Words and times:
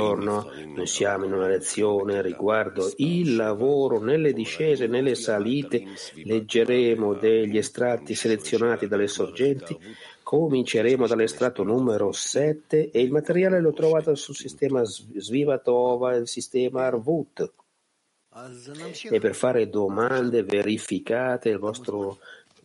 Buongiorno, 0.00 0.50
noi 0.74 0.86
siamo 0.88 1.24
in 1.24 1.32
una 1.32 1.46
lezione 1.46 2.20
riguardo 2.20 2.92
il 2.96 3.36
lavoro 3.36 4.00
nelle 4.00 4.32
discese 4.32 4.88
nelle 4.88 5.14
salite. 5.14 5.84
Leggeremo 6.24 7.14
degli 7.14 7.56
estratti 7.56 8.16
selezionati 8.16 8.88
dalle 8.88 9.06
sorgenti. 9.06 9.78
Cominceremo 10.24 11.06
dall'estratto 11.06 11.62
numero 11.62 12.10
7 12.10 12.90
e 12.90 13.00
il 13.00 13.12
materiale 13.12 13.60
l'ho 13.60 13.72
trovato 13.72 14.14
sul 14.16 14.34
sistema 14.34 14.82
Svivatova 14.84 16.14
e 16.14 16.18
il 16.18 16.28
sistema 16.28 16.86
Arvut. 16.86 17.52
E 19.10 19.18
per 19.20 19.34
fare 19.34 19.68
domande 19.68 20.42
verificate 20.42 21.48
il 21.50 21.58
vostro 21.58 22.18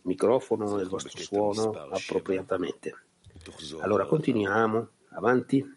microfono 0.06 0.78
e 0.78 0.82
il 0.82 0.88
vostro 0.88 1.20
suono 1.20 1.70
appropriatamente. 1.90 2.94
Allora 3.80 4.06
continuiamo, 4.06 4.88
avanti. 5.10 5.74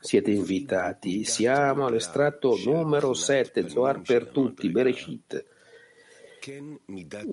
Siete 0.00 0.30
invitati. 0.30 1.24
Siamo 1.24 1.86
all'estratto 1.86 2.56
numero 2.64 3.14
7, 3.14 3.68
Zohar 3.68 4.02
per 4.02 4.28
tutti, 4.28 4.68
Bereshit. 4.70 5.44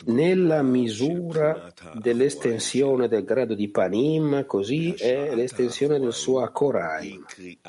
Nella 0.06 0.62
misura 0.62 1.74
dell'estensione 1.94 3.08
del 3.08 3.24
grado 3.24 3.56
di 3.56 3.70
Panim, 3.70 4.46
così 4.46 4.94
è 4.94 5.36
l'estensione 5.36 6.00
del 6.00 6.14
suo 6.14 6.42
Akoraim. 6.42 7.26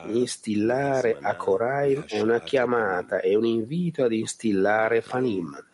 Instillare 0.08 1.18
Akoraim 1.20 2.04
è 2.06 2.20
una 2.20 2.40
chiamata, 2.40 3.20
è 3.20 3.34
un 3.34 3.46
invito 3.46 4.04
ad 4.04 4.12
instillare 4.12 5.02
Panim. 5.02 5.66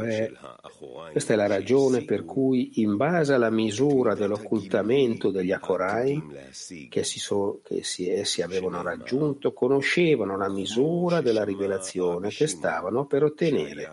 È, 0.00 1.10
questa 1.10 1.32
è 1.32 1.36
la 1.36 1.46
ragione 1.46 2.04
per 2.04 2.24
cui, 2.24 2.80
in 2.80 2.96
base 2.96 3.34
alla 3.34 3.50
misura 3.50 4.14
dell'occultamento 4.14 5.30
degli 5.30 5.52
Akoraim 5.52 6.34
che, 6.88 7.04
si 7.04 7.18
so, 7.18 7.60
che 7.62 7.82
si, 7.82 8.08
essi 8.08 8.42
avevano 8.42 8.82
raggiunto, 8.82 9.52
conoscevano 9.52 10.36
la 10.36 10.48
misura 10.48 11.20
della 11.20 11.44
rivelazione 11.44 12.28
che 12.30 12.46
stavano 12.70 13.06
per 13.06 13.24
ottenere. 13.24 13.90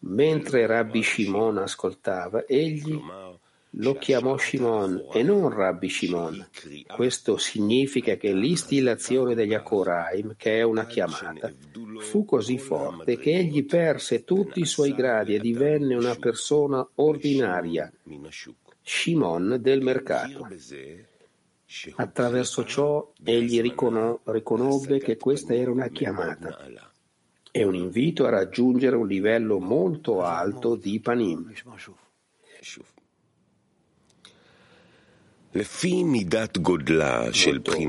Mentre 0.00 0.66
Rabbi 0.66 1.02
Shimon 1.02 1.58
ascoltava, 1.58 2.44
egli 2.46 3.00
lo 3.72 3.94
chiamò 3.94 4.38
Shimon 4.38 5.08
e 5.12 5.22
non 5.22 5.50
Rabbi 5.50 5.88
Shimon. 5.88 6.48
Questo 6.86 7.36
significa 7.36 8.14
che 8.16 8.32
l'instillazione 8.32 9.34
degli 9.34 9.54
Akoraim, 9.54 10.34
che 10.36 10.58
è 10.58 10.62
una 10.62 10.86
chiamata, 10.86 11.52
fu 11.98 12.24
così 12.24 12.58
forte 12.58 13.18
che 13.18 13.32
egli 13.32 13.64
perse 13.66 14.24
tutti 14.24 14.60
i 14.60 14.66
suoi 14.66 14.94
gradi 14.94 15.34
e 15.34 15.40
divenne 15.40 15.96
una 15.96 16.14
persona 16.14 16.86
ordinaria, 16.94 17.92
Shimon 18.82 19.58
del 19.60 19.82
mercato. 19.82 20.48
Attraverso 21.96 22.64
ciò 22.64 23.12
egli 23.22 23.60
ricono- 23.60 24.20
riconobbe 24.24 24.98
che 24.98 25.18
questa 25.18 25.54
era 25.54 25.70
una 25.70 25.88
chiamata 25.88 26.66
e 27.50 27.64
un 27.64 27.74
invito 27.74 28.24
a 28.24 28.30
raggiungere 28.30 28.96
un 28.96 29.06
livello 29.06 29.58
molto 29.58 30.22
alto 30.22 30.76
di 30.76 30.98
Panim. 31.00 31.52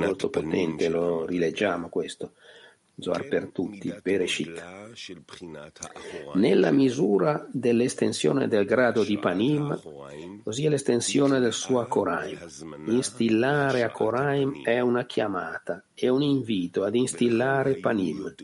Molto, 0.08 0.30
potente, 0.30 0.90
lo 0.90 1.26
rileggiamo 1.26 1.88
questo. 1.90 2.34
Zohar 3.00 3.28
per 3.28 3.50
tutti, 3.52 3.94
Bereshit. 4.02 4.62
Nella 6.34 6.72
misura 6.72 7.48
dell'estensione 7.52 8.48
del 8.48 8.66
grado 8.66 9.04
di 9.04 9.18
Panim, 9.18 9.80
così 10.44 10.66
è 10.66 10.70
l'estensione 10.70 11.40
del 11.40 11.54
suo 11.54 11.80
Akoraim. 11.80 12.38
Instillare 12.88 13.84
Akoraim 13.84 14.64
è 14.64 14.80
una 14.80 15.06
chiamata, 15.06 15.84
è 15.94 16.08
un 16.08 16.22
invito 16.22 16.84
ad 16.84 16.96
instillare 16.96 17.78
Panim. 17.78 18.36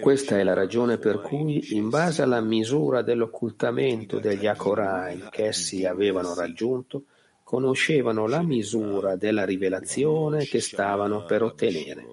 Questa 0.00 0.38
è 0.38 0.42
la 0.44 0.54
ragione 0.54 0.98
per 0.98 1.20
cui, 1.20 1.74
in 1.74 1.88
base 1.88 2.22
alla 2.22 2.40
misura 2.40 3.02
dell'occultamento 3.02 4.20
degli 4.20 4.46
Akoraim 4.46 5.30
che 5.30 5.46
essi 5.46 5.84
avevano 5.84 6.34
raggiunto, 6.34 7.04
conoscevano 7.42 8.28
la 8.28 8.42
misura 8.42 9.16
della 9.16 9.44
rivelazione 9.44 10.44
che 10.44 10.60
stavano 10.60 11.24
per 11.24 11.42
ottenere. 11.42 12.06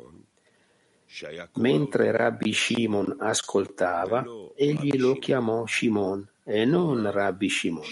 Mentre 1.55 2.11
Rabbi 2.11 2.53
Shimon 2.53 3.15
ascoltava, 3.19 4.23
egli 4.55 4.97
lo 4.97 5.15
chiamò 5.15 5.65
Shimon 5.65 6.27
e 6.43 6.65
non 6.65 7.09
Rabbi 7.11 7.49
Shimon. 7.49 7.83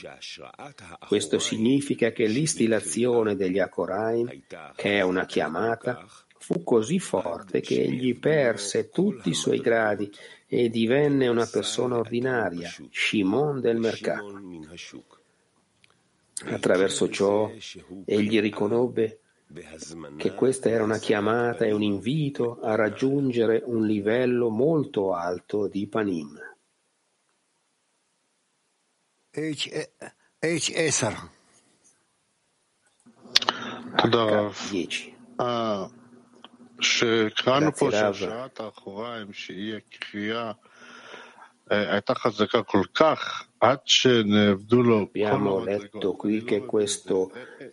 Questo 1.08 1.40
significa 1.40 2.12
che 2.12 2.28
l'istillazione 2.28 3.36
degli 3.36 3.60
Akoraim, 3.60 4.44
che 4.76 4.98
è 4.98 5.02
una 5.02 5.26
chiamata, 5.26 6.06
fu 6.38 6.64
così 6.64 7.00
forte 7.00 7.60
che 7.60 7.82
egli 7.82 8.18
perse 8.18 8.90
tutti 8.90 9.30
i 9.30 9.34
suoi 9.34 9.60
gradi 9.60 10.12
e 10.46 10.70
divenne 10.70 11.28
una 11.28 11.48
persona 11.48 11.98
ordinaria, 11.98 12.72
Shimon 12.92 13.60
del 13.60 13.78
mercato. 13.78 14.40
Attraverso 16.46 17.10
ciò 17.10 17.52
egli 18.06 18.40
riconobbe 18.40 19.22
che 20.17 20.35
questa 20.35 20.71
era 20.71 20.83
una 20.83 20.99
chiamata 20.99 21.65
e 21.65 21.73
un 21.73 21.83
invito 21.83 22.61
a 22.61 22.75
raggiungere 22.75 23.63
un 23.65 23.87
livello 23.87 24.49
molto 24.49 25.15
alto 25.15 25.69
di 25.69 25.87
Panim. 25.87 26.39
H10 29.35 29.91
H10 30.41 31.31
שקראנו 36.83 37.73
פה 37.73 37.89
Grazie, 37.89 38.03
Rav. 38.03 38.15
שהשראת 38.15 38.61
האחוריים, 38.61 39.33
שהיא 39.33 39.75
הקריאה, 39.77 40.53
אה, 41.73 41.93
הייתה 41.93 42.15
חזקה 42.15 42.63
כל 42.63 42.83
כך, 42.95 43.46
Abbiamo 43.60 45.64
letto 45.64 46.14
qui 46.14 46.44
che 46.44 46.66
questa 46.66 47.14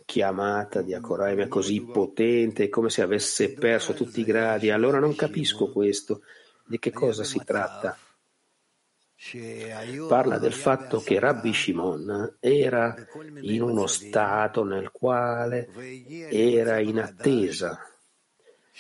chiamata 0.05 0.81
di 0.81 0.95
Akoraim 0.95 1.41
è 1.41 1.49
così 1.49 1.83
potente, 1.83 2.69
come 2.69 2.89
se 2.89 3.03
avesse 3.03 3.53
perso 3.53 3.93
tutti 3.93 4.21
i 4.21 4.25
gradi. 4.25 4.71
Allora 4.71 4.99
non 4.99 5.15
capisco 5.15 5.71
questo. 5.71 6.23
Di 6.67 6.79
che 6.79 6.91
cosa 6.91 7.25
si 7.25 7.41
tratta? 7.45 7.99
Parla 10.09 10.39
del 10.39 10.53
fatto 10.53 11.01
che 11.01 11.19
Rabbi 11.19 11.53
Shimon 11.53 12.37
era 12.41 12.95
in 13.41 13.63
uno 13.63 13.87
stato 13.87 14.65
nel 14.65 14.91
quale 14.91 15.69
era 16.31 16.79
in 16.79 16.99
attesa 16.99 17.79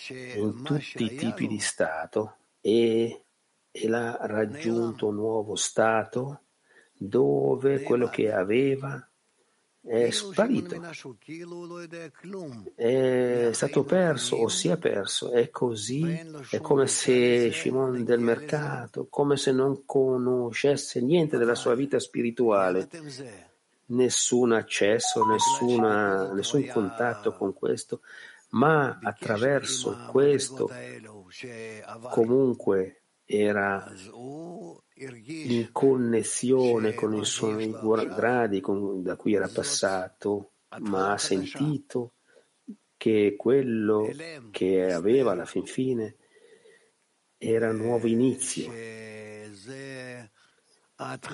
in 0.08 0.62
tutti 0.62 1.04
i 1.04 1.14
tipi 1.14 1.46
di 1.46 1.60
stato 1.60 2.36
e, 2.60 3.22
e 3.70 3.88
l'ha 3.88 4.18
raggiunto 4.22 5.08
un 5.08 5.14
nuovo 5.14 5.54
stato 5.54 6.40
dove 7.08 7.82
quello 7.82 8.08
che 8.08 8.32
aveva 8.32 9.08
è 9.86 10.10
sparito, 10.10 10.80
è 12.74 13.50
stato 13.52 13.84
perso 13.84 14.36
o 14.36 14.48
si 14.48 14.68
è 14.68 14.78
perso. 14.78 15.30
È 15.30 15.50
così, 15.50 16.02
è 16.50 16.58
come 16.60 16.86
se 16.86 17.52
Shimon 17.52 18.02
del 18.02 18.20
mercato, 18.20 19.08
come 19.10 19.36
se 19.36 19.52
non 19.52 19.84
conoscesse 19.84 21.02
niente 21.02 21.36
della 21.36 21.54
sua 21.54 21.74
vita 21.74 21.98
spirituale, 21.98 22.88
nessun 23.86 24.52
accesso, 24.52 25.22
nessuna, 25.26 26.32
nessun 26.32 26.66
contatto 26.66 27.34
con 27.34 27.52
questo, 27.52 28.00
ma 28.50 28.98
attraverso 29.02 30.06
questo 30.10 30.70
comunque 32.10 33.02
era 33.26 33.86
in 34.96 35.72
connessione 35.72 36.94
con 36.94 37.14
i 37.14 37.24
suoi 37.24 37.70
gradi 38.14 38.60
con- 38.60 39.02
da 39.02 39.16
cui 39.16 39.34
era 39.34 39.48
passato, 39.48 40.52
ma 40.80 41.12
ha 41.12 41.18
sentito 41.18 42.12
che 42.96 43.34
quello 43.36 44.08
che 44.50 44.92
aveva 44.92 45.32
alla 45.32 45.44
fin 45.46 45.66
fine 45.66 46.16
era 47.38 47.70
un 47.70 47.76
nuovo 47.76 48.06
inizio, 48.06 48.70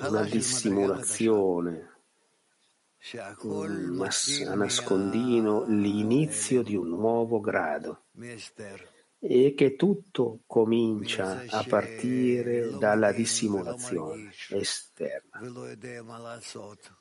una 0.09 0.23
dissimulazione, 0.31 1.89
un 3.43 3.95
nas- 3.95 4.41
a 4.47 4.55
nascondino 4.55 5.65
l'inizio 5.67 6.61
di 6.63 6.75
un 6.75 6.89
nuovo 6.89 7.39
grado 7.39 8.05
e 9.23 9.53
che 9.55 9.75
tutto 9.75 10.39
comincia 10.47 11.43
a 11.47 11.63
partire 11.67 12.75
dalla 12.79 13.11
dissimulazione 13.11 14.31
esterna. 14.49 15.39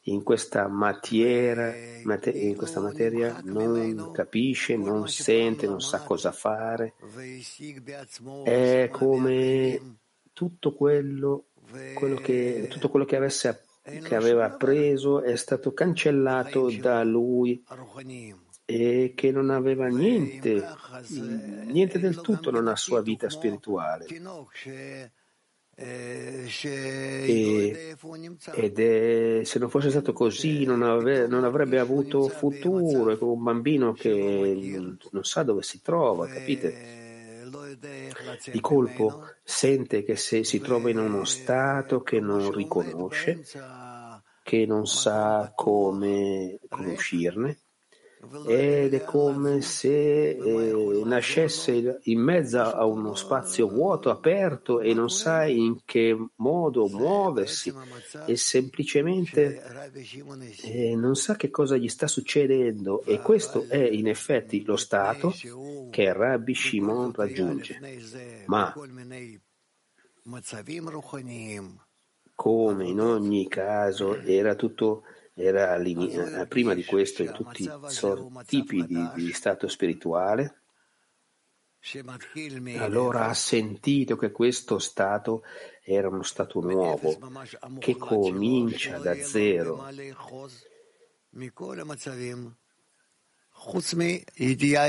In 0.03 0.23
questa, 0.23 0.69
materia, 0.69 1.75
mate- 2.05 2.31
in 2.31 2.57
questa 2.57 2.81
materia 2.81 3.41
non 3.45 4.11
capisce, 4.13 4.77
non 4.77 5.09
sente, 5.09 5.67
non 5.67 5.81
sa 5.81 6.03
cosa 6.03 6.31
fare. 6.31 6.95
È 8.45 8.89
come 8.93 9.99
tutto 10.35 10.75
quello 10.75 11.47
quello 11.95 12.17
che, 12.17 12.67
tutto 12.69 12.89
quello 12.91 13.05
che, 13.05 13.17
avesse, 13.17 13.65
che 13.83 14.15
aveva 14.15 14.45
appreso 14.47 15.23
è 15.23 15.37
stato 15.37 15.73
cancellato 15.73 16.71
da 16.71 17.03
lui 17.05 17.63
e 18.71 19.13
che 19.17 19.33
non 19.33 19.51
aveva 19.51 19.89
niente, 19.89 20.65
niente 21.67 21.99
del 21.99 22.21
tutto 22.21 22.53
nella 22.53 22.77
sua 22.77 23.03
vita 23.03 23.29
spirituale. 23.29 24.07
E, 25.75 26.47
ed 28.55 28.79
è, 28.79 29.41
se 29.45 29.59
non 29.59 29.71
fosse 29.71 29.91
stato 29.91 30.13
così 30.13 30.65
non, 30.65 30.83
ave, 30.83 31.27
non 31.27 31.45
avrebbe 31.45 31.81
avuto 31.81 32.29
futuro, 32.29 33.11
è 33.11 33.19
come 33.19 33.33
un 33.33 33.43
bambino 33.43 33.93
che 33.93 34.97
non 35.11 35.25
sa 35.25 35.43
dove 35.43 35.63
si 35.63 35.83
trova, 35.83 36.29
capite? 36.29 36.99
Di 38.53 38.61
colpo 38.61 39.25
sente 39.43 40.05
che 40.05 40.15
se 40.15 40.45
si 40.45 40.61
trova 40.61 40.91
in 40.91 40.99
uno 40.99 41.25
stato 41.25 42.03
che 42.03 42.21
non 42.21 42.53
riconosce, 42.53 43.43
che 44.45 44.67
non 44.67 44.87
sa 44.87 45.53
come, 45.57 46.61
come 46.69 46.93
uscirne, 46.93 47.59
ed 48.47 48.93
è 48.93 49.03
come 49.05 49.63
se 49.63 50.31
eh, 50.31 51.03
nascesse 51.05 52.01
in 52.03 52.21
mezzo 52.21 52.61
a 52.61 52.85
uno 52.85 53.15
spazio 53.15 53.67
vuoto, 53.67 54.11
aperto 54.11 54.81
e 54.81 54.93
non 54.93 55.09
sa 55.09 55.47
in 55.47 55.79
che 55.85 56.17
modo 56.37 56.87
muoversi 56.89 57.73
e 58.27 58.37
semplicemente 58.37 59.63
eh, 60.63 60.95
non 60.95 61.17
sa 61.17 61.37
che 61.37 61.51
cosa 61.51 61.77
gli 61.77 61.89
sta 61.89 62.07
succedendo 62.07 63.03
e 63.05 63.21
questo 63.21 63.67
è 63.69 63.79
in 63.79 64.07
effetti 64.07 64.65
lo 64.65 64.77
stato 64.77 65.35
che 65.91 66.13
Rabbi 66.13 66.55
Shimon 66.55 67.13
raggiunge. 67.15 67.81
Ma 68.47 68.75
come 72.35 72.87
in 72.87 73.01
ogni 73.01 73.49
caso 73.49 74.19
era 74.21 74.55
tutto 74.55 75.03
era 75.43 75.77
eh, 75.77 76.47
prima 76.47 76.75
di 76.75 76.85
questo 76.85 77.23
in 77.23 77.33
tutti 77.33 77.65
i 77.65 77.71
tipi 78.47 78.85
di, 78.85 79.11
di 79.15 79.33
stato 79.33 79.69
spirituale, 79.69 80.63
allora 82.77 83.29
ha 83.29 83.35
sentito 83.35 84.17
che 84.17 84.31
questo 84.31 84.79
stato 84.79 85.43
era 85.83 86.09
uno 86.09 86.23
stato 86.23 86.61
nuovo, 86.61 87.19
che 87.79 87.97
comincia 87.97 88.99
da 88.99 89.15
zero 89.15 89.89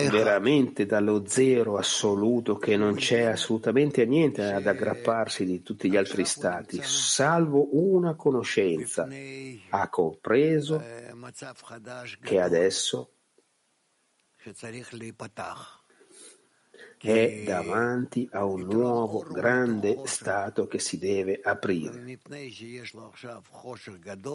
veramente 0.09 0.85
dallo 0.85 1.25
zero 1.27 1.77
assoluto 1.77 2.57
che 2.57 2.77
non 2.77 2.95
c'è 2.95 3.23
assolutamente 3.23 4.05
niente 4.05 4.43
ad 4.43 4.65
aggrapparsi 4.65 5.45
di 5.45 5.61
tutti 5.61 5.89
gli 5.89 5.97
altri 5.97 6.25
stati, 6.25 6.81
salvo 6.81 7.67
una 7.71 8.15
conoscenza. 8.15 9.07
Ha 9.69 9.89
compreso 9.89 10.81
che 12.21 12.39
adesso 12.39 13.11
è 17.01 17.43
davanti 17.43 18.29
a 18.31 18.45
un 18.45 18.61
nuovo 18.61 19.21
grande 19.21 20.01
stato 20.05 20.67
che 20.67 20.77
si 20.77 20.99
deve 20.99 21.39
aprire, 21.43 22.19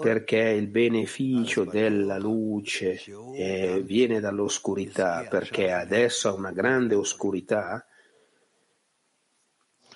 perché 0.00 0.38
il 0.38 0.66
beneficio 0.66 1.64
della 1.64 2.18
luce 2.18 3.00
eh, 3.34 3.82
viene 3.84 4.18
dall'oscurità, 4.18 5.26
perché 5.28 5.70
adesso 5.70 6.28
ha 6.28 6.32
una 6.32 6.50
grande 6.50 6.96
oscurità 6.96 7.86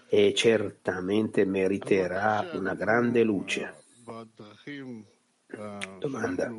e 0.09 0.33
certamente 0.35 1.45
meriterà 1.45 2.51
una 2.53 2.75
grande 2.75 3.23
luce. 3.25 3.75
Domanda. 5.99 6.53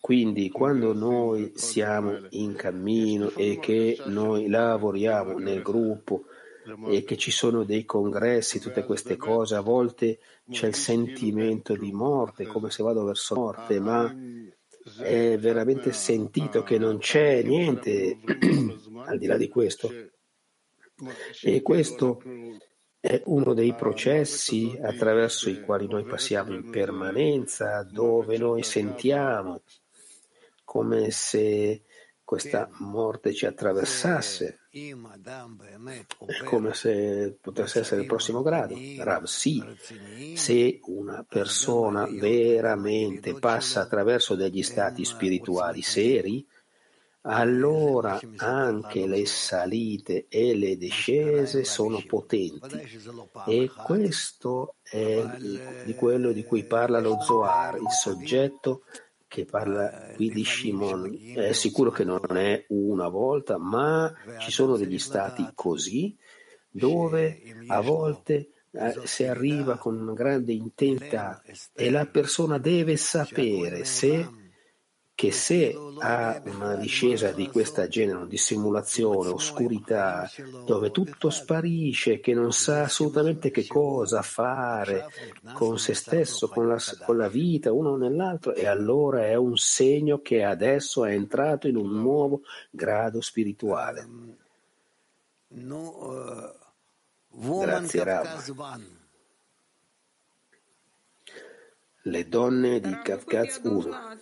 Quindi 0.00 0.48
quando 0.48 0.94
noi 0.94 1.52
siamo 1.54 2.26
in 2.30 2.54
cammino 2.54 3.30
e 3.36 3.58
che 3.60 4.00
noi 4.06 4.48
lavoriamo 4.48 5.38
nel 5.38 5.60
gruppo 5.60 6.24
e 6.88 7.04
che 7.04 7.16
ci 7.18 7.30
sono 7.30 7.64
dei 7.64 7.84
congressi, 7.84 8.60
tutte 8.60 8.84
queste 8.84 9.16
cose, 9.16 9.56
a 9.56 9.60
volte 9.60 10.18
c'è 10.50 10.68
il 10.68 10.74
sentimento 10.74 11.76
di 11.76 11.92
morte, 11.92 12.46
come 12.46 12.70
se 12.70 12.82
vado 12.82 13.04
verso 13.04 13.34
morte, 13.34 13.78
ma 13.78 14.12
è 15.02 15.36
veramente 15.38 15.92
sentito 15.92 16.62
che 16.62 16.78
non 16.78 16.98
c'è 16.98 17.42
niente 17.42 18.18
al 19.04 19.18
di 19.18 19.26
là 19.26 19.36
di 19.36 19.48
questo. 19.48 19.92
E 21.42 21.60
questo 21.60 22.22
è 22.98 23.20
uno 23.26 23.54
dei 23.54 23.74
processi 23.74 24.78
attraverso 24.82 25.50
i 25.50 25.60
quali 25.60 25.86
noi 25.86 26.04
passiamo 26.04 26.54
in 26.54 26.70
permanenza, 26.70 27.82
dove 27.82 28.38
noi 28.38 28.62
sentiamo 28.62 29.62
come 30.70 31.10
se 31.10 31.82
questa 32.22 32.70
morte 32.78 33.34
ci 33.34 33.44
attraversasse, 33.44 34.60
è 34.70 36.44
come 36.44 36.74
se 36.74 37.36
potesse 37.40 37.80
essere 37.80 38.02
il 38.02 38.06
prossimo 38.06 38.40
grado. 38.40 38.76
Rav, 38.98 39.24
sì, 39.24 39.60
se 40.36 40.78
una 40.84 41.26
persona 41.28 42.06
veramente 42.06 43.34
passa 43.34 43.80
attraverso 43.80 44.36
degli 44.36 44.62
stati 44.62 45.04
spirituali 45.04 45.82
seri, 45.82 46.46
allora 47.22 48.20
anche 48.36 49.08
le 49.08 49.26
salite 49.26 50.26
e 50.28 50.54
le 50.54 50.76
discese 50.76 51.64
sono 51.64 52.00
potenti. 52.06 52.80
E 53.48 53.68
questo 53.84 54.76
è 54.84 55.20
di 55.84 55.94
quello 55.96 56.30
di 56.30 56.44
cui 56.44 56.62
parla 56.62 57.00
lo 57.00 57.20
Zohar, 57.20 57.74
il 57.74 57.90
soggetto 57.90 58.84
che 59.30 59.44
parla 59.44 60.10
qui 60.16 60.28
di 60.28 60.44
Shimon. 60.44 61.16
è 61.36 61.52
sicuro 61.52 61.92
che 61.92 62.02
non 62.02 62.20
è 62.36 62.64
una 62.70 63.06
volta, 63.06 63.58
ma 63.58 64.12
ci 64.40 64.50
sono 64.50 64.76
degli 64.76 64.98
stati 64.98 65.48
così 65.54 66.16
dove 66.68 67.40
a 67.68 67.80
volte 67.80 68.50
eh, 68.72 69.00
si 69.04 69.22
arriva 69.24 69.78
con 69.78 70.00
una 70.00 70.14
grande 70.14 70.52
intensità 70.52 71.40
e 71.72 71.90
la 71.90 72.06
persona 72.06 72.58
deve 72.58 72.96
sapere 72.96 73.84
se 73.84 74.28
che 75.20 75.32
se 75.32 75.76
ha 75.98 76.40
una 76.46 76.76
discesa 76.76 77.30
di 77.32 77.46
questa 77.48 77.88
genere, 77.88 78.26
di 78.26 78.38
simulazione, 78.38 79.28
oscurità, 79.28 80.26
dove 80.64 80.90
tutto 80.90 81.28
sparisce, 81.28 82.20
che 82.20 82.32
non 82.32 82.54
sa 82.54 82.84
assolutamente 82.84 83.50
che 83.50 83.66
cosa 83.66 84.22
fare 84.22 85.08
con 85.52 85.78
se 85.78 85.92
stesso, 85.92 86.48
con 86.48 86.68
la, 86.68 86.78
con 87.04 87.18
la 87.18 87.28
vita, 87.28 87.70
uno 87.70 87.96
nell'altro, 87.96 88.54
e 88.54 88.66
allora 88.66 89.26
è 89.26 89.34
un 89.34 89.58
segno 89.58 90.22
che 90.22 90.42
adesso 90.42 91.04
è 91.04 91.12
entrato 91.12 91.68
in 91.68 91.76
un 91.76 92.00
nuovo 92.00 92.40
grado 92.70 93.20
spirituale. 93.20 94.08
Grazie 97.28 98.04
Rav. 98.04 98.98
Le 102.10 102.28
donne 102.28 102.80
di 102.80 102.98
Kavkaz 103.04 103.60
1. 103.62 104.18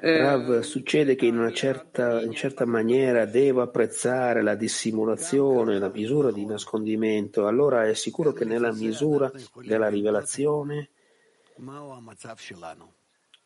Rav, 0.00 0.60
succede 0.60 1.14
che 1.14 1.26
in 1.26 1.36
una 1.36 1.52
certa, 1.52 2.22
in 2.22 2.32
certa 2.32 2.64
maniera 2.64 3.26
devo 3.26 3.60
apprezzare 3.60 4.42
la 4.42 4.54
dissimulazione, 4.54 5.78
la 5.78 5.90
misura 5.90 6.32
di 6.32 6.46
nascondimento. 6.46 7.46
Allora 7.46 7.86
è 7.86 7.92
sicuro 7.92 8.32
che 8.32 8.46
nella 8.46 8.72
misura 8.72 9.30
della 9.62 9.88
rivelazione 9.88 10.88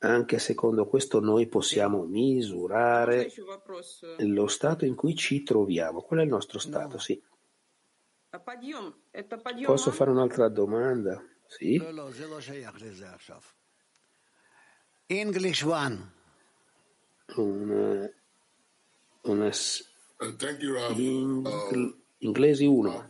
anche 0.01 0.39
secondo 0.39 0.87
questo 0.87 1.21
noi 1.21 1.49
possiamo 1.49 2.05
misurare 2.05 3.33
lo 4.19 4.47
stato 4.47 4.85
in 4.85 4.95
cui 4.95 5.15
ci 5.15 5.43
troviamo. 5.43 6.03
Qual 6.03 6.21
è 6.21 6.23
il 6.23 6.29
nostro 6.29 6.59
stato? 6.59 6.99
Sì. 6.99 7.21
Posso 9.65 9.91
fare 9.91 10.11
un'altra 10.11 10.49
domanda? 10.49 11.23
Sì. 11.47 11.77
English 15.07 15.63
one. 15.63 16.13
Una, 17.37 18.11
una, 19.23 19.51
in, 20.97 21.95
Inglesi 22.21 22.65
1. 22.65 23.07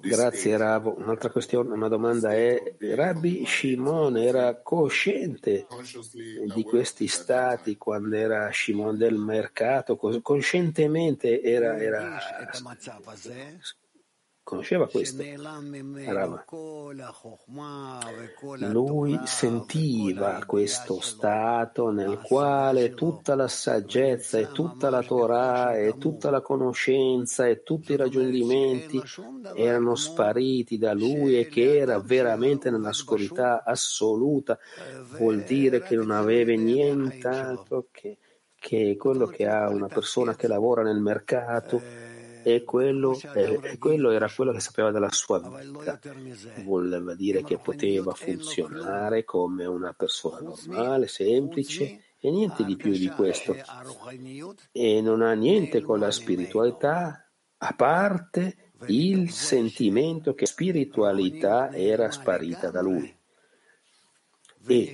Grazie 0.00 0.56
Ravo. 0.56 0.94
Un'altra 0.96 1.30
questione, 1.30 1.72
una 1.72 1.88
domanda 1.88 2.32
è, 2.32 2.76
Rabbi 2.78 3.44
Shimon 3.44 4.16
era 4.16 4.60
cosciente 4.62 5.66
di 6.54 6.62
questi 6.62 7.08
stati 7.08 7.76
quando 7.76 8.14
era 8.14 8.50
Shimon 8.52 8.96
del 8.96 9.16
mercato? 9.16 9.96
Coscientemente 9.96 11.42
era, 11.42 11.76
era 11.76 12.18
conosceva 14.50 14.88
questo. 14.88 15.22
Rava. 16.06 16.44
Lui 18.58 19.20
sentiva 19.24 20.42
questo 20.44 21.00
stato 21.00 21.90
nel 21.92 22.18
quale 22.18 22.94
tutta 22.94 23.36
la 23.36 23.46
saggezza 23.46 24.38
e 24.38 24.50
tutta 24.50 24.90
la 24.90 25.02
Torah 25.02 25.76
e 25.78 25.96
tutta 25.98 26.30
la 26.30 26.40
conoscenza 26.40 27.46
e 27.46 27.62
tutti 27.62 27.92
i 27.92 27.96
raggiungimenti 27.96 29.00
erano 29.54 29.94
spariti 29.94 30.78
da 30.78 30.94
lui 30.94 31.38
e 31.38 31.46
che 31.46 31.78
era 31.78 32.00
veramente 32.00 32.70
nell'oscurità 32.70 33.62
assoluta. 33.64 34.58
Vuol 35.16 35.42
dire 35.42 35.80
che 35.80 35.94
non 35.94 36.10
aveva 36.10 36.52
nient'altro 36.52 37.86
che, 37.92 38.18
che 38.58 38.96
quello 38.98 39.26
che 39.26 39.46
ha 39.46 39.68
una 39.68 39.86
persona 39.86 40.34
che 40.34 40.48
lavora 40.48 40.82
nel 40.82 41.00
mercato 41.00 42.18
e 42.42 42.64
quello, 42.64 43.18
e 43.34 43.78
quello, 43.78 44.10
era 44.10 44.30
quello 44.34 44.52
che 44.52 44.60
sapeva 44.60 44.90
della 44.90 45.10
sua 45.10 45.40
vita. 45.40 45.98
Voleva 46.64 47.14
dire 47.14 47.42
che 47.42 47.58
poteva 47.58 48.12
funzionare 48.12 49.24
come 49.24 49.66
una 49.66 49.92
persona 49.92 50.40
normale, 50.40 51.06
semplice 51.06 52.02
e 52.18 52.30
niente 52.30 52.64
di 52.64 52.76
più 52.76 52.92
di 52.92 53.08
questo. 53.08 53.56
E 54.72 55.00
non 55.00 55.22
ha 55.22 55.32
niente 55.32 55.80
con 55.82 55.98
la 55.98 56.10
spiritualità 56.10 57.26
a 57.58 57.74
parte 57.74 58.72
il 58.86 59.30
sentimento 59.30 60.34
che 60.34 60.46
spiritualità 60.46 61.70
era 61.72 62.10
sparita 62.10 62.70
da 62.70 62.80
lui 62.80 63.18
e 64.66 64.92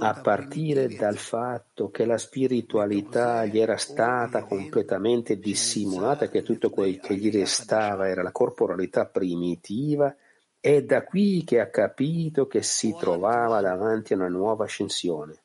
a 0.00 0.20
partire 0.20 0.88
dal 0.88 1.16
fatto 1.16 1.90
che 1.90 2.04
la 2.04 2.18
spiritualità 2.18 3.44
gli 3.44 3.58
era 3.58 3.76
stata 3.76 4.44
completamente 4.44 5.38
dissimulata, 5.38 6.28
che 6.28 6.42
tutto 6.42 6.70
quel 6.70 6.98
che 6.98 7.16
gli 7.16 7.30
restava 7.30 8.08
era 8.08 8.22
la 8.22 8.32
corporalità 8.32 9.06
primitiva, 9.06 10.14
è 10.58 10.82
da 10.82 11.04
qui 11.04 11.44
che 11.44 11.60
ha 11.60 11.68
capito 11.68 12.46
che 12.46 12.62
si 12.62 12.94
trovava 12.98 13.60
davanti 13.60 14.14
a 14.14 14.16
una 14.16 14.28
nuova 14.28 14.64
ascensione. 14.64 15.42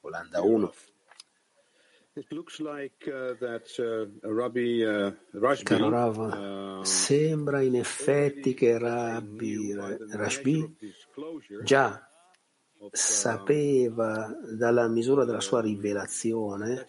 Olanda 0.00 0.42
1. 0.42 0.72
Caro 5.64 5.88
Rav, 5.88 6.82
sembra 6.82 7.60
in 7.60 7.74
effetti 7.74 8.54
che 8.54 8.78
Rabbi 8.78 9.74
Rashbi 10.12 10.76
già 11.64 12.08
sapeva 12.92 14.32
dalla 14.56 14.86
misura 14.88 15.24
della 15.24 15.40
sua 15.40 15.60
rivelazione 15.60 16.86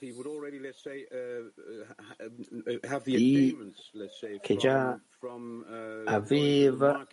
che 4.42 4.56
già 4.58 5.02
aveva 6.06 7.08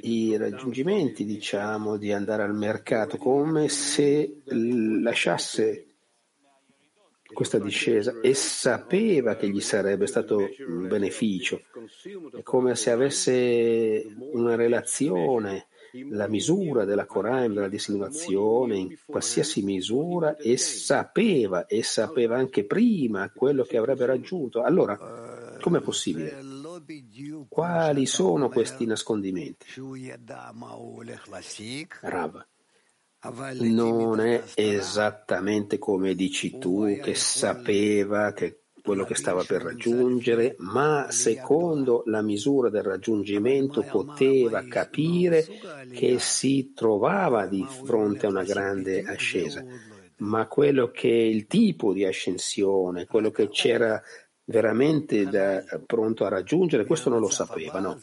i 0.00 0.36
raggiungimenti, 0.38 1.24
diciamo, 1.26 1.98
di 1.98 2.12
andare 2.12 2.44
al 2.44 2.54
mercato, 2.54 3.18
come 3.18 3.68
se 3.68 4.40
lasciasse 4.46 5.87
questa 7.32 7.58
discesa 7.58 8.20
e 8.20 8.34
sapeva 8.34 9.36
che 9.36 9.48
gli 9.48 9.60
sarebbe 9.60 10.06
stato 10.06 10.48
un 10.66 10.88
beneficio. 10.88 11.60
È 12.32 12.42
come 12.42 12.74
se 12.74 12.90
avesse 12.90 14.06
una 14.32 14.54
relazione, 14.54 15.66
la 16.10 16.28
misura 16.28 16.84
della 16.84 17.06
Coran, 17.06 17.54
della 17.54 17.68
dissimulazione, 17.68 18.76
in 18.76 18.96
qualsiasi 19.06 19.62
misura, 19.62 20.36
e 20.36 20.56
sapeva, 20.56 21.66
e 21.66 21.82
sapeva 21.82 22.36
anche 22.36 22.64
prima 22.64 23.30
quello 23.30 23.64
che 23.64 23.76
avrebbe 23.76 24.06
raggiunto. 24.06 24.62
Allora, 24.62 25.56
com'è 25.60 25.80
possibile? 25.80 26.36
Quali 27.48 28.06
sono 28.06 28.48
questi 28.48 28.86
nascondimenti? 28.86 29.66
Rav 32.00 32.46
non 33.60 34.20
è 34.20 34.42
esattamente 34.54 35.78
come 35.78 36.14
dici 36.14 36.58
tu 36.58 36.98
che 37.02 37.14
sapeva 37.14 38.32
che 38.32 38.62
quello 38.88 39.04
che 39.04 39.16
stava 39.16 39.44
per 39.44 39.60
raggiungere, 39.60 40.56
ma 40.60 41.08
secondo 41.10 42.04
la 42.06 42.22
misura 42.22 42.70
del 42.70 42.82
raggiungimento 42.82 43.82
poteva 43.82 44.64
capire 44.66 45.44
che 45.92 46.18
si 46.18 46.72
trovava 46.74 47.46
di 47.46 47.66
fronte 47.84 48.24
a 48.24 48.30
una 48.30 48.44
grande 48.44 49.02
ascesa. 49.02 49.62
Ma 50.20 50.46
quello 50.46 50.90
che 50.90 51.08
il 51.08 51.46
tipo 51.46 51.92
di 51.92 52.06
ascensione, 52.06 53.06
quello 53.06 53.30
che 53.30 53.48
c'era 53.50 54.02
veramente 54.44 55.26
da, 55.26 55.62
pronto 55.84 56.24
a 56.24 56.28
raggiungere, 56.28 56.86
questo 56.86 57.10
non 57.10 57.20
lo 57.20 57.28
sapeva, 57.28 57.80
no? 57.80 57.98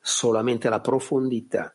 Solamente 0.00 0.68
la 0.68 0.80
profondità 0.80 1.72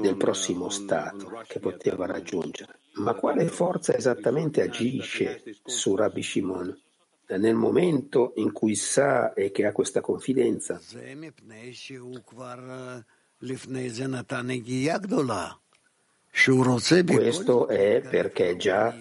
del 0.00 0.16
prossimo 0.16 0.68
stato 0.68 1.40
che 1.46 1.60
poteva 1.60 2.06
raggiungere. 2.06 2.78
Ma 2.94 3.14
quale 3.14 3.46
forza 3.48 3.94
esattamente 3.94 4.62
agisce 4.62 5.42
su 5.64 5.94
Rabbi 5.94 6.22
Shimon 6.22 6.80
nel 7.28 7.54
momento 7.54 8.32
in 8.36 8.52
cui 8.52 8.76
sa 8.76 9.32
e 9.34 9.50
che 9.50 9.66
ha 9.66 9.72
questa 9.72 10.00
confidenza? 10.00 10.80
Questo 17.14 17.68
è 17.68 18.00
perché 18.08 18.56
già 18.56 18.94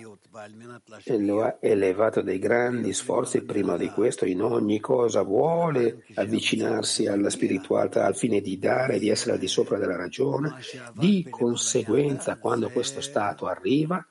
lo 1.17 1.43
ha 1.43 1.57
elevato 1.61 2.21
dei 2.21 2.39
grandi 2.39 2.93
sforzi 2.93 3.43
prima 3.43 3.77
di 3.77 3.89
questo 3.89 4.25
in 4.25 4.41
ogni 4.41 4.79
cosa 4.79 5.21
vuole 5.21 6.05
avvicinarsi 6.15 7.07
alla 7.07 7.29
spiritualità 7.29 8.05
al 8.05 8.15
fine 8.15 8.41
di 8.41 8.57
dare, 8.59 8.99
di 8.99 9.09
essere 9.09 9.33
al 9.33 9.39
di 9.39 9.47
sopra 9.47 9.77
della 9.77 9.95
ragione. 9.95 10.55
Di 10.93 11.25
conseguenza, 11.29 12.37
quando 12.37 12.69
questo 12.69 13.01
stato 13.01 13.47
arriva, 13.47 14.05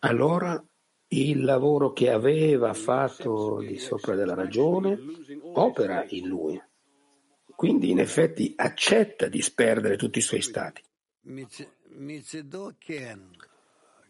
allora 0.00 0.62
il 1.12 1.42
lavoro 1.42 1.92
che 1.92 2.10
aveva 2.10 2.72
fatto 2.74 3.58
di 3.60 3.78
sopra 3.78 4.14
della 4.14 4.34
ragione 4.34 4.98
opera 5.54 6.04
in 6.08 6.28
lui. 6.28 6.62
Quindi 7.56 7.90
in 7.90 7.98
effetti 7.98 8.52
accetta 8.56 9.26
di 9.28 9.42
sperdere 9.42 9.96
tutti 9.96 10.18
i 10.18 10.22
suoi 10.22 10.40
stati. 10.40 10.82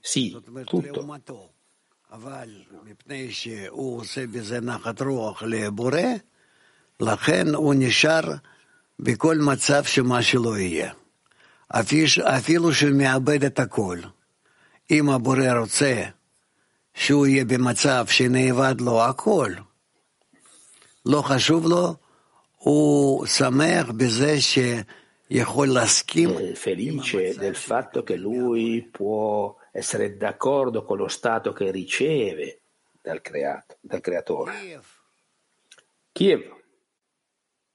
Sì, 0.03 0.35
tutto. 0.67 1.07
לכן 7.01 7.55
הוא 7.55 7.75
נשאר 7.79 8.21
בכל 8.99 9.37
מצב 9.39 9.85
שמה 9.85 10.23
שלא 10.23 10.59
יהיה. 10.59 10.93
אפילו 12.21 12.75
שהוא 12.75 12.91
מאבד 12.95 13.45
את 13.45 13.59
הכל. 13.59 13.99
אם 14.91 15.11
הבורא 15.11 15.53
רוצה 15.61 16.05
שהוא 16.95 17.27
יהיה 17.27 17.45
במצב 17.45 18.07
שנאבד 18.09 18.81
לו 18.81 19.03
הכל, 19.03 19.53
לא 21.07 21.23
חשוב 21.23 21.67
לו, 21.67 21.95
הוא 22.57 23.27
שמח 23.27 23.91
בזה 23.91 24.37
שיכול 24.41 25.69
להסכים. 25.69 26.31
felice 26.55 27.39
del 27.39 27.55
fatto 27.55 28.03
che 28.03 28.17
lui 28.17 28.89
può 28.93 29.55
essere 29.72 30.18
d'accordo 30.18 30.84
con 30.84 30.98
lo 30.98 31.08
stato 31.08 31.54
che 31.54 31.72
riceve 31.72 32.62
dal, 33.02 33.22
creato, 33.22 33.78
dal 33.82 34.02
creatore. 34.02 34.82
Kiev. 36.12 36.54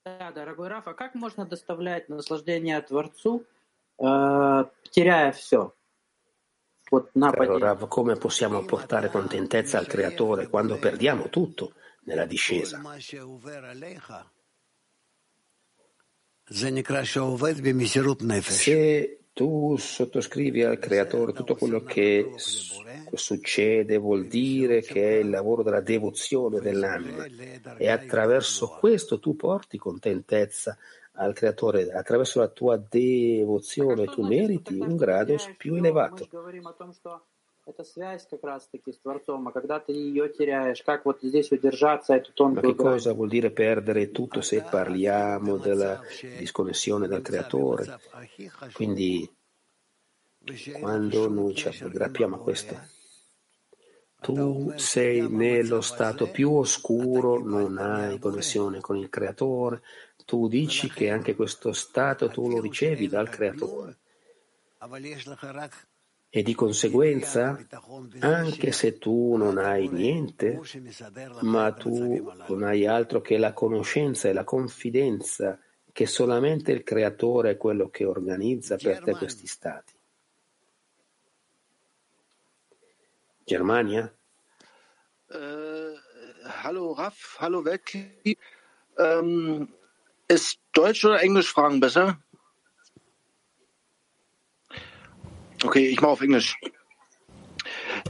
Да, 0.05 0.33
дорогой 0.33 0.69
Рафа, 0.69 0.95
как 0.95 1.14
можно 1.14 1.45
доставлять 1.45 2.09
наслаждение 2.09 2.81
Творцу, 2.81 3.45
э, 3.99 4.64
теряя 4.90 5.33
все? 5.33 5.75
Вот 6.90 7.11
Caro 7.14 7.59
Rav, 7.59 7.87
come 7.87 8.17
possiamo 8.17 8.64
portare 8.64 9.11
contentezza 9.11 9.79
al 9.79 9.87
creatore 9.87 10.49
quando 10.49 10.76
perdiamo 10.76 11.29
tutto 11.29 11.75
nella 12.05 12.25
discesa? 12.25 12.83
Se 16.45 16.71
tu 19.36 19.75
sottoscrivi 19.75 20.63
al 20.63 20.80
creatore 20.80 21.34
tutto 21.34 21.56
quello 21.56 21.84
che 21.84 22.32
succede, 22.38 23.98
vuol 23.98 24.27
dire 24.27 24.80
che 24.80 25.18
è 25.18 25.20
il 25.20 25.30
lavoro 25.30 25.62
della 25.62 25.82
devozione 25.82 26.62
dell'anima 26.62 27.25
e 27.77 27.89
attraverso 27.89 28.70
questo 28.80 29.20
tu 29.20 29.36
porti 29.36 29.77
contentezza 29.77 30.77
al 31.15 31.34
creatore, 31.34 31.92
attraverso 31.92 32.39
la 32.39 32.48
tua 32.48 32.77
devozione 32.77 34.06
tu 34.06 34.25
meriti 34.25 34.80
un 34.80 34.96
grado 34.96 35.36
più 35.58 35.75
elevato. 35.75 36.30
Это 37.67 37.85
связь 37.85 38.26
как 38.29 38.43
раз-таки 38.43 38.90
с 38.93 38.99
Творцом, 38.99 39.47
а 39.47 39.52
когда 39.52 39.79
ты 39.79 39.93
ее 39.93 40.29
теряешь, 40.29 40.83
как 40.83 41.05
вот 41.05 41.21
здесь 41.23 41.52
удержаться 41.52 42.14
эту 42.14 42.33
тонкую 42.33 42.62
Ma 42.62 42.73
che 42.73 42.75
cosa 42.75 43.12
vuol 43.12 43.29
dire 43.29 43.50
perdere 43.50 44.11
tutto 44.11 44.40
se 44.40 44.62
parliamo 44.62 45.57
della 45.57 46.00
disconnessione 46.38 47.07
dal 47.07 47.23
creatore? 47.23 48.00
Quindi 48.73 49.31
quando 50.81 51.29
noi 51.29 51.55
ci 51.55 51.69
aggrappiamo 51.69 52.37
a 52.37 52.38
questo, 52.40 52.76
tu 54.21 54.73
sei 54.76 55.29
nello 55.31 55.81
stato 55.81 56.29
più 56.29 56.52
oscuro, 56.52 57.38
non 57.38 57.79
hai 57.79 58.19
connessione 58.19 58.81
con 58.81 58.97
il 58.97 59.09
creatore, 59.09 59.83
tu 60.25 60.49
dici 60.49 60.90
che 60.90 61.11
anche 61.11 61.35
questo 61.35 61.73
stato 61.73 62.29
tu 62.31 62.49
lo 62.49 62.61
ricevi 62.61 63.07
dal 63.07 63.29
creatore. 63.29 63.99
E 66.36 66.44
di 66.44 66.54
conseguenza, 66.54 67.58
anche 68.20 68.74
se 68.74 68.98
tu 68.98 69.38
non 69.38 69.58
hai 69.58 69.88
niente, 69.88 70.60
ma 71.44 71.72
tu 71.72 72.30
non 72.50 72.63
hai 72.63 72.86
altro 72.86 73.22
che 73.22 73.38
la 73.38 73.54
conoscenza 73.54 74.27
e 74.27 74.34
la 74.34 74.44
confidenza 74.44 75.58
che 75.94 76.06
solamente 76.06 76.74
il 76.74 76.84
creatore 76.84 77.51
è 77.51 77.58
quello 77.58 77.88
che 77.88 78.04
organizza 78.04 78.75
per 78.75 79.00
te 79.01 79.13
questi 79.13 79.48
stati. 79.48 79.94
Germania? 83.46 84.13
Äh, 85.30 85.94
hallo 86.63 86.96
Raff, 86.96 87.39
hallo 87.39 87.63
Weltkrieg. 87.63 88.38
Ähm, 88.98 89.70
ist 90.27 90.60
Deutsch 90.74 91.06
oder 91.06 91.22
Englisch 91.22 91.48
Fragen 91.48 91.80
besser? 91.80 92.20
Okay, 95.65 95.88
ich 95.88 96.00
mache 96.00 96.12
auf 96.12 96.22
Englisch. 96.22 96.55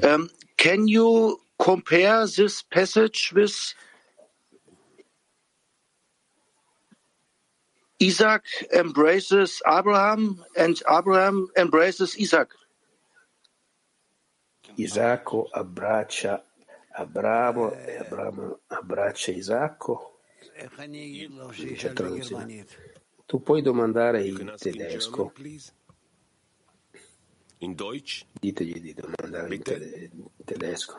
Um, 0.04 0.30
can 0.58 0.88
you 0.90 1.40
compare 1.58 2.28
this 2.28 2.62
passage 2.64 3.32
with 3.34 3.74
Isaac 8.02 8.44
embraces 8.74 9.62
Abraham 9.66 10.44
and 10.58 10.82
Abraham 10.86 11.48
embraces 11.56 12.20
Isaac? 12.20 12.50
Isacco 14.78 15.48
abbraccia 15.54 16.44
Abramo 16.98 17.72
e 17.72 17.98
Abramo 17.98 18.60
abbraccia 18.68 19.32
Isacco. 19.32 20.20
Tu 23.26 23.42
puoi 23.42 23.62
domandare 23.62 24.26
in 24.26 24.54
tedesco. 24.58 25.32
In 27.65 27.77
Deutsch? 27.77 28.25
Ditegli 28.43 28.81
di 28.81 28.95
domandare 28.95 29.55
in 29.55 29.63
te- 29.63 30.11
tedesco. 30.47 30.95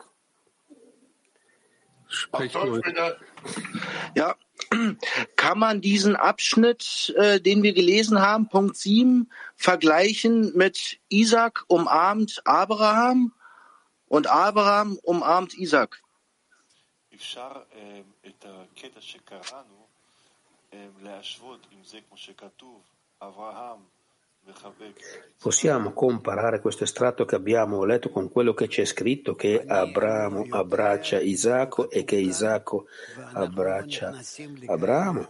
Ja, 4.14 4.36
kann 5.36 5.58
man 5.58 5.80
diesen 5.80 6.14
Abschnitt, 6.14 7.12
äh, 7.16 7.40
den 7.40 7.62
wir 7.62 7.72
gelesen 7.72 8.20
haben, 8.20 8.48
Punkt 8.48 8.76
7, 8.76 9.30
vergleichen 9.56 10.52
mit 10.56 11.00
Isaac 11.08 11.64
umarmt 11.68 12.42
Abraham 12.44 13.32
und 14.08 14.26
Abraham 14.26 14.98
umarmt 15.02 15.54
Isaac? 15.54 15.98
אפשר 17.14 17.52
אה, 17.74 18.00
את 18.26 18.44
הקטע 18.48 19.00
שקראנו 19.00 19.86
אה, 20.72 20.86
להשוות 21.02 21.66
עם 21.72 21.84
זה 21.84 21.98
כמו 22.08 22.16
שכתוב, 22.16 22.82
אברהם 23.20 23.78
מחבק. 23.78 23.95
Possiamo 25.39 25.93
comparare 25.93 26.59
questo 26.59 26.83
estratto 26.83 27.25
che 27.25 27.35
abbiamo 27.35 27.83
letto 27.83 28.09
con 28.09 28.31
quello 28.31 28.53
che 28.53 28.67
c'è 28.67 28.85
scritto 28.85 29.35
che 29.35 29.63
Abramo 29.65 30.45
abbraccia 30.49 31.19
Isacco 31.19 31.89
e 31.89 32.03
che 32.03 32.15
Isacco 32.15 32.85
abbraccia 33.33 34.19
Abramo. 34.65 35.27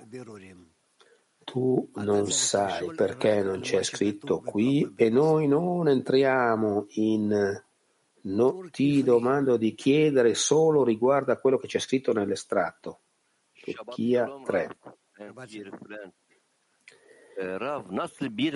Tu 1.43 1.89
non 1.95 2.29
sai 2.31 2.93
perché 2.93 3.41
non 3.41 3.61
c'è 3.61 3.83
scritto 3.83 4.41
qui 4.41 4.93
e 4.95 5.09
noi 5.09 5.47
non 5.47 5.87
entriamo 5.87 6.87
in 6.89 7.65
No, 8.29 8.67
ti 8.71 9.03
domando 9.03 9.55
di 9.55 9.73
chiedere 9.73 10.33
solo 10.33 10.83
riguardo 10.83 11.31
a 11.31 11.37
quello 11.37 11.57
che 11.57 11.67
c'è 11.67 11.79
scritto 11.79 12.11
nell'estratto. 12.11 12.99
Turchia 13.53 14.27
3. 14.43 14.77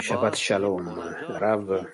Shabbat 0.02 0.34
Shalom, 0.34 0.90
Rav. 1.38 1.88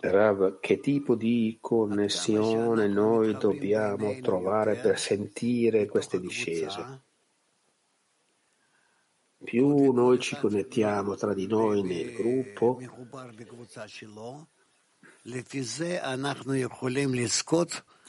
Rav, 0.00 0.60
che 0.60 0.80
tipo 0.80 1.14
di 1.14 1.58
connessione 1.60 2.86
noi 2.88 3.36
dobbiamo 3.36 4.18
trovare 4.22 4.76
per 4.76 4.98
sentire 4.98 5.84
queste 5.86 6.18
discese? 6.18 7.02
Più 9.44 9.92
noi 9.92 10.18
ci 10.20 10.36
connettiamo 10.36 11.16
tra 11.16 11.34
di 11.34 11.46
noi 11.46 11.82
nel 11.82 12.14
gruppo, 12.14 12.80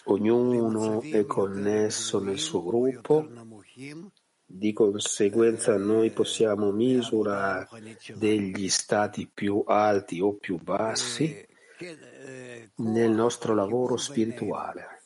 ognuno 0.06 1.02
è 1.02 1.26
connesso 1.26 2.20
nel 2.20 2.39
suo 2.39 2.63
gruppo, 2.63 3.28
di 4.48 4.74
conseguenza 4.74 5.76
noi 5.78 6.12
possiamo 6.12 6.72
misurare 6.72 7.68
degli 8.15 8.70
stati 8.70 9.30
più 9.32 9.63
alti 9.65 10.20
o 10.22 10.34
più 10.34 10.60
bassi 10.62 11.46
nel 12.76 13.12
nostro 13.12 13.54
lavoro 13.54 13.98
spirituale. 13.98 15.02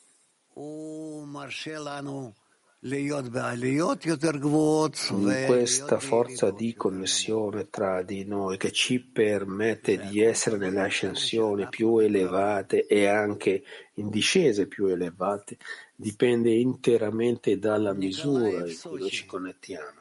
Questa 5.46 5.98
forza 5.98 6.50
di 6.50 6.74
connessione 6.74 7.68
tra 7.68 8.00
di 8.00 8.24
noi 8.24 8.56
che 8.56 8.72
ci 8.72 9.00
permette 9.00 9.98
di 9.98 10.22
essere 10.22 10.56
nelle 10.56 10.80
ascensioni 10.80 11.68
più 11.68 11.98
elevate 11.98 12.86
e 12.86 13.04
anche 13.04 13.62
in 13.96 14.08
discese 14.08 14.66
più 14.66 14.86
elevate 14.86 15.58
dipende 15.94 16.54
interamente 16.54 17.58
dalla 17.58 17.92
misura 17.92 18.48
in 18.48 18.74
cui 18.82 18.98
noi 18.98 19.10
ci 19.10 19.26
connettiamo. 19.26 19.98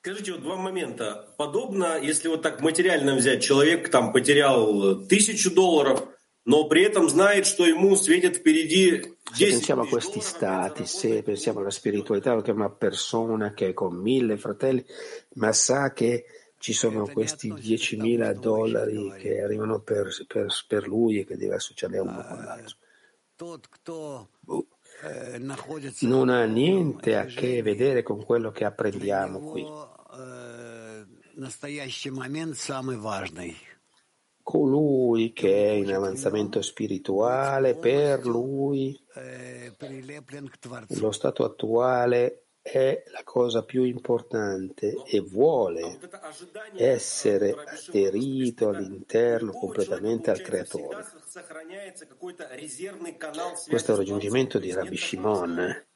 Скажите, 0.00 0.32
вот 0.32 0.42
два 0.42 0.56
момента. 0.56 1.34
Подобно, 1.38 1.98
если 1.98 2.28
вот 2.28 2.42
так 2.42 2.60
материально 2.60 3.16
взять, 3.16 3.42
человек 3.42 3.88
там 3.88 4.12
потерял 4.12 5.00
тысячу 5.06 5.50
долларов, 5.50 6.06
но 6.44 6.68
при 6.68 6.84
этом 6.84 7.08
знает, 7.08 7.46
что 7.46 7.66
ему 7.66 7.96
светит 7.96 8.36
впереди 8.36 9.13
Se 9.34 9.46
pensiamo 9.46 9.82
a 9.82 9.88
questi 9.88 10.20
stati, 10.20 10.86
se 10.86 11.22
pensiamo 11.22 11.60
alla 11.60 11.70
spiritualità, 11.70 12.40
che 12.40 12.50
è 12.50 12.54
una 12.54 12.70
persona 12.70 13.52
che 13.52 13.68
è 13.68 13.72
con 13.72 13.96
mille 13.96 14.36
fratelli, 14.36 14.84
ma 15.34 15.52
sa 15.52 15.92
che 15.92 16.24
ci 16.58 16.72
sono 16.72 17.06
questi 17.06 17.52
10.000 17.52 18.32
dollari 18.38 19.12
che 19.18 19.42
arrivano 19.42 19.80
per, 19.80 20.08
per, 20.26 20.46
per 20.66 20.86
lui 20.86 21.18
e 21.18 21.24
che 21.24 21.36
deve 21.36 21.56
associarli 21.56 21.96
a 21.96 22.02
uno 22.02 22.24
con 22.26 22.44
l'altro. 22.44 22.76
Non 26.06 26.28
ha 26.28 26.44
niente 26.44 27.16
a 27.16 27.24
che 27.24 27.60
vedere 27.62 28.02
con 28.02 28.24
quello 28.24 28.50
che 28.50 28.64
apprendiamo 28.64 29.40
qui. 29.40 29.62
Colui 34.44 35.32
che 35.32 35.68
è 35.68 35.70
in 35.70 35.90
avanzamento 35.90 36.60
spirituale, 36.60 37.74
per 37.76 38.26
lui. 38.26 38.94
Lo 41.00 41.12
stato 41.12 41.44
attuale 41.44 42.44
è 42.60 43.02
la 43.06 43.22
cosa 43.24 43.64
più 43.64 43.84
importante 43.84 44.94
e 45.06 45.20
vuole 45.20 45.98
essere 46.76 47.54
aderito 47.88 48.68
all'interno 48.68 49.52
completamente 49.52 50.30
al 50.30 50.42
creatore. 50.42 51.04
Questo 53.66 53.90
è 53.90 53.94
il 53.94 54.00
raggiungimento 54.00 54.58
di 54.58 54.72
Rabbi 54.72 54.96
Shimon 54.96 55.86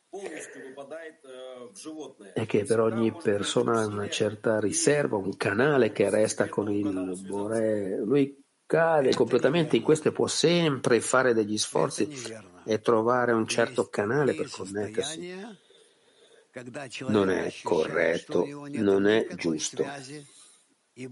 è 2.35 2.47
che 2.47 2.65
per 2.65 2.81
ogni 2.81 3.13
persona 3.13 3.81
ha 3.81 3.87
una 3.87 4.09
certa 4.09 4.59
riserva, 4.61 5.17
un 5.17 5.37
canale 5.37 5.93
che 5.93 6.11
resta 6.11 6.49
con 6.49 6.71
il 6.71 7.21
Bore. 7.27 7.99
Lui 7.99 8.43
cade 8.67 9.15
completamente 9.15 9.77
in 9.77 9.83
questo 9.83 10.09
e 10.09 10.13
può 10.13 10.27
sempre 10.27 11.01
fare 11.01 11.33
degli 11.33 11.57
sforzi 11.57 12.09
e 12.65 12.81
trovare 12.81 13.33
un 13.33 13.47
certo 13.47 13.89
canale 13.89 14.35
per 14.35 14.51
connettersi. 14.51 15.37
Non 17.07 17.31
è 17.31 17.53
corretto, 17.63 18.47
non 18.73 19.07
è 19.07 19.27
giusto. 19.35 19.85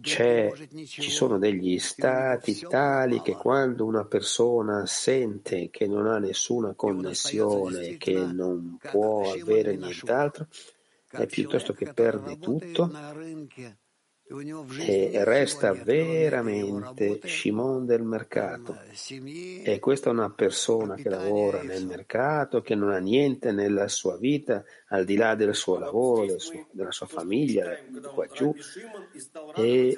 C'è, 0.01 0.53
ci 0.85 1.11
sono 1.11 1.39
degli 1.39 1.79
stati 1.79 2.59
tali 2.69 3.23
che 3.23 3.35
quando 3.35 3.85
una 3.85 4.05
persona 4.05 4.85
sente 4.87 5.71
che 5.71 5.87
non 5.87 6.07
ha 6.07 6.19
nessuna 6.19 6.75
connessione, 6.75 7.97
che 7.97 8.15
non 8.15 8.79
può 8.81 9.31
avere 9.33 9.77
nient'altro, 9.77 10.49
è 11.11 11.27
piuttosto 11.27 11.73
che 11.73 11.93
perde 11.93 12.39
tutto 12.39 12.91
e 14.29 15.25
resta 15.25 15.73
veramente 15.73 17.21
Shimon 17.23 17.87
del 17.87 18.03
mercato. 18.03 18.77
E 19.63 19.79
questa 19.79 20.11
è 20.11 20.13
una 20.13 20.31
persona 20.31 20.97
che 20.97 21.09
lavora 21.09 21.63
nel 21.63 21.87
mercato, 21.87 22.61
che 22.61 22.75
non 22.75 22.91
ha 22.91 22.99
niente 22.99 23.53
nella 23.53 23.89
sua 23.89 24.17
vita 24.17 24.65
al 24.89 25.05
di 25.05 25.17
là 25.17 25.35
del 25.35 25.55
suo 25.55 25.79
lavoro, 25.79 26.27
del 26.27 26.41
suo, 26.41 26.67
della 26.73 26.91
sua 26.91 27.07
famiglia, 27.07 27.79
qua 28.13 28.27
giù, 28.27 28.53
e 29.55 29.97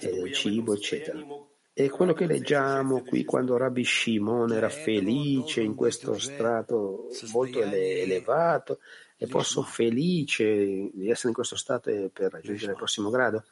e 0.00 0.10
del 0.12 0.32
cibo, 0.32 0.74
eccetera. 0.74 1.24
E 1.72 1.88
quello 1.90 2.12
che 2.12 2.26
leggiamo 2.26 3.02
qui 3.04 3.24
quando 3.24 3.56
Rabbi 3.56 3.84
Shimon 3.84 4.52
era 4.52 4.68
felice 4.68 5.60
in 5.60 5.76
questo 5.76 6.18
strato 6.18 7.06
molto 7.32 7.60
elevato 7.60 8.80
e 9.18 9.26
poi 9.26 9.42
sono 9.42 9.66
felice 9.66 10.90
di 10.94 11.10
essere 11.10 11.28
in 11.28 11.34
questo 11.34 11.56
stato 11.56 11.90
per 12.12 12.30
raggiungere 12.32 12.72
il 12.72 12.78
prossimo 12.78 13.10
grado, 13.10 13.44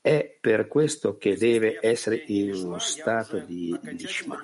è 0.00 0.38
per 0.40 0.68
questo 0.68 1.16
che 1.16 1.36
deve 1.36 1.78
essere 1.80 2.22
in 2.26 2.52
uno 2.52 2.78
stato 2.78 3.38
di 3.38 3.76
lishma. 3.82 4.40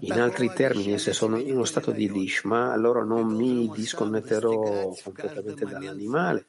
In 0.00 0.12
altri 0.12 0.52
termini, 0.54 0.98
se 0.98 1.12
sono 1.12 1.38
in 1.38 1.54
uno 1.54 1.64
stato 1.64 1.90
di 1.90 2.10
lishma, 2.10 2.72
allora 2.72 3.02
non 3.02 3.34
mi 3.34 3.70
disconnetterò 3.70 4.94
completamente 5.02 5.64
dall'animale. 5.64 6.46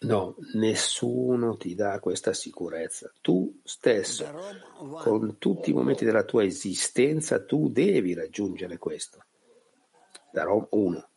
No, 0.00 0.36
nessuno 0.54 1.56
ti 1.56 1.74
dà 1.74 1.98
questa 1.98 2.32
sicurezza. 2.32 3.12
Tu 3.20 3.60
stesso, 3.64 4.24
con 5.02 5.38
tutti 5.38 5.70
i 5.70 5.72
momenti 5.72 6.04
della 6.04 6.22
tua 6.22 6.44
esistenza, 6.44 7.44
tu 7.44 7.68
devi 7.68 8.14
raggiungere 8.14 8.78
questo. 8.78 9.24
Darom 10.30 10.66
uno. 10.70 11.08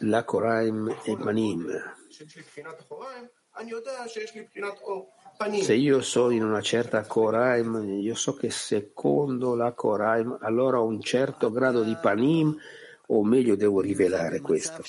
La 0.00 0.24
Koraim 0.24 0.94
e 1.04 1.16
Manim. 1.16 1.96
Se 5.62 5.72
io 5.72 6.02
sono 6.02 6.32
in 6.32 6.44
una 6.44 6.60
certa 6.60 7.06
Koraim, 7.06 7.98
io 7.98 8.14
so 8.14 8.34
che 8.34 8.50
secondo 8.50 9.54
la 9.54 9.72
Koraim 9.72 10.36
allora 10.42 10.80
ho 10.80 10.84
un 10.84 11.00
certo 11.00 11.50
grado 11.50 11.82
di 11.82 11.96
Panim, 11.98 12.54
o 13.06 13.24
meglio 13.24 13.56
devo 13.56 13.80
rivelare 13.80 14.40
questo. 14.40 14.82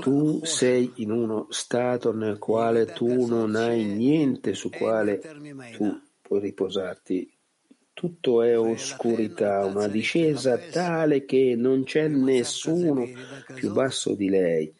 Tu 0.00 0.44
sei 0.44 0.92
in 0.96 1.12
uno 1.12 1.46
stato 1.50 2.12
nel 2.12 2.38
quale 2.38 2.86
tu 2.86 3.26
non 3.26 3.54
hai 3.54 3.84
niente 3.84 4.54
su 4.54 4.68
quale 4.68 5.20
tu 5.76 6.00
puoi 6.22 6.40
riposarti. 6.40 7.32
Tutto 7.92 8.42
è 8.42 8.58
oscurità, 8.58 9.64
una 9.64 9.86
discesa 9.86 10.58
tale 10.58 11.24
che 11.24 11.54
non 11.56 11.84
c'è 11.84 12.08
nessuno 12.08 13.08
più 13.54 13.70
basso 13.70 14.14
di 14.16 14.28
lei. 14.28 14.74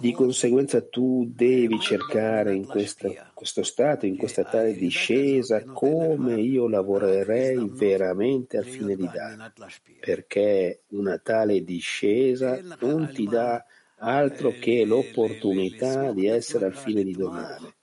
Di 0.00 0.12
conseguenza 0.12 0.80
tu 0.82 1.28
devi 1.34 1.80
cercare 1.80 2.54
in 2.54 2.64
questo, 2.64 3.12
questo 3.34 3.64
stato, 3.64 4.06
in 4.06 4.16
questa 4.16 4.44
tale 4.44 4.74
discesa, 4.74 5.64
come 5.64 6.40
io 6.40 6.68
lavorerei 6.68 7.68
veramente 7.72 8.56
al 8.56 8.64
fine 8.64 8.94
di 8.94 9.08
dare, 9.12 9.52
perché 9.98 10.82
una 10.90 11.18
tale 11.18 11.64
discesa 11.64 12.60
non 12.80 13.10
ti 13.12 13.24
dà 13.24 13.64
altro 13.96 14.52
che 14.60 14.84
l'opportunità 14.84 16.12
di 16.12 16.26
essere 16.26 16.66
al 16.66 16.76
fine 16.76 17.02
di 17.02 17.12
donare. 17.12 17.74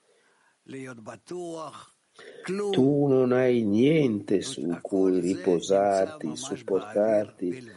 Tu 2.70 3.06
non 3.06 3.32
hai 3.32 3.62
niente 3.64 4.40
su 4.40 4.78
cui 4.80 5.20
riposarti, 5.20 6.34
supportarti, 6.34 7.72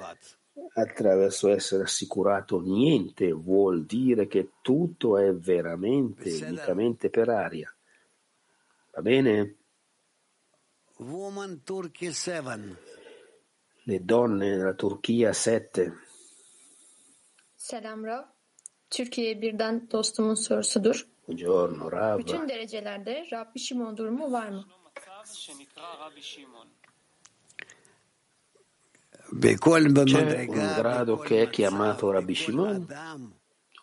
attraverso 0.74 1.50
essere 1.50 1.84
assicurato 1.84 2.62
niente 2.62 3.32
vuol 3.32 3.86
dire 3.86 4.28
che 4.28 4.52
tutto 4.62 5.18
è 5.18 5.34
veramente, 5.34 6.30
unicamente 6.46 7.10
per 7.10 7.30
aria. 7.30 7.74
Va 8.92 9.02
bene? 9.02 9.56
Le 13.84 14.04
donne 14.04 14.58
della 14.58 14.74
Turchia 14.74 15.34
7. 15.34 15.94
Selam 17.56 18.06
Rav. 18.06 18.26
Türkiye 18.90 19.42
birden 19.42 19.88
dostumun 19.92 20.36
sorusudur. 20.36 21.08
Buongiorno 21.26 21.92
Rav. 21.92 22.18
Bütün 22.18 22.50
derecelerde 22.50 23.26
Rabbi 23.32 23.60
Şimon 23.60 23.98
durumu 23.98 24.32
var 24.32 24.50
mı? 24.50 24.66
C'è 30.04 30.46
un 30.48 30.74
grado 30.76 31.18
che 31.18 31.44
è 31.44 31.50
chiamato 31.50 32.12
Rabbi 32.12 32.34
Shimon, 32.36 32.88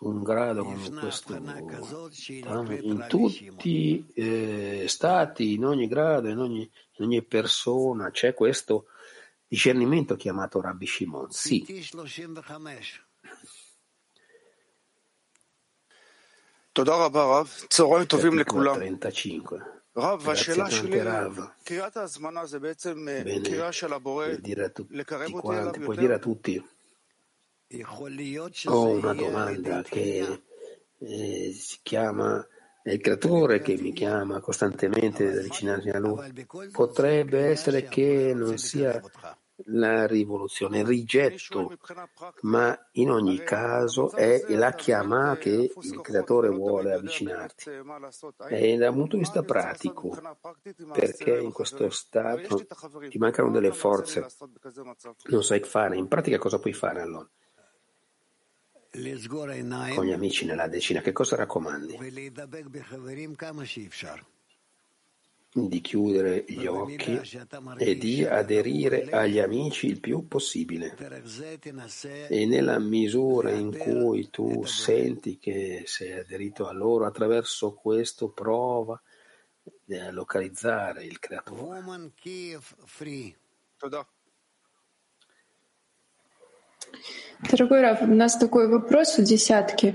un 0.01 0.23
grado 0.23 0.65
come 0.65 0.91
questo 0.91 1.39
diciamo, 1.39 2.73
in 2.73 3.07
tutti 3.09 4.07
eh, 4.15 4.85
stati, 4.89 5.55
in 5.55 5.65
ogni 5.65 5.87
grado, 5.87 6.29
in 6.29 6.39
ogni, 6.39 6.71
in 6.97 7.05
ogni 7.05 7.23
persona 7.23 8.11
c'è 8.11 8.35
questo 8.35 8.87
discernimento 9.47 10.17
chiamato 10.17 10.61
Rabbi 10.61 10.87
Shimon. 10.87 11.31
Sì. 11.31 11.65
Todorabarav, 16.73 17.67
35. 18.75 19.76
Grazie 20.35 20.55
tante 20.69 21.03
Rav. 21.03 21.53
Bene, 23.23 23.41
dire 24.41 24.65
a 24.65 24.69
tutti 24.71 24.95
quanti, 25.41 25.79
puoi 25.81 25.97
dire 25.97 26.15
a 26.15 26.19
tutti. 26.19 26.69
Ho 28.67 28.89
una 28.89 29.15
domanda 29.15 29.83
che 29.83 30.43
eh, 30.99 31.53
si 31.53 31.79
chiama 31.83 32.47
è 32.83 32.93
il 32.93 33.01
creatore 33.01 33.61
che 33.61 33.77
mi 33.77 33.93
chiama 33.93 34.39
costantemente 34.39 35.27
ad 35.27 35.39
avvicinarmi 35.39 35.91
a 35.91 35.99
lui. 35.99 36.47
Potrebbe 36.71 37.47
essere 37.47 37.89
che 37.89 38.33
non 38.35 38.59
sia 38.59 39.01
la 39.65 40.07
rivoluzione, 40.07 40.81
il 40.81 40.87
rigetto, 40.87 41.73
ma 42.43 42.79
in 42.93 43.11
ogni 43.11 43.39
caso 43.39 44.13
è 44.13 44.45
la 44.49 44.73
chiama 44.73 45.37
che 45.37 45.73
il 45.81 46.01
creatore 46.03 46.49
vuole 46.49 46.93
avvicinarti. 46.93 47.71
E 48.51 48.77
dal 48.77 48.93
punto 48.93 49.17
di 49.17 49.23
vista 49.23 49.43
pratico, 49.43 50.17
perché 50.93 51.39
in 51.39 51.53
questo 51.53 51.89
stato 51.91 52.67
ti 53.09 53.19
mancano 53.19 53.51
delle 53.51 53.73
forze, 53.73 54.27
non 55.27 55.43
sai 55.43 55.61
fare, 55.61 55.97
in 55.97 56.09
pratica 56.09 56.39
cosa 56.39 56.59
puoi 56.59 56.73
fare 56.73 57.01
allora? 57.01 57.29
Con 59.95 60.07
gli 60.07 60.13
amici 60.13 60.47
nella 60.47 60.69
decina, 60.69 61.01
che 61.01 61.13
cosa 61.13 61.37
raccomandi? 61.37 61.99
Di 65.59 65.81
chiudere 65.81 66.45
gli 66.47 66.67
occhi 66.67 67.19
e 67.79 67.97
di 67.97 68.25
aderire 68.25 69.09
agli 69.09 69.39
amici 69.39 69.87
il 69.87 70.01
più 70.01 70.29
possibile. 70.29 70.95
E 72.29 72.45
nella 72.45 72.79
misura 72.79 73.51
in 73.53 73.75
cui 73.75 74.29
tu 74.29 74.67
senti 74.67 75.39
che 75.39 75.85
sei 75.87 76.13
aderito 76.13 76.69
a 76.69 76.73
loro, 76.73 77.07
attraverso 77.07 77.73
questo 77.73 78.29
prova 78.29 79.01
a 79.89 80.11
localizzare 80.11 81.05
il 81.05 81.19
creatore. 81.19 81.83
Дорогой 87.51 87.83
Раф, 87.83 88.03
у 88.03 88.07
нас 88.07 88.37
такой 88.37 88.69
вопрос 88.69 89.19
у 89.19 89.23
десятки. 89.23 89.95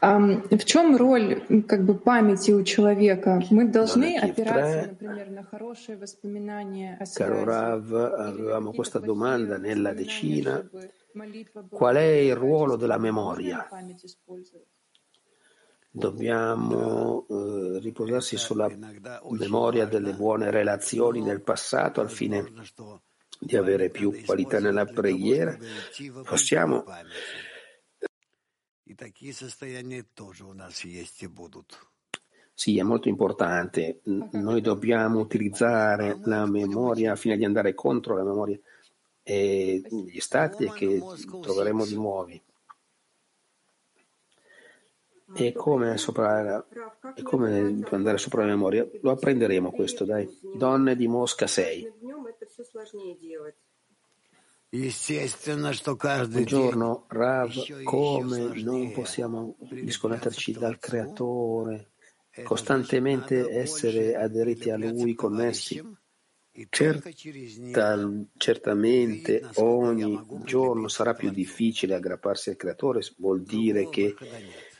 В 0.00 0.64
чем 0.64 0.96
роль 0.96 1.42
как 1.66 1.84
бы, 1.84 1.94
памяти 1.94 2.52
у 2.52 2.62
человека? 2.62 3.42
Мы 3.50 3.66
должны 3.66 4.16
опираться, 4.18 4.88
например, 4.90 5.30
на 5.30 5.42
хорошие 5.42 5.96
воспоминания 5.96 6.96
о 7.00 7.04
Caro 7.04 7.44
Rav, 7.44 7.92
avevamo 7.92 8.72
questa 8.72 8.98
domanda 9.00 9.58
nella 9.58 9.92
decina. 9.92 10.64
Qual 11.70 11.96
è 11.96 12.02
il 12.02 12.36
ruolo 12.36 12.76
della 12.76 12.98
memoria? 12.98 13.66
Dobbiamo 15.90 17.26
eh, 17.26 17.78
riposarsi 17.80 18.36
sulla 18.36 18.70
memoria 19.30 19.86
delle 19.86 20.12
buone 20.12 20.50
relazioni 20.50 21.22
del 21.22 21.40
passato 21.40 22.02
al 22.02 22.10
fine 22.10 22.44
di 23.38 23.56
avere 23.56 23.90
più 23.90 24.24
qualità 24.24 24.60
nella 24.60 24.84
preghiera, 24.84 25.56
possiamo 26.24 26.84
sì, 32.58 32.78
è 32.78 32.82
molto 32.82 33.08
importante. 33.08 34.00
Noi 34.04 34.62
dobbiamo 34.62 35.20
utilizzare 35.20 36.18
la 36.24 36.46
memoria 36.46 37.14
fino 37.14 37.36
di 37.36 37.44
andare 37.44 37.74
contro 37.74 38.16
la 38.16 38.24
memoria 38.24 38.58
e 39.22 39.82
gli 39.86 40.18
stati 40.20 40.70
che 40.70 41.02
troveremo 41.42 41.84
di 41.84 41.94
nuovi. 41.96 42.42
E 45.34 45.52
come, 45.52 45.98
sopra, 45.98 46.66
e 47.14 47.22
come 47.22 47.84
andare 47.90 48.16
sopra 48.16 48.40
la 48.40 48.52
memoria? 48.52 48.88
Lo 49.02 49.10
apprenderemo 49.10 49.70
questo, 49.70 50.06
dai. 50.06 50.26
Donne 50.54 50.96
di 50.96 51.08
Mosca 51.08 51.46
6. 51.46 51.92
Buongiorno 56.28 57.04
Rav, 57.08 57.82
come 57.82 58.62
non 58.62 58.92
possiamo 58.92 59.56
disconnetterci 59.58 60.52
dal 60.52 60.78
creatore. 60.78 61.90
costantemente 62.44 63.50
essere 63.50 64.14
aderiti 64.14 64.70
a 64.70 64.78
Lui, 64.78 65.14
connessi. 65.14 65.82
Certa, 66.70 67.10
certamente 68.38 69.46
ogni 69.56 70.26
giorno 70.44 70.88
sarà 70.88 71.12
più 71.12 71.30
difficile 71.30 71.94
aggrapparsi 71.94 72.48
al 72.48 72.56
Creatore, 72.56 73.02
vuol 73.18 73.42
dire 73.42 73.90
che 73.90 74.14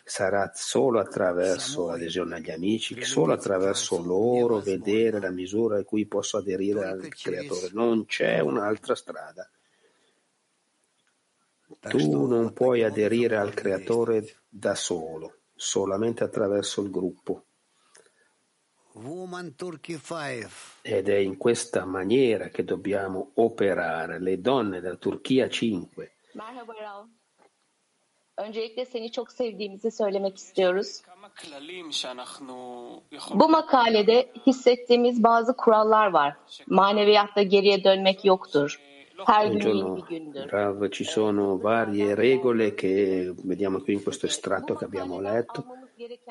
sarà 0.08 0.52
solo 0.54 1.00
attraverso 1.00 1.88
l'adesione 1.88 2.36
agli 2.36 2.52
amici, 2.52 3.02
solo 3.02 3.32
attraverso 3.32 4.00
loro 4.00 4.60
vedere 4.60 5.18
la 5.18 5.30
misura 5.30 5.78
in 5.78 5.84
cui 5.84 6.06
posso 6.06 6.36
aderire 6.36 6.86
al 6.86 7.08
Creatore. 7.08 7.70
Non 7.72 8.06
c'è 8.06 8.38
un'altra 8.38 8.94
strada. 8.94 9.50
Tu 11.80 12.26
non 12.26 12.52
puoi 12.52 12.84
aderire 12.84 13.36
al 13.36 13.52
Creatore 13.52 14.36
da 14.48 14.76
solo, 14.76 15.38
solamente 15.56 16.22
attraverso 16.22 16.82
il 16.82 16.90
gruppo. 16.92 17.46
Ed 20.82 21.08
è 21.08 21.16
in 21.16 21.36
questa 21.36 21.84
maniera 21.84 22.48
che 22.48 22.62
dobbiamo 22.62 23.32
operare. 23.34 24.20
Le 24.20 24.40
donne 24.40 24.80
della 24.80 24.94
Turchia 24.94 25.48
5. 25.48 26.12
Öncelikle 28.36 28.84
seni 28.84 29.12
çok 29.12 29.32
sevdiğimizi 29.32 29.90
söylemek 29.90 30.36
istiyoruz. 30.36 31.02
Bu 33.34 33.48
makalede 33.48 34.32
hissettiğimiz 34.46 35.22
bazı 35.22 35.56
kurallar 35.56 36.10
var. 36.10 36.36
Maneviyatta 36.66 37.42
geriye 37.42 37.84
dönmek 37.84 38.24
yoktur. 38.24 38.80
Her 39.26 39.48
Buongiorno, 39.48 39.96
bir 39.96 40.02
gündür. 40.02 40.52
Rav, 40.52 40.90
ci 40.90 41.04
sono 41.04 41.62
varie 41.62 42.16
regole 42.16 42.74
che 42.76 43.32
vediamo 43.44 43.80
qui 43.80 43.94
in 43.94 44.02
questo 44.02 44.26
estratto 44.26 44.74
che 44.74 44.84
abbiamo 44.84 45.20
letto. 45.20 45.64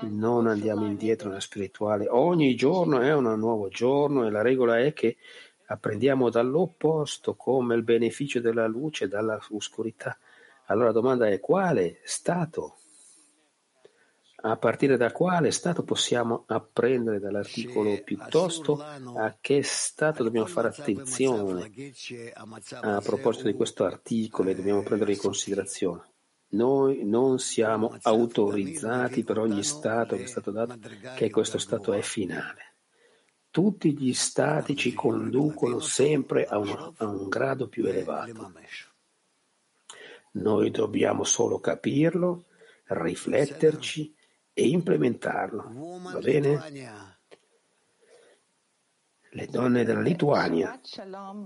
Non 0.03 0.47
andiamo 0.47 0.85
indietro 0.85 1.29
nella 1.29 1.41
spirituale. 1.41 2.07
Ogni 2.09 2.55
giorno 2.55 2.99
è 3.01 3.11
un 3.13 3.39
nuovo 3.39 3.69
giorno 3.69 4.27
e 4.27 4.29
la 4.29 4.43
regola 4.43 4.77
è 4.77 4.93
che 4.93 5.17
apprendiamo 5.65 6.29
dall'opposto 6.29 7.33
come 7.33 7.73
il 7.75 7.81
beneficio 7.81 8.39
della 8.39 8.67
luce 8.67 9.07
dalla 9.07 9.39
oscurità. 9.49 10.15
Allora 10.67 10.87
la 10.87 10.93
domanda 10.93 11.27
è 11.27 11.39
quale 11.39 11.99
stato? 12.03 12.77
A 14.47 14.57
partire 14.57 14.95
da 14.95 15.11
quale 15.11 15.51
stato 15.51 15.83
possiamo 15.83 16.43
apprendere 16.47 17.19
dall'articolo 17.19 17.99
piuttosto 18.03 18.79
a 18.79 19.35
che 19.41 19.63
stato 19.63 20.23
dobbiamo 20.23 20.45
fare 20.45 20.67
attenzione 20.67 21.71
a 22.81 23.01
proposito 23.01 23.47
di 23.47 23.55
questo 23.55 23.85
articolo 23.85 24.49
e 24.49 24.55
dobbiamo 24.55 24.83
prendere 24.83 25.13
in 25.13 25.17
considerazione. 25.17 26.03
Noi 26.49 27.03
non 27.05 27.39
siamo 27.39 27.97
autorizzati 28.03 29.23
per 29.23 29.39
ogni 29.39 29.63
stato 29.63 30.15
che 30.15 30.23
è 30.23 30.27
stato 30.27 30.51
dato, 30.51 30.77
che 31.15 31.29
questo 31.31 31.57
stato 31.57 31.91
è 31.93 32.01
finale. 32.01 32.75
Tutti 33.49 33.97
gli 33.97 34.13
stati 34.13 34.75
ci 34.75 34.93
conducono 34.93 35.79
sempre 35.79 36.45
a 36.45 36.57
un, 36.57 36.93
a 36.97 37.05
un 37.05 37.29
grado 37.29 37.67
più 37.67 37.85
elevato. 37.85 38.51
Noi 40.35 40.69
dobbiamo 40.71 41.23
solo 41.23 41.59
capirlo, 41.59 42.45
rifletterci 42.87 44.13
e 44.53 44.67
implementarlo. 44.67 45.71
Va 46.11 46.19
bene? 46.19 47.13
Le 49.31 49.47
donne 49.47 49.83
della 49.83 50.01
Lituania. 50.01 50.79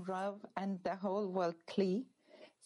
Rav. 0.04 0.38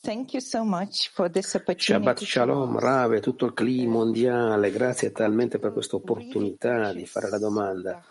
Thank 0.01 0.35
you 0.35 0.41
so 0.43 0.65
much 0.65 1.11
for 1.13 1.31
this. 1.31 1.59
Shabbat 1.77 2.23
Shalom, 2.23 2.77
ask. 2.77 2.85
Rave, 2.85 3.21
tutto 3.21 3.47
il 3.47 3.55
clima 3.55 3.93
mondiale, 3.93 4.71
grazie 4.71 5.13
talmente 5.13 5.59
per 5.59 5.73
questa 5.73 5.97
opportunità 5.97 6.93
di 6.93 7.07
fare 7.07 7.31
la 7.31 7.39
domanda. 7.39 8.03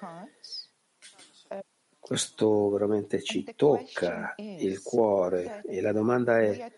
Questo 2.03 2.69
veramente 2.69 3.21
ci 3.21 3.45
tocca 3.55 4.35
il 4.35 4.81
cuore 4.81 5.61
e 5.65 5.79
la 5.79 5.93
domanda 5.93 6.37
è, 6.41 6.73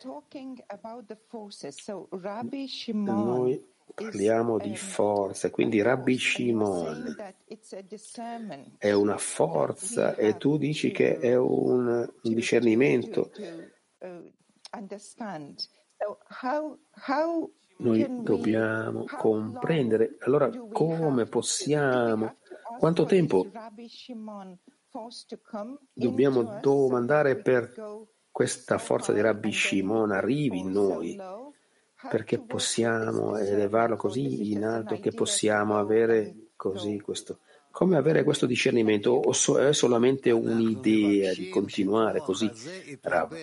noi 2.93 3.67
parliamo 3.95 4.59
di 4.59 4.75
forza, 4.75 5.49
quindi 5.49 5.81
Rabbi 5.81 6.15
Shimon 6.15 7.15
è 8.77 8.91
una 8.91 9.17
forza 9.17 10.15
e 10.15 10.37
tu 10.37 10.57
dici 10.57 10.91
che 10.91 11.17
è 11.17 11.35
un, 11.35 12.07
discernimento. 12.21 13.31
to 15.97 16.19
uh, 16.37 16.77
Noi 17.77 18.21
dobbiamo 18.21 19.05
comprendere. 19.05 20.17
Allora, 20.19 20.51
come 20.71 21.25
possiamo? 21.25 22.35
Quanto 22.77 23.05
tempo 23.05 23.47
Rabbi 25.51 25.77
dobbiamo 25.93 26.59
domandare 26.61 27.35
per 27.35 27.73
questa 28.31 28.77
forza 28.77 29.11
di 29.11 29.21
Rabbi 29.21 29.51
Shimon 29.51 30.11
arrivi 30.11 30.59
in 30.59 30.71
noi? 30.71 31.17
Perché 32.09 32.39
possiamo 32.39 33.35
elevarlo 33.37 33.95
così 33.95 34.51
in 34.51 34.63
alto 34.63 34.99
che 34.99 35.11
possiamo 35.11 35.77
avere 35.77 36.49
così 36.55 36.99
questo. 36.99 37.39
Come 37.71 37.97
avere 37.97 38.23
questo 38.23 38.45
discernimento? 38.45 39.11
O 39.11 39.33
so- 39.33 39.57
è 39.59 39.73
solamente 39.73 40.31
un'idea 40.31 41.33
di 41.33 41.49
continuare 41.49 42.21
così? 42.21 42.49
Rav? 43.01 43.35